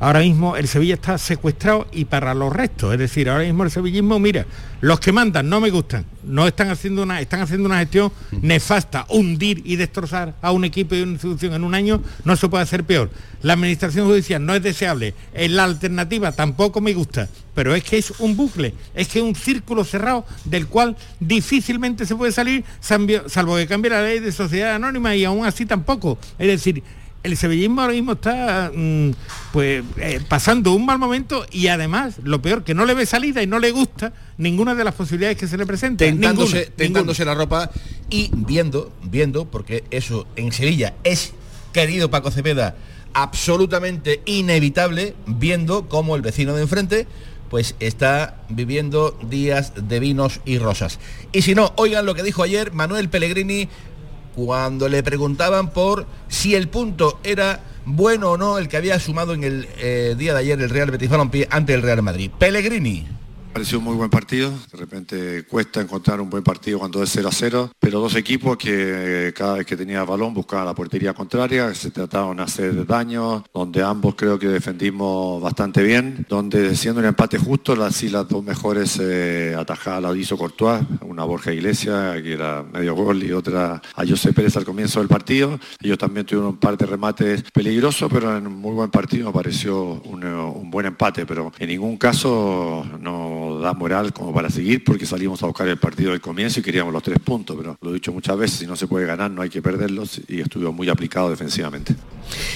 ahora 0.00 0.20
mismo, 0.20 0.56
el 0.56 0.66
Sevilla 0.66 0.94
está 0.94 1.18
secuestrado 1.18 1.86
y 1.92 2.06
para 2.06 2.34
los 2.34 2.52
restos. 2.52 2.92
Es 2.92 2.98
decir, 2.98 3.28
ahora 3.28 3.44
mismo 3.44 3.62
el 3.62 3.70
sevillismo, 3.70 4.18
mira, 4.18 4.46
los 4.80 4.98
que 4.98 5.12
mandan 5.12 5.48
no 5.48 5.60
me 5.60 5.70
gustan, 5.70 6.06
no 6.24 6.46
están 6.46 6.70
haciendo 6.70 7.02
una, 7.02 7.20
están 7.20 7.40
haciendo 7.40 7.66
una 7.66 7.78
gestión 7.78 8.10
nefasta, 8.40 9.04
hundir 9.10 9.62
y 9.64 9.76
destrozar 9.76 10.34
a 10.40 10.52
un 10.52 10.64
equipo 10.64 10.94
y 10.94 11.02
una 11.02 11.12
institución 11.12 11.52
en 11.52 11.64
un 11.64 11.74
año 11.74 12.02
no 12.24 12.34
se 12.36 12.48
puede 12.48 12.64
hacer 12.64 12.84
peor. 12.84 13.10
La 13.42 13.52
administración 13.52 14.06
judicial 14.06 14.44
no 14.44 14.54
es 14.54 14.62
deseable, 14.62 15.14
en 15.34 15.56
la 15.56 15.64
alternativa 15.64 16.32
tampoco 16.32 16.80
me 16.80 16.94
gusta, 16.94 17.28
pero 17.54 17.74
es 17.74 17.84
que 17.84 17.98
es 17.98 18.12
un 18.20 18.36
bucle, 18.36 18.74
es 18.94 19.08
que 19.08 19.18
es 19.18 19.24
un 19.24 19.34
círculo 19.34 19.84
cerrado 19.84 20.24
del 20.44 20.66
cual 20.66 20.96
difícilmente 21.20 22.06
se 22.06 22.16
puede 22.16 22.32
salir 22.32 22.64
salvo 22.80 23.28
salvo 23.28 23.56
que 23.56 23.66
cambie 23.66 23.90
la 23.90 24.02
ley 24.02 24.18
de 24.20 24.32
sociedad 24.32 24.74
anónima 24.74 25.14
y 25.14 25.24
aún 25.24 25.44
así 25.44 25.66
tampoco. 25.66 26.18
Es 26.38 26.48
decir, 26.48 26.82
el 27.22 27.36
sevillismo 27.36 27.82
ahora 27.82 27.92
mismo 27.92 28.12
está 28.12 28.72
mm, 28.74 29.10
pues 29.52 29.84
eh, 29.98 30.20
pasando 30.28 30.72
un 30.72 30.86
mal 30.86 30.98
momento 30.98 31.44
y 31.50 31.68
además 31.68 32.16
lo 32.22 32.40
peor 32.40 32.64
que 32.64 32.74
no 32.74 32.86
le 32.86 32.94
ve 32.94 33.06
salida 33.06 33.42
y 33.42 33.46
no 33.46 33.58
le 33.58 33.70
gusta 33.72 34.12
ninguna 34.38 34.74
de 34.74 34.84
las 34.84 34.94
posibilidades 34.94 35.36
que 35.36 35.46
se 35.46 35.58
le 35.58 35.66
presentan. 35.66 36.08
tentándose, 36.08 36.56
Ninguna, 36.56 36.76
tentándose 36.76 37.24
la 37.24 37.34
ropa 37.34 37.70
y 38.08 38.30
viendo, 38.34 38.92
viendo, 39.02 39.44
porque 39.44 39.84
eso 39.90 40.26
en 40.36 40.52
Sevilla 40.52 40.94
es, 41.04 41.32
querido 41.72 42.10
Paco 42.10 42.30
Cepeda, 42.30 42.76
absolutamente 43.12 44.22
inevitable, 44.24 45.14
viendo 45.26 45.88
cómo 45.88 46.16
el 46.16 46.22
vecino 46.22 46.54
de 46.54 46.62
enfrente 46.62 47.06
pues 47.50 47.74
está 47.80 48.36
viviendo 48.48 49.18
días 49.28 49.72
de 49.76 49.98
vinos 49.98 50.40
y 50.44 50.58
rosas. 50.58 51.00
Y 51.32 51.42
si 51.42 51.56
no, 51.56 51.72
oigan 51.76 52.06
lo 52.06 52.14
que 52.14 52.22
dijo 52.22 52.44
ayer 52.44 52.72
Manuel 52.72 53.08
Pellegrini 53.08 53.68
cuando 54.44 54.88
le 54.88 55.02
preguntaban 55.02 55.70
por 55.70 56.06
si 56.28 56.54
el 56.54 56.68
punto 56.68 57.20
era 57.24 57.60
bueno 57.84 58.32
o 58.32 58.36
no 58.36 58.58
el 58.58 58.68
que 58.68 58.76
había 58.76 58.98
sumado 58.98 59.34
en 59.34 59.44
el 59.44 59.68
eh, 59.78 60.14
día 60.16 60.32
de 60.34 60.40
ayer 60.40 60.60
el 60.60 60.70
Real 60.70 60.90
Betis 60.90 61.10
Balompié 61.10 61.46
ante 61.50 61.74
el 61.74 61.82
Real 61.82 62.02
Madrid. 62.02 62.30
Pellegrini. 62.38 63.06
Pareció 63.52 63.78
un 63.78 63.84
muy 63.84 63.96
buen 63.96 64.10
partido, 64.10 64.52
de 64.70 64.78
repente 64.78 65.44
cuesta 65.44 65.80
encontrar 65.80 66.20
un 66.20 66.30
buen 66.30 66.44
partido 66.44 66.78
cuando 66.78 67.02
es 67.02 67.10
0 67.10 67.28
a 67.28 67.32
0, 67.32 67.72
pero 67.80 67.98
dos 67.98 68.14
equipos 68.14 68.56
que 68.56 68.70
eh, 69.28 69.32
cada 69.34 69.56
vez 69.56 69.66
que 69.66 69.76
tenía 69.76 70.04
balón 70.04 70.32
buscaban 70.32 70.66
la 70.66 70.74
portería 70.74 71.12
contraria, 71.14 71.74
se 71.74 71.90
trataron 71.90 72.36
de 72.36 72.44
hacer 72.44 72.86
daño, 72.86 73.44
donde 73.52 73.82
ambos 73.82 74.14
creo 74.14 74.38
que 74.38 74.46
defendimos 74.46 75.42
bastante 75.42 75.82
bien, 75.82 76.24
donde 76.28 76.76
siendo 76.76 77.00
un 77.00 77.06
empate 77.06 77.38
justo, 77.38 77.74
las, 77.74 78.00
las 78.04 78.28
dos 78.28 78.44
mejores 78.44 78.98
eh, 79.02 79.56
atajadas 79.58 80.00
las 80.00 80.16
hizo 80.16 80.38
Courtois, 80.38 80.82
una 81.02 81.24
Borja 81.24 81.52
Iglesias, 81.52 82.22
que 82.22 82.34
era 82.34 82.62
medio 82.62 82.94
gol, 82.94 83.20
y 83.24 83.32
otra 83.32 83.82
a 83.96 84.06
José 84.06 84.32
Pérez 84.32 84.56
al 84.56 84.64
comienzo 84.64 85.00
del 85.00 85.08
partido. 85.08 85.58
Ellos 85.82 85.98
también 85.98 86.24
tuvieron 86.24 86.50
un 86.50 86.56
par 86.58 86.78
de 86.78 86.86
remates 86.86 87.42
peligrosos, 87.52 88.08
pero 88.12 88.36
en 88.36 88.46
un 88.46 88.54
muy 88.54 88.74
buen 88.74 88.90
partido 88.90 89.26
me 89.26 89.32
pareció 89.32 90.00
un, 90.04 90.22
eh, 90.22 90.32
un 90.32 90.70
buen 90.70 90.86
empate, 90.86 91.26
pero 91.26 91.52
en 91.58 91.68
ningún 91.68 91.96
caso 91.96 92.86
no 93.00 93.39
da 93.60 93.72
moral 93.72 94.12
como 94.12 94.32
para 94.32 94.50
seguir 94.50 94.84
porque 94.84 95.06
salimos 95.06 95.42
a 95.42 95.46
buscar 95.46 95.68
el 95.68 95.78
partido 95.78 96.10
del 96.12 96.20
comienzo 96.20 96.60
y 96.60 96.62
queríamos 96.62 96.92
los 96.92 97.02
tres 97.02 97.18
puntos, 97.18 97.56
pero 97.56 97.76
lo 97.80 97.90
he 97.90 97.94
dicho 97.94 98.12
muchas 98.12 98.36
veces, 98.36 98.58
si 98.58 98.66
no 98.66 98.76
se 98.76 98.86
puede 98.86 99.06
ganar 99.06 99.30
no 99.30 99.42
hay 99.42 99.50
que 99.50 99.62
perderlos 99.62 100.20
y 100.28 100.40
estuvo 100.40 100.72
muy 100.72 100.88
aplicado 100.88 101.30
defensivamente. 101.30 101.94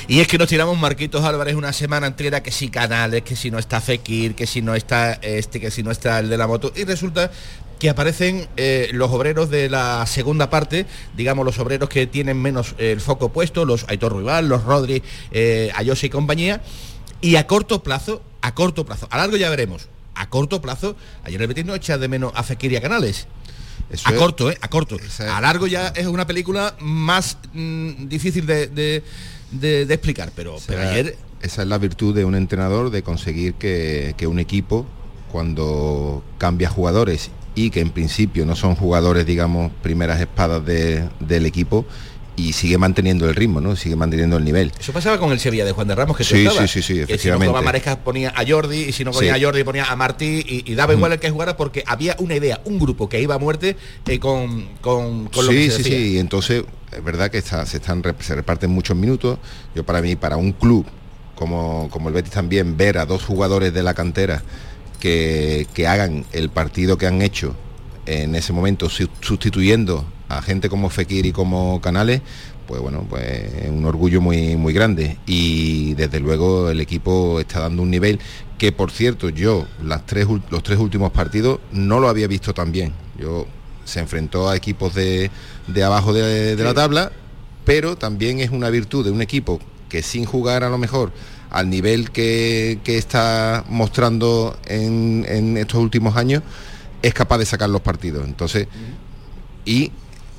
Y 0.08 0.20
es 0.20 0.28
que 0.28 0.38
nos 0.38 0.48
tiramos 0.48 0.78
Marquitos 0.78 1.24
Álvarez 1.24 1.54
una 1.54 1.72
semana 1.72 2.06
entera 2.06 2.42
que 2.42 2.50
si 2.50 2.68
Canales, 2.68 3.22
que 3.22 3.36
si 3.36 3.50
no 3.50 3.58
está 3.58 3.80
Fekir, 3.80 4.34
que 4.34 4.46
si 4.46 4.62
no 4.62 4.74
está 4.74 5.14
este, 5.14 5.60
que 5.60 5.70
si 5.70 5.82
no 5.82 5.90
está 5.90 6.18
el 6.18 6.28
de 6.28 6.36
la 6.36 6.46
moto. 6.46 6.72
Y 6.76 6.84
resulta 6.84 7.30
que 7.78 7.90
aparecen 7.90 8.48
eh, 8.56 8.90
los 8.92 9.10
obreros 9.10 9.50
de 9.50 9.68
la 9.68 10.06
segunda 10.06 10.50
parte, 10.50 10.86
digamos 11.16 11.44
los 11.44 11.58
obreros 11.58 11.88
que 11.88 12.06
tienen 12.06 12.40
menos 12.40 12.74
eh, 12.78 12.92
el 12.92 13.00
foco 13.00 13.30
puesto, 13.30 13.64
los 13.64 13.84
Aitor 13.88 14.12
Ruibal, 14.12 14.48
los 14.48 14.64
Rodri, 14.64 15.02
eh, 15.32 15.70
Ayose 15.74 16.06
y 16.06 16.10
compañía. 16.10 16.62
Y 17.20 17.36
a 17.36 17.46
corto 17.46 17.82
plazo, 17.82 18.22
a 18.42 18.54
corto 18.54 18.84
plazo, 18.84 19.08
a 19.10 19.16
largo 19.16 19.36
ya 19.36 19.48
veremos, 19.48 19.88
a 20.14 20.28
corto 20.28 20.60
plazo, 20.62 20.96
ayer 21.24 21.40
el 21.40 21.48
Betis 21.48 21.64
no 21.64 21.74
echa 21.74 21.98
de 21.98 22.08
menos 22.08 22.32
a 22.34 22.42
Fekir 22.42 22.76
a 22.76 22.80
Canales. 22.80 23.26
a 24.04 24.12
es- 24.12 24.18
corto, 24.18 24.50
¿eh? 24.50 24.58
A 24.60 24.68
corto. 24.68 24.96
A 25.30 25.40
largo 25.40 25.66
ya 25.66 25.88
es 25.88 26.06
una 26.06 26.26
película 26.26 26.74
más 26.80 27.36
mm, 27.52 28.06
difícil 28.08 28.46
de, 28.46 28.68
de- 28.68 29.02
de- 29.50 29.86
de 29.86 29.94
explicar, 29.94 30.32
pero, 30.34 30.56
pero 30.66 30.80
ayer 30.80 31.16
Esa 31.42 31.62
es 31.62 31.68
la 31.68 31.76
virtud 31.78 32.14
de 32.14 32.24
un 32.24 32.34
entrenador, 32.34 32.90
de 32.90 33.02
conseguir 33.02 33.54
que, 33.54 34.14
que 34.16 34.26
un 34.26 34.38
equipo, 34.38 34.86
cuando 35.30 36.24
cambia 36.38 36.68
jugadores 36.70 37.30
y 37.54 37.70
que 37.70 37.80
en 37.80 37.90
principio 37.90 38.46
no 38.46 38.56
son 38.56 38.74
jugadores, 38.76 39.26
digamos, 39.26 39.70
primeras 39.82 40.20
espadas 40.20 40.64
de- 40.64 41.08
del 41.20 41.44
equipo, 41.46 41.84
y 42.36 42.52
sigue 42.52 42.78
manteniendo 42.78 43.28
el 43.28 43.34
ritmo, 43.36 43.60
¿no? 43.60 43.76
Sigue 43.76 43.94
manteniendo 43.96 44.36
el 44.36 44.44
nivel. 44.44 44.72
Eso 44.80 44.92
pasaba 44.92 45.18
con 45.18 45.30
el 45.30 45.38
Sevilla 45.38 45.64
de 45.64 45.70
Juan 45.72 45.86
de 45.86 45.94
Ramos, 45.94 46.16
que 46.16 46.24
Sí, 46.24 46.46
sí, 46.66 46.66
sí, 46.66 46.66
Que 46.66 46.82
Si 46.82 46.92
no 46.94 47.02
efectivamente. 47.04 47.46
jugaba 47.48 47.64
Maresca 47.64 47.98
ponía 48.00 48.32
a 48.34 48.44
Jordi, 48.46 48.78
y 48.88 48.92
si 48.92 49.04
no 49.04 49.12
ponía 49.12 49.34
Sí. 49.36 49.40
a 49.40 49.46
Jordi 49.46 49.62
ponía 49.62 49.84
a 49.84 49.94
Martí, 49.94 50.44
y, 50.46 50.70
y 50.70 50.74
daba 50.74 50.92
igual 50.94 51.12
el 51.12 51.20
que 51.20 51.30
jugara 51.30 51.56
porque 51.56 51.84
había 51.86 52.16
una 52.18 52.34
idea, 52.34 52.60
un 52.64 52.78
grupo 52.80 53.08
que 53.08 53.20
iba 53.22 53.36
a 53.36 53.38
muerte 53.38 53.76
eh, 54.06 54.18
con, 54.18 54.66
con, 54.80 55.26
con 55.28 55.46
lo 55.46 55.52
sí, 55.52 55.58
que 55.58 55.70
se 55.70 55.76
sí, 55.76 55.82
decía. 55.84 55.98
sí, 55.98 56.12
y 56.14 56.18
entonces 56.18 56.64
es 56.90 57.04
verdad 57.04 57.30
que 57.30 57.38
está- 57.38 57.64
se, 57.66 57.76
están, 57.76 58.02
se 58.18 58.34
reparten 58.34 58.70
muchos 58.70 58.96
minutos. 58.96 59.38
Yo 59.74 59.84
para 59.84 60.02
mí, 60.02 60.16
para 60.16 60.36
un 60.36 60.52
club 60.52 60.84
como, 61.36 61.88
como 61.90 62.08
el 62.08 62.14
Betis 62.14 62.32
también, 62.32 62.76
ver 62.76 62.98
a 62.98 63.06
dos 63.06 63.22
jugadores 63.24 63.72
de 63.72 63.82
la 63.84 63.94
cantera 63.94 64.42
que, 65.00 65.66
que 65.74 65.86
hagan 65.86 66.24
el 66.32 66.48
partido 66.50 66.96
que 66.98 67.06
han 67.06 67.22
hecho 67.22 67.54
en 68.06 68.34
ese 68.34 68.52
momento 68.52 68.88
su- 68.90 69.08
sustituyendo 69.20 70.04
a 70.38 70.42
gente 70.42 70.68
como 70.68 70.90
Fekir 70.90 71.26
y 71.26 71.32
como 71.32 71.80
Canales, 71.80 72.22
pues 72.66 72.80
bueno, 72.80 73.06
pues 73.08 73.24
es 73.24 73.70
un 73.70 73.84
orgullo 73.84 74.20
muy, 74.20 74.56
muy 74.56 74.72
grande. 74.72 75.18
Y 75.26 75.94
desde 75.94 76.20
luego 76.20 76.70
el 76.70 76.80
equipo 76.80 77.40
está 77.40 77.60
dando 77.60 77.82
un 77.82 77.90
nivel 77.90 78.20
que, 78.58 78.72
por 78.72 78.90
cierto, 78.90 79.28
yo 79.28 79.66
las 79.82 80.06
tres, 80.06 80.26
los 80.50 80.62
tres 80.62 80.78
últimos 80.78 81.10
partidos 81.12 81.60
no 81.72 82.00
lo 82.00 82.08
había 82.08 82.26
visto 82.26 82.54
tan 82.54 82.72
bien. 82.72 82.92
Yo 83.18 83.46
se 83.84 84.00
enfrentó 84.00 84.48
a 84.48 84.56
equipos 84.56 84.94
de, 84.94 85.30
de 85.66 85.84
abajo 85.84 86.12
de, 86.12 86.56
de 86.56 86.64
la 86.64 86.74
tabla, 86.74 87.12
pero 87.64 87.96
también 87.96 88.40
es 88.40 88.50
una 88.50 88.70
virtud 88.70 89.04
de 89.04 89.10
un 89.10 89.20
equipo 89.20 89.60
que 89.88 90.02
sin 90.02 90.24
jugar 90.24 90.64
a 90.64 90.70
lo 90.70 90.78
mejor 90.78 91.12
al 91.50 91.70
nivel 91.70 92.10
que, 92.10 92.80
que 92.82 92.98
está 92.98 93.64
mostrando 93.68 94.58
en, 94.66 95.24
en 95.28 95.56
estos 95.56 95.80
últimos 95.80 96.16
años, 96.16 96.42
es 97.00 97.14
capaz 97.14 97.38
de 97.38 97.46
sacar 97.46 97.70
los 97.70 97.80
partidos. 97.80 98.26
Entonces, 98.26 98.66
y 99.64 99.92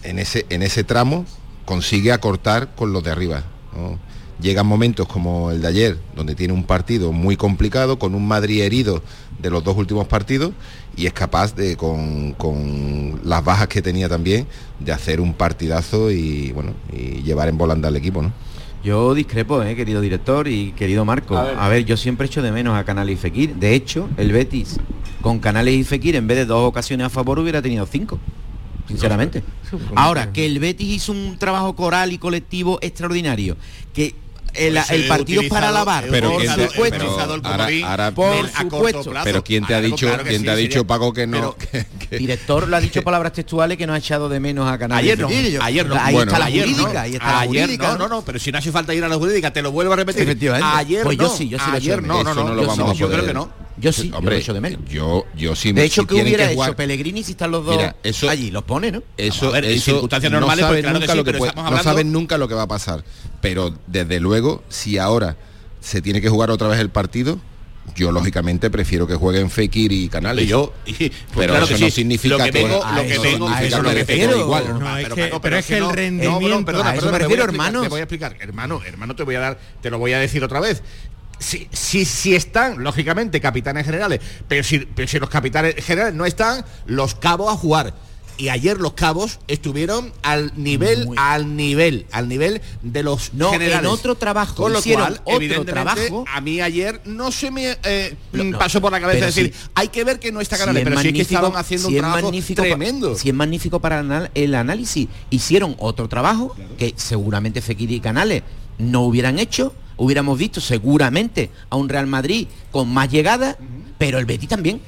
en 0.06 0.20
ese, 0.20 0.46
en 0.50 0.62
ese 0.64 0.84
tramo 0.84 1.26
consigue 1.66 2.12
acortar 2.12 2.76
con 2.76 2.94
los 2.94 3.04
de 3.04 3.12
arriba. 3.12 3.44
¿no? 3.76 3.98
Llegan 4.42 4.68
momentos 4.68 5.08
como 5.08 5.52
el 5.52 5.62
de 5.62 5.68
ayer, 5.68 5.98
donde 6.16 6.36
tiene 6.36 6.54
un 6.54 6.64
partido 6.66 7.12
muy 7.12 7.38
complicado, 7.38 7.98
con 7.98 8.16
un 8.16 8.28
Madrid 8.28 8.62
herido 8.62 9.02
de 9.40 9.50
los 9.50 9.64
dos 9.64 9.78
últimos 9.78 10.08
partidos, 10.08 10.52
y 10.98 11.06
es 11.08 11.14
capaz 11.14 11.56
de, 11.56 11.78
con, 11.78 12.34
con 12.34 13.20
las 13.24 13.44
bajas 13.44 13.68
que 13.68 13.82
tenía 13.82 14.10
también, 14.10 14.46
de 14.80 14.92
hacer 14.92 15.22
un 15.22 15.34
partidazo 15.34 16.12
y 16.12 16.52
bueno, 16.52 16.74
y 16.92 17.22
llevar 17.24 17.48
en 17.48 17.58
volanda 17.58 17.88
al 17.88 17.96
equipo, 17.96 18.22
¿no? 18.22 18.34
Yo 18.84 19.14
discrepo, 19.16 19.64
eh, 19.64 19.76
querido 19.76 20.00
director 20.00 20.48
y 20.48 20.72
querido 20.74 21.06
Marco. 21.06 21.36
A 21.38 21.66
A 21.66 21.70
ver. 21.70 21.80
ver. 21.80 21.86
yo 21.86 21.98
siempre 21.98 22.28
echo 22.28 22.42
de 22.44 22.52
menos 22.52 22.78
a 22.78 22.84
Canales 22.84 23.14
y 23.14 23.18
Fekir. 23.18 23.56
De 23.56 23.74
hecho, 23.74 24.10
el 24.18 24.32
Betis 24.32 24.80
con 25.22 25.40
Canales 25.40 25.74
y 25.74 25.84
Fekir 25.84 26.16
en 26.16 26.28
vez 26.28 26.38
de 26.38 26.46
dos 26.46 26.68
ocasiones 26.70 27.08
a 27.08 27.10
favor 27.10 27.40
hubiera 27.40 27.62
tenido 27.64 27.86
cinco. 27.88 28.20
Sinceramente. 28.88 29.44
Ahora, 29.96 30.32
que 30.32 30.46
el 30.46 30.60
Betis 30.60 30.88
hizo 30.88 31.12
un 31.12 31.38
trabajo 31.40 31.76
coral 31.76 32.14
y 32.14 32.18
colectivo 32.18 32.78
extraordinario. 32.82 33.58
Que 33.94 34.14
el, 34.54 34.74
Pues, 34.74 34.90
el 34.92 35.04
eh, 35.04 35.08
partido 35.10 35.42
es 35.42 35.50
para 35.50 35.68
alabar. 35.68 36.06
Pero 36.10 36.32
por 36.34 36.42
supuesto. 36.46 36.98
pero 36.98 37.12
ahora- 37.44 37.68
ahora- 37.84 38.12
por 38.12 38.28
a 38.34 38.40
corto 38.40 38.60
supuesto. 38.78 39.10
plazo. 39.12 39.24
Pero 39.26 39.44
quién 39.44 39.66
te 39.66 39.74
ha 39.76 39.82
dicho- 39.82 40.06
claro 40.08 40.24
que 40.24 40.30
quién 40.30 40.44
te 40.44 40.50
ha 40.52 40.56
sí, 40.56 40.62
dicho, 40.62 40.88
Paco, 40.88 41.12
que 41.12 41.28
no- 41.28 41.56
pero- 41.72 41.86
Director 42.18 42.68
lo 42.70 42.78
ha 42.78 42.80
dicho 42.80 43.02
palabras 43.04 43.34
textuales 43.34 43.78
que 43.78 43.86
no 43.86 43.94
ha 43.94 43.98
echado 43.98 44.30
de 44.30 44.40
menos 44.40 44.70
a 44.72 44.78
Canales. 44.78 45.04
Ayer 45.04 45.20
no, 45.20 45.28
ayer 45.66 45.86
no. 45.88 45.96
Ahí 46.00 46.14
Bueno, 46.14 46.32
está 46.32 46.40
la 46.40 46.46
ayer 46.46 46.68
no. 46.70 46.74
jurídica, 46.78 47.02
ahí 47.02 47.14
está 47.16 47.26
la 47.26 47.40
ayer 47.42 47.62
jurídica. 47.64 47.88
no, 47.94 47.98
no, 47.98 48.08
no, 48.08 48.22
pero 48.22 48.40
si 48.40 48.52
no 48.54 48.58
hace 48.60 48.72
falta 48.72 48.94
ir 48.94 49.04
a 49.04 49.10
la 49.10 49.16
jurídica, 49.18 49.52
te 49.52 49.62
lo 49.62 49.72
vuelvo 49.74 49.92
a 49.92 49.96
repetir. 49.98 50.30
Ayer 50.64 51.04
Pues 51.04 51.18
no. 51.18 51.24
yo 51.26 51.36
sí, 51.36 51.50
yo 51.50 51.58
sí 51.60 51.66
ayer 51.74 52.02
no, 52.02 52.24
no, 52.24 52.34
no, 52.34 52.44
no 52.46 52.54
lo 52.54 52.62
yo 52.62 52.68
vamos 52.70 52.92
sí, 52.92 52.96
a 52.98 53.00
yo 53.02 53.10
creo 53.10 53.26
que 53.26 53.34
no. 53.34 53.65
Yo 53.78 53.92
sí, 53.92 54.10
yo 54.10 54.18
Hombre, 54.18 54.36
lo 54.36 54.42
echo 54.42 54.54
de 54.54 54.62
menos. 54.62 54.80
Yo, 54.90 55.26
yo 55.36 55.56
sí 55.56 55.74
De 55.74 55.84
hecho, 55.84 56.02
si 56.04 56.08
¿qué 56.08 56.14
tienen 56.16 56.28
hubiera 56.34 56.48
que 56.48 56.54
hecho 56.54 56.76
Pellegrini 56.76 57.24
si 57.24 57.32
están 57.32 57.52
los 57.52 57.66
dos 57.66 57.76
Mira, 57.76 57.96
eso- 58.04 58.30
allí? 58.30 58.50
Los 58.52 58.64
pone, 58.64 58.92
¿no? 58.92 59.04
Eso, 59.18 59.52
ver, 59.52 59.66
en 59.66 59.72
eso 59.72 59.92
circunstancias 59.92 60.32
no 60.32 60.40
normales, 60.40 60.64
saben 60.66 60.76
pues 60.76 60.84
claro 60.84 61.00
que 61.00 61.06
nunca 61.06 61.12
sí, 61.14 61.18
lo 61.18 61.24
que 61.26 61.34
puede- 61.38 61.54
no 61.56 61.84
saben 61.84 62.12
nunca 62.12 62.38
lo 62.38 62.48
que 62.48 62.54
va 62.56 62.62
a 62.64 62.68
pasar. 62.68 63.04
Pero 63.42 63.78
desde 63.88 64.20
luego, 64.20 64.64
si 64.70 64.98
ahora 64.98 65.36
se 65.82 66.02
tiene 66.02 66.22
que 66.22 66.30
jugar 66.30 66.52
otra 66.52 66.68
vez 66.70 66.80
el 66.80 66.90
partido, 66.90 67.40
yo 67.96 68.12
lógicamente 68.12 68.70
prefiero 68.72 69.06
que 69.06 69.16
jueguen 69.16 69.52
Fekir 69.52 69.92
y 69.92 70.08
Canales. 70.10 70.46
Y 70.46 70.48
yo, 70.48 70.74
y- 70.86 70.94
pues 70.94 71.12
pero 71.36 71.54
claro 71.54 71.66
eso 71.66 71.76
que 71.76 71.82
no 71.82 71.86
sí. 71.88 71.92
significa 71.92 72.38
Lo 72.38 72.44
que 72.44 72.52
que 72.52 72.60
a 72.84 72.96
lo 72.96 73.02
que 73.04 73.14
eso 73.14 73.24
eso 73.24 73.84
que 73.94 74.06
quede 74.06 74.40
igual. 74.40 74.80
No, 74.80 74.98
es 74.98 75.04
pero, 75.04 75.16
que- 75.16 75.58
es 75.60 75.66
que 75.68 75.74
el 75.78 75.84
no- 75.84 75.92
rendimiento- 75.92 76.66
perdona, 76.66 76.90
a 76.90 76.94
eso 76.96 77.02
perdona, 77.02 77.12
me 77.12 77.20
te 77.20 77.26
voy 77.26 77.34
a 77.34 77.36
refiero. 77.36 77.82
Te 77.84 77.90
voy 77.90 78.00
a 78.00 78.04
explicar, 78.04 78.38
hermano, 78.40 78.82
hermano, 78.86 79.16
te 79.16 79.24
voy 79.24 79.36
a 79.36 79.40
dar, 79.40 79.60
te 79.82 79.90
lo 79.92 80.00
voy 80.00 80.14
a 80.14 80.20
decir 80.20 80.44
otra 80.44 80.60
vez. 80.60 80.82
Si, 81.40 81.68
si, 81.72 82.06
si 82.06 82.36
están, 82.36 82.84
lógicamente, 82.84 83.42
capitanes 83.42 83.86
generales, 83.86 84.22
pero 84.48 84.64
si, 84.64 84.80
pero 84.80 85.08
si 85.08 85.20
los 85.20 85.30
capitanes 85.30 85.76
generales 85.84 86.16
no 86.16 86.26
están, 86.26 86.64
los 86.86 87.16
cabos 87.16 87.52
a 87.54 87.58
jugar. 87.58 87.94
Y 88.38 88.50
ayer 88.50 88.78
los 88.80 88.94
cabos 88.94 89.40
estuvieron 89.48 90.12
al 90.22 90.52
nivel, 90.58 91.08
al 91.16 91.56
nivel, 91.56 92.06
al 92.12 92.28
nivel 92.28 92.62
de 92.82 93.02
los 93.02 93.34
No, 93.34 93.50
generales. 93.52 93.80
en 93.80 93.86
otro 93.86 94.16
trabajo 94.16 94.56
Con 94.56 94.74
lo 94.74 94.82
cual, 94.82 95.22
otro 95.24 95.64
trabajo. 95.64 96.26
a 96.30 96.42
mí 96.42 96.60
ayer 96.60 97.00
no 97.06 97.32
se 97.32 97.50
me 97.50 97.78
eh, 97.84 98.14
No, 98.34 98.44
no, 98.44 98.60
pasó 98.60 98.82
por 98.82 98.92
la 98.92 99.00
cabeza 99.00 99.20
pero 99.20 99.28
decir, 99.28 99.54
hay 99.74 99.88
que 99.88 100.04
ver 100.04 100.20
que 100.20 100.34
no 100.34 100.42
está 100.42 100.58
Si 100.58 100.62
Canales, 100.64 100.84
pero 100.84 101.00
sí 101.00 101.08
es 101.08 101.14
que 101.14 101.22
estaban 101.22 101.56
haciendo 101.56 101.88
si 101.88 101.94
un 101.96 102.00
trabajo 102.02 102.24
magnífico 102.24 102.62
tremendo. 102.62 103.16
Si 103.16 103.30
es 103.30 103.36
magnífico 103.36 103.80
para 103.80 104.30
el 104.34 104.56
análisis. 104.56 105.08
Hicieron 105.30 105.76
otro 105.80 106.10
trabajo 106.10 106.54
que 106.78 106.94
seguramente 106.98 107.62
Fekir 107.62 107.90
y 107.92 108.02
Canales 108.02 108.44
no 108.78 109.04
hubieran 109.04 109.40
hecho. 109.40 109.74
Hubiéramos 109.98 110.38
visto 110.38 110.62
seguramente 110.62 111.50
a 111.70 111.76
un 111.76 111.90
Real 111.90 112.08
Madrid 112.08 112.48
con 112.72 112.90
más 112.90 113.10
llegada, 113.10 113.58
pero 113.98 114.20
el 114.20 114.26
Betis 114.26 114.50
también. 114.50 114.82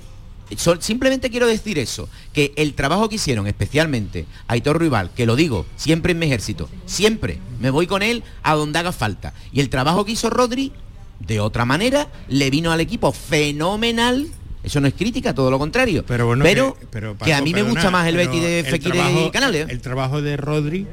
Simplemente 0.80 1.30
quiero 1.30 1.45
decir 1.45 1.78
eso, 1.78 2.08
que 2.32 2.53
el 2.55 2.74
trabajo 2.74 3.10
que 3.10 3.16
hicieron 3.16 3.47
especialmente 3.47 4.26
Aitor 4.47 4.80
Rival, 4.80 5.12
que 5.14 5.26
lo 5.26 5.36
digo 5.36 5.66
siempre 5.76 6.14
en 6.14 6.20
mi 6.20 6.26
ejército, 6.26 6.70
siempre 6.86 7.39
me 7.60 7.70
voy 7.70 7.86
con 7.86 8.01
él 8.01 8.24
a 8.43 8.55
donde 8.55 8.80
haga 8.80 8.93
falta. 8.93 9.34
Y 9.51 9.60
el 9.60 9.70
trabajo 9.70 10.05
que 10.05 10.14
hizo 10.14 10.30
Rodri, 10.30 10.72
de 11.20 11.39
otra 11.41 11.66
manera, 11.66 12.08
le 12.30 12.49
vino 12.49 12.72
al 12.72 12.80
equipo 12.80 13.12
fenomenal. 13.12 14.28
Eso 14.64 14.80
no 14.80 14.88
es 14.88 14.93
crítica, 14.93 15.34
todo 15.34 15.51
lo 15.51 15.60
contrario. 15.60 16.05
Pero 16.08 16.28
bueno, 16.28 16.43
pero, 16.43 16.76
que, 16.76 16.88
pero, 16.88 17.18
que 17.18 17.34
a 17.34 17.41
mí 17.41 17.53
me 17.53 17.64
gusta 17.64 17.89
más 17.89 18.08
el 18.08 18.16
Betty 18.16 18.39
de 18.39 18.64
Fekir 18.64 18.95
y 18.95 19.30
Canales. 19.32 19.68
El 19.70 19.82
trabajo 19.82 20.22
de 20.22 20.38
Rodri 20.38 20.88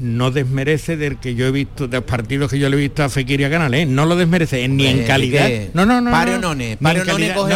no 0.00 0.30
desmerece 0.30 0.96
del 0.96 1.18
que 1.18 1.34
yo 1.34 1.46
he 1.46 1.50
visto, 1.50 1.86
de 1.86 1.98
los 1.98 2.04
partidos 2.04 2.50
que 2.50 2.58
yo 2.58 2.68
le 2.68 2.76
he 2.76 2.80
visto 2.80 3.02
a 3.04 3.08
Fekir 3.08 3.40
y 3.40 3.44
a 3.44 3.50
Canales, 3.50 3.82
¿eh? 3.82 3.86
no 3.86 4.06
lo 4.06 4.16
desmerece 4.16 4.66
ni 4.66 4.86
en 4.86 5.00
Eh, 5.00 5.04
calidad. 5.04 5.46
¿qué? 5.46 5.70
No, 5.74 5.86
no, 5.86 6.00
no. 6.00 6.10
Pare 6.10 6.38
no, 6.38 6.52
en 6.52 6.68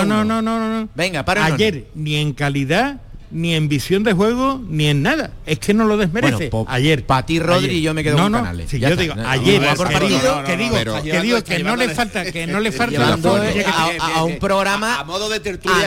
no, 0.05 0.25
no, 0.25 0.43
no, 0.43 0.59
no, 0.59 0.81
no. 0.81 0.89
Venga. 0.95 1.25
Ayer, 1.27 1.87
ni 1.95 2.17
en 2.17 2.33
calidad, 2.35 3.01
ni 3.31 3.55
en 3.55 3.69
visión 3.69 4.03
de 4.05 4.13
juego, 4.13 4.61
ni 4.69 4.87
en 4.87 5.03
nada. 5.03 5.31
Es 5.47 5.59
que 5.59 5.75
no 5.75 5.85
lo 5.85 5.97
desmerece. 5.97 6.51
Bueno, 6.51 6.67
ayer. 6.69 7.05
pa' 7.05 7.27
ti, 7.27 7.41
Rodri, 7.41 7.71
ayer. 7.71 7.83
yo 7.83 7.95
me 7.95 8.03
quedo 8.05 8.17
no, 8.17 8.25
con 8.25 8.33
no, 8.33 8.39
Canales. 8.39 8.71
Si 8.71 8.79
Ya 8.79 8.89
yo 8.89 8.95
está. 8.95 9.03
digo, 9.03 9.15
No, 9.17 9.29
ayer, 9.29 9.63
partido, 9.77 10.35
no, 10.35 10.41
no, 10.41 10.47
que 10.47 10.57
no, 10.57 10.63
digo, 10.63 10.77
pero- 10.77 11.03
que 11.03 11.21
digo 11.21 11.45
que 11.45 11.59
no 11.63 11.77
le 11.77 11.89
falta, 11.91 12.25
que 12.31 12.47
no 12.47 12.61
le 12.61 12.73
falta 12.73 13.19
a, 14.15 14.25
un 14.25 14.39
programa 14.39 15.01
a 15.01 15.05
modo 15.05 15.29
de 15.29 15.41
tertulia 15.41 15.85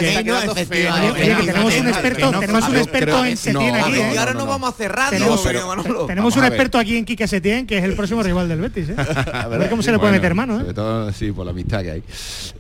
tenemos 1.46 1.76
un 1.76 1.88
experto, 1.88 2.40
tenemos 2.40 2.70
un 2.70 2.78
experto 2.78 3.26
en 3.26 3.38
Setién 3.38 3.76
aquí, 3.76 3.94
¿eh? 3.96 4.12
y 4.14 4.18
ahora 4.18 4.34
no, 4.34 4.46
vamos 4.46 4.70
a 4.70 4.74
cerrar. 4.74 5.10
Tenemos, 5.10 6.36
un 6.36 6.46
experto 6.46 6.78
aquí 6.78 6.98
en 6.98 7.06
Quique 7.06 7.28
Setién, 7.28 7.66
que 7.66 7.78
es 7.78 7.84
el 7.84 7.94
próximo 7.94 8.24
rival 8.24 8.48
del 8.50 8.62
Betis, 8.62 8.90
¿eh? 8.90 8.96
A 9.34 9.48
ver 9.48 9.70
cómo 9.70 9.82
se 9.82 9.92
le 9.92 10.00
puede 10.00 10.14
meter 10.14 10.34
mano, 10.34 10.58
¿eh? 10.58 10.60
Sobre 10.60 10.74
todo, 10.74 11.14
sí, 11.14 11.32
por 11.32 11.46
la 11.46 11.52
amistad 11.52 11.82
que 11.82 11.92
hay. 11.92 12.04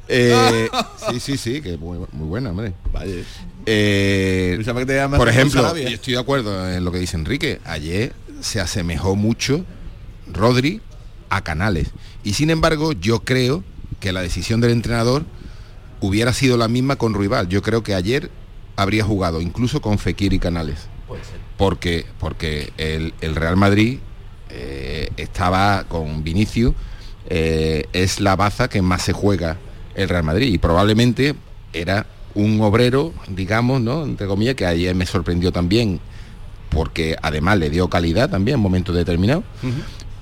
Eh, 0.07 0.69
sí, 1.11 1.19
sí, 1.19 1.37
sí, 1.37 1.61
que 1.61 1.77
muy, 1.77 1.99
muy 2.11 2.27
buena, 2.27 2.51
hombre. 2.51 2.73
Eh, 3.69 4.63
por 5.17 5.27
ejemplo, 5.27 5.75
yo 5.75 5.89
estoy 5.89 6.13
de 6.13 6.19
acuerdo 6.19 6.71
en 6.71 6.85
lo 6.85 6.91
que 6.91 6.99
dice 6.99 7.17
Enrique. 7.17 7.59
Ayer 7.65 8.13
se 8.39 8.61
asemejó 8.61 9.17
mucho 9.17 9.65
Rodri 10.31 10.81
a 11.29 11.43
Canales. 11.43 11.89
Y 12.23 12.33
sin 12.33 12.49
embargo, 12.49 12.93
yo 12.93 13.25
creo 13.25 13.65
que 13.99 14.13
la 14.13 14.21
decisión 14.21 14.61
del 14.61 14.71
entrenador 14.71 15.25
hubiera 15.99 16.31
sido 16.31 16.55
la 16.55 16.69
misma 16.69 16.95
con 16.95 17.13
Ruibal. 17.13 17.49
Yo 17.49 17.61
creo 17.61 17.83
que 17.83 17.93
ayer 17.93 18.31
habría 18.77 19.03
jugado 19.03 19.41
incluso 19.41 19.81
con 19.81 19.99
Fekir 19.99 20.31
y 20.31 20.39
Canales. 20.39 20.87
Porque, 21.57 22.05
porque 22.19 22.71
el, 22.77 23.13
el 23.19 23.35
Real 23.35 23.57
Madrid 23.57 23.99
eh, 24.49 25.09
estaba 25.17 25.83
con 25.89 26.23
Vinicius, 26.23 26.73
eh, 27.29 27.85
es 27.91 28.21
la 28.21 28.37
baza 28.37 28.69
que 28.69 28.81
más 28.81 29.01
se 29.01 29.11
juega 29.11 29.57
el 29.95 30.07
Real 30.07 30.23
Madrid 30.23 30.53
y 30.53 30.57
probablemente 30.57 31.35
era 31.73 32.05
un 32.37 32.61
obrero, 32.61 33.13
digamos, 33.29 33.81
¿no? 33.81 34.03
Entre 34.03 34.27
comillas, 34.27 34.55
que 34.55 34.65
ayer 34.65 34.93
me 34.95 35.05
sorprendió 35.05 35.51
también, 35.51 35.99
porque 36.69 37.15
además 37.21 37.57
le 37.57 37.69
dio 37.69 37.89
calidad 37.89 38.29
también 38.29 38.55
en 38.55 38.61
momentos 38.61 38.95
determinados, 38.95 39.43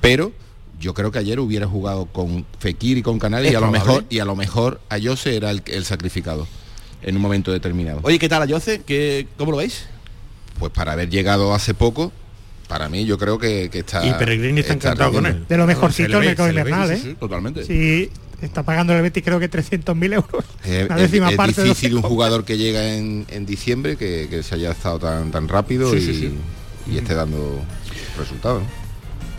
pero 0.01 0.31
yo 0.79 0.93
creo 0.93 1.11
que 1.11 1.19
ayer 1.19 1.39
hubiera 1.39 1.67
jugado 1.67 2.05
con 2.05 2.45
Fekir 2.59 2.97
y 2.97 3.01
con 3.01 3.19
Canales 3.19 3.47
Es 3.47 3.53
y 3.53 3.55
a 3.55 3.59
lo 3.59 3.71
mejor 3.71 4.05
y 4.09 4.19
a 4.19 4.25
lo 4.25 4.35
mejor 4.35 4.79
a 4.89 4.97
Jose 5.01 5.35
era 5.35 5.51
el, 5.51 5.61
el 5.65 5.85
sacrificado 5.85 6.47
en 7.01 7.15
un 7.15 7.21
momento 7.21 7.51
determinado. 7.51 7.99
Oye, 8.03 8.17
¿qué 8.17 8.29
tal 8.29 8.41
a 8.41 8.45
Yoce? 8.45 8.81
¿Qué, 8.85 9.27
¿Cómo 9.37 9.51
lo 9.51 9.57
veis? 9.57 9.87
Pues 10.59 10.71
para 10.71 10.93
haber 10.93 11.09
llegado 11.09 11.53
hace 11.53 11.73
poco, 11.73 12.11
para 12.67 12.89
mí 12.89 13.05
yo 13.05 13.17
creo 13.17 13.37
que, 13.37 13.69
que 13.69 13.79
está. 13.79 14.05
Y 14.05 14.13
Pellegrini 14.13 14.61
está 14.61 14.73
encantado 14.73 15.11
con 15.11 15.25
él. 15.25 15.45
De 15.47 15.57
lo 15.57 15.67
mejorcito 15.67 16.07
Se 16.07 16.13
le 16.13 16.15
el 16.17 16.21
ve, 16.21 16.27
mercado 16.27 16.49
invernal, 16.49 16.91
¿eh? 16.91 16.99
sí, 17.01 17.15
totalmente. 17.19 17.63
Sí, 17.65 18.09
está 18.45 18.63
pagando 18.63 18.93
el 18.93 19.01
Betis 19.01 19.23
creo 19.23 19.39
que 19.39 19.49
300.000 19.49 20.13
euros. 20.13 20.45
Eh, 20.63 20.87
es, 20.89 20.95
décima 20.95 21.29
es 21.31 21.37
parte 21.37 21.61
de 21.61 21.67
lo 21.67 21.73
difícil 21.73 21.95
un 21.95 22.01
jugador 22.01 22.45
que 22.45 22.57
llega 22.57 22.95
en, 22.95 23.25
en 23.29 23.45
diciembre 23.45 23.97
que, 23.97 24.27
que 24.29 24.43
se 24.43 24.55
haya 24.55 24.71
estado 24.71 24.99
tan, 24.99 25.31
tan 25.31 25.47
rápido 25.47 25.91
Sí, 25.91 25.97
y, 25.97 26.01
sí, 26.01 26.13
sí. 26.15 26.33
y 26.91 26.97
esté 26.97 27.13
dando 27.13 27.61
resultados. 28.17 28.63
¿no? 28.63 28.85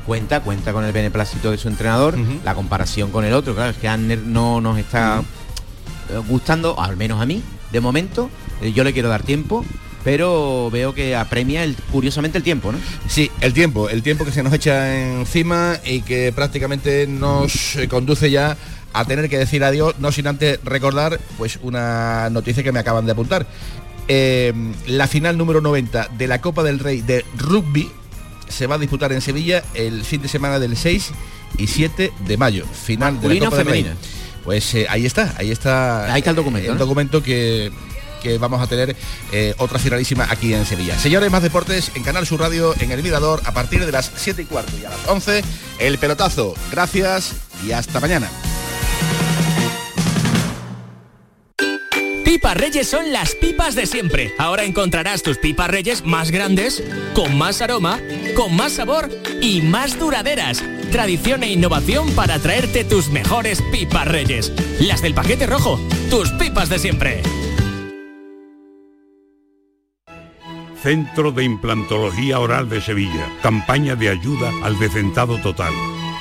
cuenta, 0.06 0.40
cuenta 0.40 0.72
con 0.72 0.84
el 0.84 0.92
beneplácito 0.92 1.50
de 1.50 1.58
su 1.58 1.68
entrenador, 1.68 2.16
la 2.44 2.54
comparación 2.54 3.10
con 3.10 3.24
el 3.24 3.34
otro, 3.34 3.54
claro, 3.54 3.70
es 3.70 3.76
que 3.76 3.88
Anner 3.88 4.20
no 4.20 4.60
nos 4.60 4.78
está 4.78 5.22
eh, 6.10 6.18
gustando, 6.28 6.80
al 6.80 6.96
menos 6.96 7.20
a 7.20 7.26
mí, 7.26 7.42
de 7.72 7.80
momento, 7.80 8.30
eh, 8.62 8.72
yo 8.72 8.84
le 8.84 8.92
quiero 8.92 9.08
dar 9.08 9.24
tiempo, 9.24 9.64
pero 10.04 10.70
veo 10.70 10.94
que 10.94 11.16
apremia 11.16 11.64
el, 11.64 11.74
curiosamente 11.90 12.38
el 12.38 12.44
tiempo, 12.44 12.70
¿no? 12.70 12.78
Sí, 13.08 13.28
el 13.40 13.52
tiempo, 13.52 13.88
el 13.90 14.04
tiempo 14.04 14.24
que 14.24 14.30
se 14.30 14.44
nos 14.44 14.52
echa 14.52 14.96
encima 15.18 15.80
y 15.84 16.02
que 16.02 16.32
prácticamente 16.32 17.08
nos 17.08 17.76
conduce 17.90 18.30
ya 18.30 18.56
a 18.92 19.04
tener 19.04 19.28
que 19.28 19.38
decir 19.38 19.62
adiós, 19.64 19.94
no 19.98 20.12
sin 20.12 20.26
antes 20.26 20.58
recordar 20.64 21.20
pues 21.38 21.58
una 21.62 22.30
noticia 22.30 22.62
que 22.62 22.72
me 22.72 22.78
acaban 22.78 23.06
de 23.06 23.12
apuntar. 23.12 23.46
Eh, 24.08 24.52
la 24.86 25.08
final 25.08 25.36
número 25.36 25.60
90 25.60 26.08
de 26.16 26.26
la 26.28 26.40
Copa 26.40 26.62
del 26.62 26.78
Rey 26.78 27.00
de 27.02 27.24
rugby 27.36 27.90
se 28.48 28.66
va 28.66 28.76
a 28.76 28.78
disputar 28.78 29.12
en 29.12 29.20
Sevilla 29.20 29.64
el 29.74 30.04
fin 30.04 30.22
de 30.22 30.28
semana 30.28 30.58
del 30.58 30.76
6 30.76 31.10
y 31.58 31.66
7 31.66 32.12
de 32.26 32.36
mayo. 32.36 32.64
Final 32.66 33.20
de 33.20 33.34
la 33.34 33.44
Copa 33.46 33.56
del 33.58 33.66
Rey. 33.66 33.82
femenina. 33.82 34.00
Pues 34.44 34.74
eh, 34.74 34.86
ahí 34.88 35.04
está, 35.06 35.34
ahí 35.38 35.50
está. 35.50 36.12
Ahí 36.12 36.20
está 36.20 36.30
el 36.30 36.36
documento, 36.36 36.70
El 36.70 36.78
¿no? 36.78 36.84
documento 36.84 37.20
que, 37.20 37.72
que 38.22 38.38
vamos 38.38 38.60
a 38.62 38.68
tener 38.68 38.94
eh, 39.32 39.54
otra 39.58 39.80
finalísima 39.80 40.28
aquí 40.30 40.54
en 40.54 40.64
Sevilla. 40.64 40.96
Señores, 40.96 41.28
más 41.32 41.42
deportes 41.42 41.90
en 41.96 42.04
Canal 42.04 42.26
Sur 42.28 42.38
Radio, 42.40 42.72
en 42.78 42.92
el 42.92 43.02
Mirador, 43.02 43.42
a 43.44 43.52
partir 43.52 43.84
de 43.84 43.90
las 43.90 44.12
7 44.14 44.42
y 44.42 44.44
cuarto 44.44 44.72
y 44.80 44.84
a 44.84 44.90
las 44.90 45.00
11, 45.08 45.42
el 45.80 45.98
pelotazo. 45.98 46.54
Gracias 46.70 47.32
y 47.66 47.72
hasta 47.72 47.98
mañana. 47.98 48.28
Pipas 52.46 52.60
Reyes 52.60 52.88
son 52.88 53.12
las 53.12 53.34
pipas 53.34 53.74
de 53.74 53.86
siempre. 53.86 54.32
Ahora 54.38 54.62
encontrarás 54.62 55.24
tus 55.24 55.36
pipas 55.36 55.68
Reyes 55.68 56.04
más 56.04 56.30
grandes, 56.30 56.80
con 57.12 57.36
más 57.36 57.60
aroma, 57.60 57.98
con 58.36 58.54
más 58.54 58.70
sabor 58.70 59.10
y 59.42 59.62
más 59.62 59.98
duraderas. 59.98 60.62
Tradición 60.92 61.42
e 61.42 61.50
innovación 61.50 62.08
para 62.12 62.38
traerte 62.38 62.84
tus 62.84 63.08
mejores 63.08 63.60
pipas 63.72 64.06
Reyes. 64.06 64.52
Las 64.78 65.02
del 65.02 65.12
paquete 65.12 65.48
rojo, 65.48 65.80
tus 66.08 66.30
pipas 66.34 66.68
de 66.68 66.78
siempre. 66.78 67.22
Centro 70.80 71.32
de 71.32 71.42
Implantología 71.42 72.38
Oral 72.38 72.68
de 72.68 72.80
Sevilla. 72.80 73.26
Campaña 73.42 73.96
de 73.96 74.10
ayuda 74.10 74.52
al 74.62 74.78
decentado 74.78 75.38
total. 75.38 75.72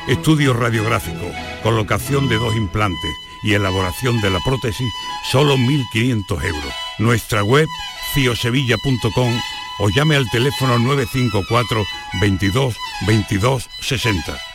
Estudio 0.08 0.54
radiográfico, 0.54 1.32
colocación 1.62 2.28
de 2.30 2.38
dos 2.38 2.56
implantes 2.56 3.12
y 3.44 3.54
elaboración 3.54 4.22
de 4.22 4.30
la 4.30 4.40
prótesis, 4.40 4.92
solo 5.32 5.58
1.500 5.58 6.44
euros. 6.44 6.74
Nuestra 7.00 7.44
web, 7.44 7.68
ciosevilla.com 8.14 9.40
o 9.80 9.90
llame 9.90 10.16
al 10.16 10.30
teléfono 10.30 10.80
954 10.80 11.84
22 12.22 12.76
22 13.08 13.70
60. 13.82 14.55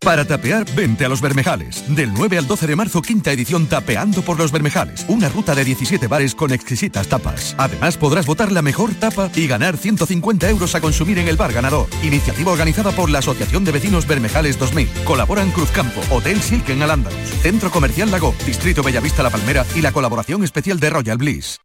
Para 0.00 0.24
tapear, 0.24 0.64
vente 0.74 1.04
a 1.04 1.08
Los 1.08 1.20
Bermejales. 1.20 1.84
Del 1.94 2.14
9 2.14 2.38
al 2.38 2.46
12 2.46 2.66
de 2.66 2.76
marzo, 2.76 3.02
quinta 3.02 3.32
edición 3.32 3.66
Tapeando 3.66 4.22
por 4.22 4.38
Los 4.38 4.52
Bermejales. 4.52 5.04
Una 5.08 5.28
ruta 5.28 5.54
de 5.54 5.64
17 5.64 6.06
bares 6.06 6.34
con 6.34 6.52
exquisitas 6.52 7.08
tapas. 7.08 7.54
Además, 7.58 7.96
podrás 7.96 8.24
votar 8.24 8.52
la 8.52 8.62
mejor 8.62 8.94
tapa 8.94 9.30
y 9.34 9.46
ganar 9.46 9.76
150 9.76 10.48
euros 10.48 10.74
a 10.74 10.80
consumir 10.80 11.18
en 11.18 11.28
el 11.28 11.36
bar 11.36 11.52
ganador. 11.52 11.88
Iniciativa 12.02 12.52
organizada 12.52 12.92
por 12.92 13.10
la 13.10 13.18
Asociación 13.18 13.64
de 13.64 13.72
Vecinos 13.72 14.06
Bermejales 14.06 14.58
2000. 14.58 14.88
Colaboran 15.04 15.50
Cruzcampo, 15.50 16.00
Hotel 16.10 16.40
Silken 16.40 16.80
Andalus, 16.80 17.12
Centro 17.42 17.70
Comercial 17.70 18.10
Lago, 18.10 18.34
Distrito 18.46 18.82
Bellavista 18.82 19.22
La 19.22 19.30
Palmera 19.30 19.66
y 19.74 19.82
la 19.82 19.92
colaboración 19.92 20.42
especial 20.42 20.80
de 20.80 20.90
Royal 20.90 21.18
Bliss. 21.18 21.58